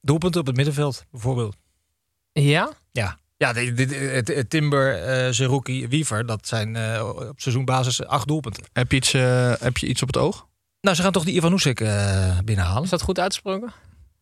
Doelpunten 0.02 0.40
op 0.42 0.48
het 0.48 0.56
middenveld, 0.56 1.06
bijvoorbeeld. 1.12 1.56
ja? 2.32 2.72
Ja, 2.92 3.18
ja 3.38 3.54
de, 3.54 3.74
de- 3.74 3.86
de- 3.86 3.96
het, 3.96 4.28
het 4.28 4.50
Timber, 4.50 5.04
eh 5.04 5.32
Zerouki, 5.32 5.88
Wiever, 5.88 6.26
dat 6.26 6.48
zijn 6.48 6.76
eh, 6.76 7.10
op 7.30 7.34
seizoenbasis 7.40 8.06
acht 8.06 8.28
doelpunten. 8.28 8.64
Heb 8.74 8.92
je 8.92 8.98
iets, 8.98 9.14
eh, 9.14 9.54
heb 9.60 9.78
je 9.78 9.88
iets 9.88 10.02
op 10.02 10.08
het 10.08 10.18
oog? 10.18 10.48
Nou, 10.82 10.96
ze 10.96 11.02
gaan 11.02 11.12
toch 11.12 11.24
die 11.24 11.36
Ivanusek 11.36 11.80
eh 11.80 12.38
binnenhalen? 12.46 12.84
Is 12.84 12.90
dat 12.90 13.02
goed 13.02 13.20
uitgesproken? 13.20 13.72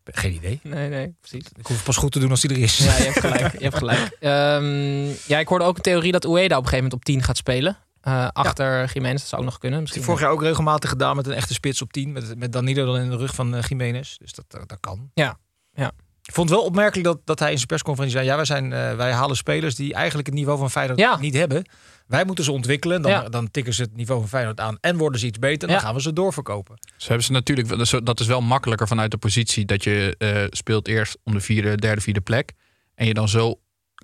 Geen 0.04 0.34
idee. 0.34 0.60
Nee, 0.62 0.88
nee, 0.88 1.14
precies. 1.20 1.44
Ik 1.56 1.66
hoef 1.66 1.76
het 1.76 1.84
pas 1.84 1.96
goed 1.96 2.12
te 2.12 2.18
doen 2.18 2.30
als 2.30 2.40
die 2.40 2.50
er 2.50 2.58
is. 2.58 2.76
Ja, 2.78 2.96
je 2.96 3.02
hebt 3.02 3.20
gelijk. 3.20 3.52
Je 3.52 3.64
hebt 3.64 3.76
gelijk. 3.76 4.16
Ehm, 4.20 5.06
ja, 5.26 5.38
ik 5.38 5.48
hoorde 5.48 5.64
ook 5.64 5.76
een 5.76 5.82
theorie 5.82 6.12
dat 6.12 6.24
Ueda 6.26 6.42
op 6.56 6.62
een 6.64 6.68
gegeven 6.68 6.76
moment 6.76 6.92
op 6.92 7.04
10 7.04 7.22
gaat 7.22 7.36
spelen. 7.36 7.76
Eh, 8.00 8.28
achter 8.32 8.90
Jiménez, 8.92 9.20
dat 9.20 9.28
zou 9.28 9.42
ook 9.42 9.48
nog 9.48 9.58
kunnen. 9.58 9.80
Misschien. 9.80 10.02
vorig 10.02 10.20
jaar 10.20 10.30
ook 10.30 10.42
regelmatig 10.42 10.90
gedaan 10.90 11.16
met 11.16 11.26
een 11.26 11.32
echte 11.32 11.54
spits 11.54 11.82
op 11.82 11.92
10. 11.92 12.12
Met, 12.12 12.38
met 12.38 12.52
Danilo 12.52 12.86
dan 12.86 12.96
in 12.96 13.10
de 13.10 13.16
rug 13.16 13.34
van 13.34 13.54
eh, 13.54 13.62
Jiménez. 13.62 14.16
Dus 14.16 14.32
dat, 14.32 14.44
dat, 14.48 14.68
dat 14.68 14.80
kan. 14.80 15.10
Ja, 15.14 15.38
ja. 15.72 15.90
Ik 16.22 16.34
vond 16.34 16.48
het 16.48 16.58
wel 16.58 16.66
opmerkelijk 16.66 17.06
dat, 17.06 17.18
dat 17.24 17.38
hij 17.38 17.50
in 17.50 17.56
zijn 17.56 17.66
persconferentie 17.68 18.18
zei... 18.18 18.28
ja, 18.30 18.36
wij, 18.36 18.44
zijn, 18.44 18.70
wij 18.96 19.12
halen 19.12 19.36
spelers 19.36 19.74
die 19.74 19.94
eigenlijk 19.94 20.26
het 20.26 20.36
niveau 20.36 20.58
van 20.58 20.70
Feyenoord 20.70 20.98
Ja. 20.98 21.16
niet 21.18 21.34
hebben. 21.34 21.64
Wij 22.08 22.24
moeten 22.24 22.44
ze 22.44 22.52
ontwikkelen. 22.52 23.02
Dan, 23.02 23.10
Ja. 23.10 23.28
dan 23.28 23.50
tikken 23.50 23.74
ze 23.74 23.82
het 23.82 23.96
niveau 23.96 24.20
van 24.20 24.28
Feyenoord 24.28 24.60
aan 24.60 24.76
en 24.80 24.96
worden 24.96 25.20
ze 25.20 25.26
iets 25.26 25.38
beter. 25.38 25.68
Dan 25.68 25.76
Ja. 25.76 25.82
gaan 25.82 25.94
we 25.94 26.00
ze 26.00 26.12
doorverkopen. 26.12 26.78
Ze 26.96 27.06
hebben 27.06 27.24
ze 27.26 27.32
natuurlijk, 27.32 27.68
dat 27.68 27.80
is- 27.80 27.94
dat 28.04 28.20
is 28.20 28.26
wel 28.26 28.40
makkelijker 28.40 28.88
vanuit 28.88 29.10
de 29.10 29.16
positie 29.18 29.64
dat 29.64 29.84
je 29.84 30.14
eh, 30.18 30.44
speelt 30.50 30.88
eerst 30.88 31.16
om 31.24 31.32
de 31.32 31.40
vierde, 31.40 31.76
derde, 31.76 32.00
vierde 32.00 32.20
plek. 32.20 32.52
En 32.94 33.06
je 33.06 33.14
dan 33.14 33.28
zo 33.28 33.60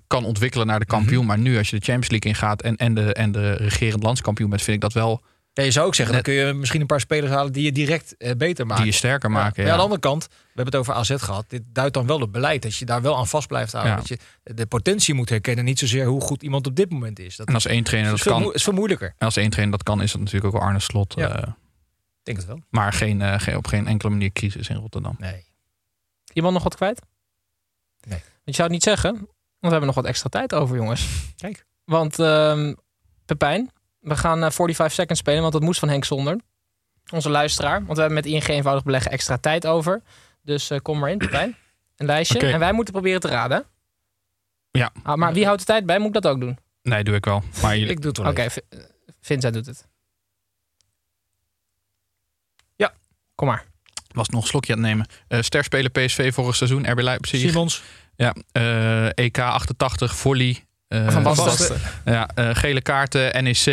kan 0.07 0.25
ontwikkelen 0.25 0.67
naar 0.67 0.79
de 0.79 0.85
kampioen. 0.85 1.17
Mhm. 1.17 1.27
Maar 1.27 1.37
nu 1.39 1.57
als 1.57 1.69
je 1.69 1.75
de 1.79 1.85
Champions 1.85 2.09
League 2.09 2.31
ingaat 2.31 2.61
en, 2.61 2.75
en, 2.75 2.93
de, 2.93 3.13
en 3.13 3.31
de 3.31 3.53
regerend 3.53 4.03
landskampioen 4.03 4.49
bent, 4.49 4.61
vind 4.61 4.75
ik 4.75 4.81
dat 4.81 4.93
wel 4.93 5.23
Ja, 5.55 5.63
je 5.63 5.71
zou 5.71 5.85
ook 5.87 5.95
zeggen, 5.95 6.15
Net- 6.15 6.25
dan 6.25 6.33
kun 6.35 6.45
je 6.45 6.53
misschien 6.53 6.81
een 6.81 6.87
paar 6.87 6.99
spelers 6.99 7.31
halen 7.31 7.51
die 7.53 7.63
je 7.63 7.71
direct 7.71 8.17
eh, 8.17 8.31
beter 8.37 8.65
maken. 8.65 8.83
die 8.83 8.91
je 8.91 8.97
sterker 8.97 9.29
Ja. 9.29 9.35
maken. 9.35 9.53
Maar 9.55 9.65
Ja, 9.65 9.71
aan 9.71 9.77
de 9.77 9.83
andere 9.83 10.01
kant, 10.01 10.27
we 10.27 10.37
hebben 10.45 10.65
het 10.65 10.75
over 10.75 10.93
AZ 10.93 11.13
gehad. 11.17 11.45
Dit 11.49 11.61
duidt 11.65 11.93
dan 11.93 12.07
wel 12.07 12.19
het 12.19 12.31
beleid 12.31 12.61
dat 12.61 12.75
je 12.75 12.85
daar 12.85 13.01
wel 13.01 13.17
aan 13.17 13.27
vast 13.27 13.47
blijft 13.47 13.71
houden. 13.71 13.93
Ja. 13.93 13.99
Dat 13.99 14.07
je 14.07 14.17
de 14.53 14.65
potentie 14.65 15.13
moet 15.13 15.29
herkennen, 15.29 15.65
niet 15.65 15.79
zozeer 15.79 16.05
hoe 16.05 16.21
goed 16.21 16.43
iemand 16.43 16.67
op 16.67 16.75
dit 16.75 16.89
moment 16.91 17.19
is. 17.19 17.35
Dat 17.35 17.47
En 17.47 17.53
als 17.53 17.65
één 17.65 17.83
trainer 17.83 18.13
is 18.13 18.23
dat 18.23 18.33
veel, 18.33 18.43
kan, 18.43 18.53
is 18.53 18.63
veel 18.63 18.73
moeilijker. 18.73 19.07
en 19.17 19.25
als 19.25 19.35
één 19.35 19.49
trainer 19.49 19.77
dat 19.77 19.83
kan, 19.83 20.01
is 20.01 20.11
dat 20.11 20.21
natuurlijk 20.21 20.45
ook 20.53 20.59
wel 20.59 20.67
Arne 20.69 20.79
Slot. 20.79 21.13
Ja. 21.17 21.29
eh, 21.41 21.47
Ik 21.47 21.53
denk 22.23 22.37
het 22.37 22.47
wel. 22.47 22.59
maar 22.69 22.93
geen, 22.93 23.21
eh, 23.21 23.39
geen, 23.39 23.55
op 23.57 23.67
geen 23.67 23.87
enkele 23.87 24.11
manier 24.11 24.31
crisis 24.31 24.69
in 24.69 24.75
Rotterdam. 24.75 25.15
Nee. 25.19 25.45
Iemand 26.33 26.53
nog 26.53 26.63
wat 26.63 26.75
kwijt? 26.75 27.01
Nee. 28.07 28.19
Je 28.43 28.51
zou 28.51 28.63
het 28.63 28.71
niet 28.71 28.83
zeggen, 28.83 29.11
want 29.11 29.27
we 29.59 29.67
hebben 29.69 29.85
nog 29.85 29.95
wat 29.95 30.05
extra 30.05 30.29
tijd 30.29 30.53
over, 30.53 30.75
jongens. 30.75 31.07
Kijk. 31.37 31.65
Want 31.85 32.19
ehm, 32.19 32.73
Pepijn, 33.25 33.71
we 34.05 34.15
gaan 34.15 34.43
eh, 34.43 34.51
45 34.51 34.91
seconds 34.91 35.19
spelen, 35.19 35.41
want 35.41 35.53
dat 35.53 35.61
moest 35.61 35.79
van 35.79 35.89
Henk 35.89 36.05
Zonder. 36.05 36.39
Onze 37.11 37.29
luisteraar. 37.29 37.85
Want 37.85 37.97
we 37.97 38.03
hebben 38.03 38.13
met 38.13 38.25
ING 38.25 38.47
eenvoudig 38.47 38.83
beleggen 38.83 39.11
extra 39.11 39.37
tijd 39.37 39.67
over. 39.67 40.01
Dus 40.41 40.69
eh, 40.69 40.79
kom 40.81 40.99
maar 40.99 41.11
in, 41.11 41.17
Pepijn. 41.17 41.55
Een 41.97 42.05
lijstje. 42.05 42.39
En 42.39 42.59
wij 42.59 42.73
moeten 42.73 42.93
proberen 42.93 43.19
te 43.19 43.27
raden. 43.27 43.65
Ja. 44.71 44.91
Ah, 45.03 45.15
maar 45.15 45.33
wie 45.33 45.45
houdt 45.45 45.59
de 45.59 45.65
tijd 45.65 45.85
bij? 45.85 45.97
Moet 45.97 46.15
ik 46.15 46.21
dat 46.21 46.27
ook 46.27 46.39
doen? 46.39 46.57
Nee, 46.81 47.03
doe 47.03 47.15
ik 47.15 47.25
wel. 47.25 47.43
Maar 47.61 47.73
jullie, 47.77 47.91
Ik 47.91 48.01
doe 48.01 48.07
het 48.07 48.17
wel 48.17 48.29
Oké, 48.29 48.41
eh, 48.41 48.79
Vincent 49.21 49.53
doet 49.53 49.65
het. 49.65 49.87
Ja, 52.75 52.93
kom 53.35 53.47
maar. 53.47 53.65
was 54.11 54.29
nog 54.29 54.41
een 54.41 54.47
slokje 54.47 54.73
aan 54.73 54.79
het 54.79 54.87
nemen. 54.87 55.07
Eh 55.27 55.41
sterspeler 55.41 55.91
PSV 55.91 56.33
vorig 56.33 56.55
seizoen, 56.55 56.91
RB 56.91 56.99
Leipzig. 56.99 57.39
Simons. 57.39 57.83
Ja, 58.15 58.35
eh, 58.51 59.17
EK 59.17 59.39
88, 59.39 60.15
volley. 60.15 60.65
Eh, 60.87 61.09
Van 61.09 61.23
Basten. 61.23 61.45
Basten. 61.45 61.81
Ja, 62.05 62.29
eh, 62.35 62.49
gele 62.53 62.81
kaarten, 62.81 63.43
NEC. 63.43 63.65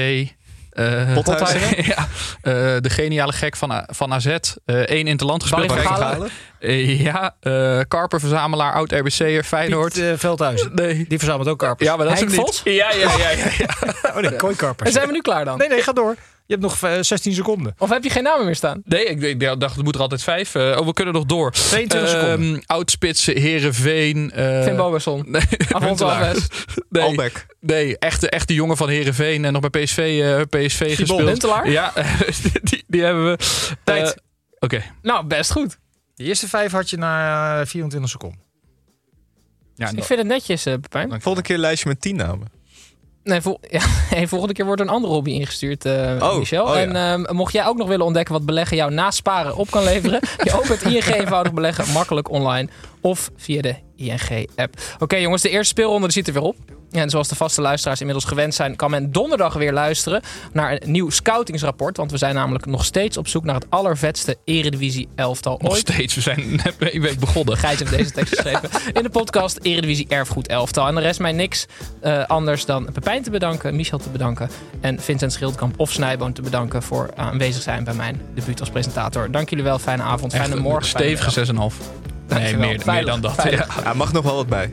eh 0.72 1.12
Pothuizen. 1.14 1.60
ja, 1.94 2.06
eh, 2.42 2.52
de 2.80 2.90
geniale 2.90 3.32
gek 3.32 3.56
van, 3.56 3.84
van 3.86 4.12
AZ. 4.12 4.26
eh 4.26 4.76
één 4.76 5.06
gespeeld. 5.18 5.44
Van 5.48 5.66
Barry 5.66 5.82
Galen. 5.84 6.28
Eh, 6.58 7.00
ja, 7.00 7.34
eh 7.40 7.80
Karper-verzamelaar, 7.88 8.72
oud 8.72 8.92
RBC'er, 8.92 9.44
Feyenoord. 9.44 9.92
Piet 9.92 10.02
eh, 10.02 10.12
Veldhuizen. 10.16 10.70
nee. 10.74 11.04
Die 11.08 11.18
verzamelt 11.18 11.48
ook 11.48 11.58
karpers. 11.58 11.88
Ja, 11.88 11.96
maar 11.96 12.04
dat 12.06 12.14
is 12.14 12.20
hem 12.20 12.28
niet. 12.28 12.40
Vos? 12.40 12.60
Ja, 12.64 12.92
ja, 12.92 13.16
ja. 13.18 13.30
ja, 13.30 13.48
ja. 13.58 13.68
Oh 14.02 14.16
nee, 14.16 14.36
kooikarpers. 14.36 14.88
En 14.88 14.94
zijn 14.94 15.06
we 15.06 15.12
nu 15.12 15.20
klaar 15.20 15.44
dan? 15.44 15.58
Nee, 15.58 15.68
nee, 15.68 15.82
ga 15.82 15.92
door. 15.92 16.16
Je 16.52 16.58
hebt 16.58 16.70
nog 16.80 16.90
eh, 16.90 17.02
16 17.02 17.32
seconden. 17.34 17.74
Of 17.78 17.88
heb 17.90 18.04
je 18.04 18.10
geen 18.10 18.22
namen 18.22 18.44
meer 18.44 18.56
staan? 18.56 18.82
Nee, 18.84 19.04
ik, 19.04 19.22
ik 19.22 19.60
dacht, 19.60 19.76
er 19.76 19.82
moet 19.82 19.94
er 19.94 20.00
altijd 20.00 20.22
vijf. 20.22 20.54
eh, 20.54 20.76
oh, 20.80 20.86
we 20.86 20.92
kunnen 20.92 21.14
nog 21.14 21.24
door. 21.24 21.50
22 21.50 22.08
seconden. 22.10 22.54
Ehm, 22.54 22.60
Oudspitsen, 22.66 23.36
Herenveen. 23.40 24.32
Uh, 24.36 24.62
Finn 24.62 24.76
Bogerson. 24.76 25.24
Nee. 25.30 25.42
Alves. 25.72 26.46
Nee, 26.88 27.02
Albeck. 27.02 27.46
nee 27.60 27.98
echte, 27.98 28.28
echte 28.30 28.54
jongen 28.54 28.76
van 28.76 28.88
Herenveen 28.88 29.44
en 29.44 29.52
nog 29.52 29.70
bij 29.70 29.82
PSV, 29.82 29.98
eh, 30.22 30.40
PSV 30.64 30.96
gespeeld. 30.96 31.42
Ja, 31.64 31.92
die, 32.62 32.84
die 32.86 33.02
hebben 33.02 33.24
we. 33.30 33.38
Tijd. 33.84 34.08
Eh, 34.08 34.14
Oké. 34.58 34.82
Nou, 35.02 35.26
best 35.26 35.50
goed. 35.52 35.78
De 36.14 36.24
eerste 36.24 36.48
vijf 36.48 36.72
had 36.72 36.90
je 36.90 36.96
na 36.96 37.60
eh, 37.60 37.66
24 37.66 38.10
seconden. 38.10 38.40
Ja, 39.74 39.90
ik 39.96 40.04
vind 40.04 40.18
het 40.18 40.28
netjes, 40.28 40.66
eh 40.66 40.74
Pepijn. 40.80 41.08
Volgende 41.10 41.42
keer 41.42 41.54
een 41.54 41.60
lijstje 41.60 41.88
met 41.88 42.00
tien 42.00 42.16
namen. 42.16 42.48
Nee, 43.24 43.40
vol 43.40 43.58
ja, 43.70 43.80
hey, 43.84 44.26
volgende 44.28 44.54
keer 44.54 44.64
wordt 44.64 44.80
er 44.80 44.86
een 44.86 44.92
andere 44.92 45.12
hobby 45.12 45.30
ingestuurd, 45.30 45.84
eh, 45.84 46.16
Oh, 46.20 46.36
Michel. 46.38 46.64
oh 46.66 46.74
ja. 46.74 46.80
en 46.80 46.96
ehm, 46.96 47.36
mocht 47.36 47.52
jij 47.52 47.66
ook 47.66 47.76
nog 47.76 47.88
willen 47.88 48.06
ontdekken 48.06 48.34
wat 48.34 48.46
beleggen 48.46 48.76
jou 48.76 48.92
na 48.92 49.10
sparen 49.10 49.56
op 49.56 49.70
kan 49.70 49.84
leveren, 49.84 50.20
je 50.44 50.52
opent 50.58 50.82
ING 50.82 51.06
eenvoudig 51.06 51.52
beleggen 51.52 51.92
makkelijk 51.92 52.30
online 52.30 52.68
of 53.00 53.30
via 53.36 53.62
de 53.62 53.74
ING-app. 54.02 54.74
Oké 54.98 55.16
jongens, 55.16 55.42
de 55.42 55.48
eerste 55.48 55.68
speelronde 55.68 56.10
zit 56.10 56.26
er 56.26 56.32
weer 56.32 56.42
op. 56.42 56.56
En 56.92 57.10
zoals 57.10 57.28
de 57.28 57.34
vaste 57.34 57.60
luisteraars 57.60 58.00
inmiddels 58.00 58.28
gewend 58.28 58.54
zijn, 58.54 58.76
kan 58.76 58.90
men 58.90 59.12
donderdag 59.12 59.54
weer 59.54 59.72
luisteren 59.72 60.22
naar 60.52 60.72
een 60.72 60.90
nieuw 60.90 61.10
scoutingsrapport. 61.10 61.96
Want 61.96 62.10
we 62.10 62.16
zijn 62.16 62.34
namelijk 62.34 62.66
nog 62.66 62.84
steeds 62.84 63.16
op 63.16 63.28
zoek 63.28 63.44
naar 63.44 63.54
het 63.54 63.66
allervetste 63.68 64.36
Eredivisie 64.44 65.08
elftal 65.14 65.58
Nog 65.62 65.72
ooit. 65.72 65.80
steeds, 65.80 66.14
we 66.14 66.20
zijn 66.20 66.60
net 66.64 66.74
een 66.78 67.00
week 67.00 67.18
begonnen. 67.18 67.56
Gijs 67.56 67.78
heeft 67.78 67.90
deze 67.90 68.10
tekst 68.10 68.34
geschreven 68.38 68.68
in 68.92 69.02
de 69.02 69.08
podcast 69.08 69.58
Eredivisie 69.62 70.06
Erfgoed 70.08 70.48
Elftal. 70.48 70.86
En 70.86 70.94
de 70.94 71.00
rest 71.00 71.20
mij 71.20 71.32
niks 71.32 71.66
eh, 72.00 72.26
anders 72.26 72.64
dan 72.64 72.88
Pepijn 72.92 73.22
te 73.22 73.30
bedanken, 73.30 73.76
Michel 73.76 73.98
te 73.98 74.08
bedanken 74.08 74.50
en 74.80 75.00
Vincent 75.00 75.32
Schildkamp 75.32 75.80
of 75.80 75.92
Snijboon 75.92 76.32
te 76.32 76.42
bedanken 76.42 76.82
voor 76.82 77.10
aanwezig 77.16 77.62
zijn 77.62 77.84
bij 77.84 77.94
mijn 77.94 78.20
debuut 78.34 78.60
als 78.60 78.70
presentator. 78.70 79.30
Dank 79.30 79.50
jullie 79.50 79.64
wel, 79.64 79.78
fijne 79.78 80.02
avond, 80.02 80.34
fijne 80.34 80.56
morgen. 80.56 80.88
Stevige 80.88 81.40
middag. 81.40 81.72
6,5. 81.72 82.11
Nee, 82.38 82.78
meer, 82.84 83.04
dan 83.04 83.20
dat. 83.20 83.34
veilig. 83.34 83.76
Ja. 83.76 83.82
Ja, 83.82 83.92
mag 83.94 84.12
nog 84.12 84.24
wel 84.24 84.34
wat 84.34 84.46
bij. 84.46 84.70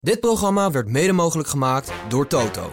Dit 0.00 0.20
programma 0.20 0.70
werd 0.70 0.88
mede 0.88 1.12
mogelijk 1.12 1.48
gemaakt 1.48 1.92
door 2.08 2.26
Toto. 2.26 2.72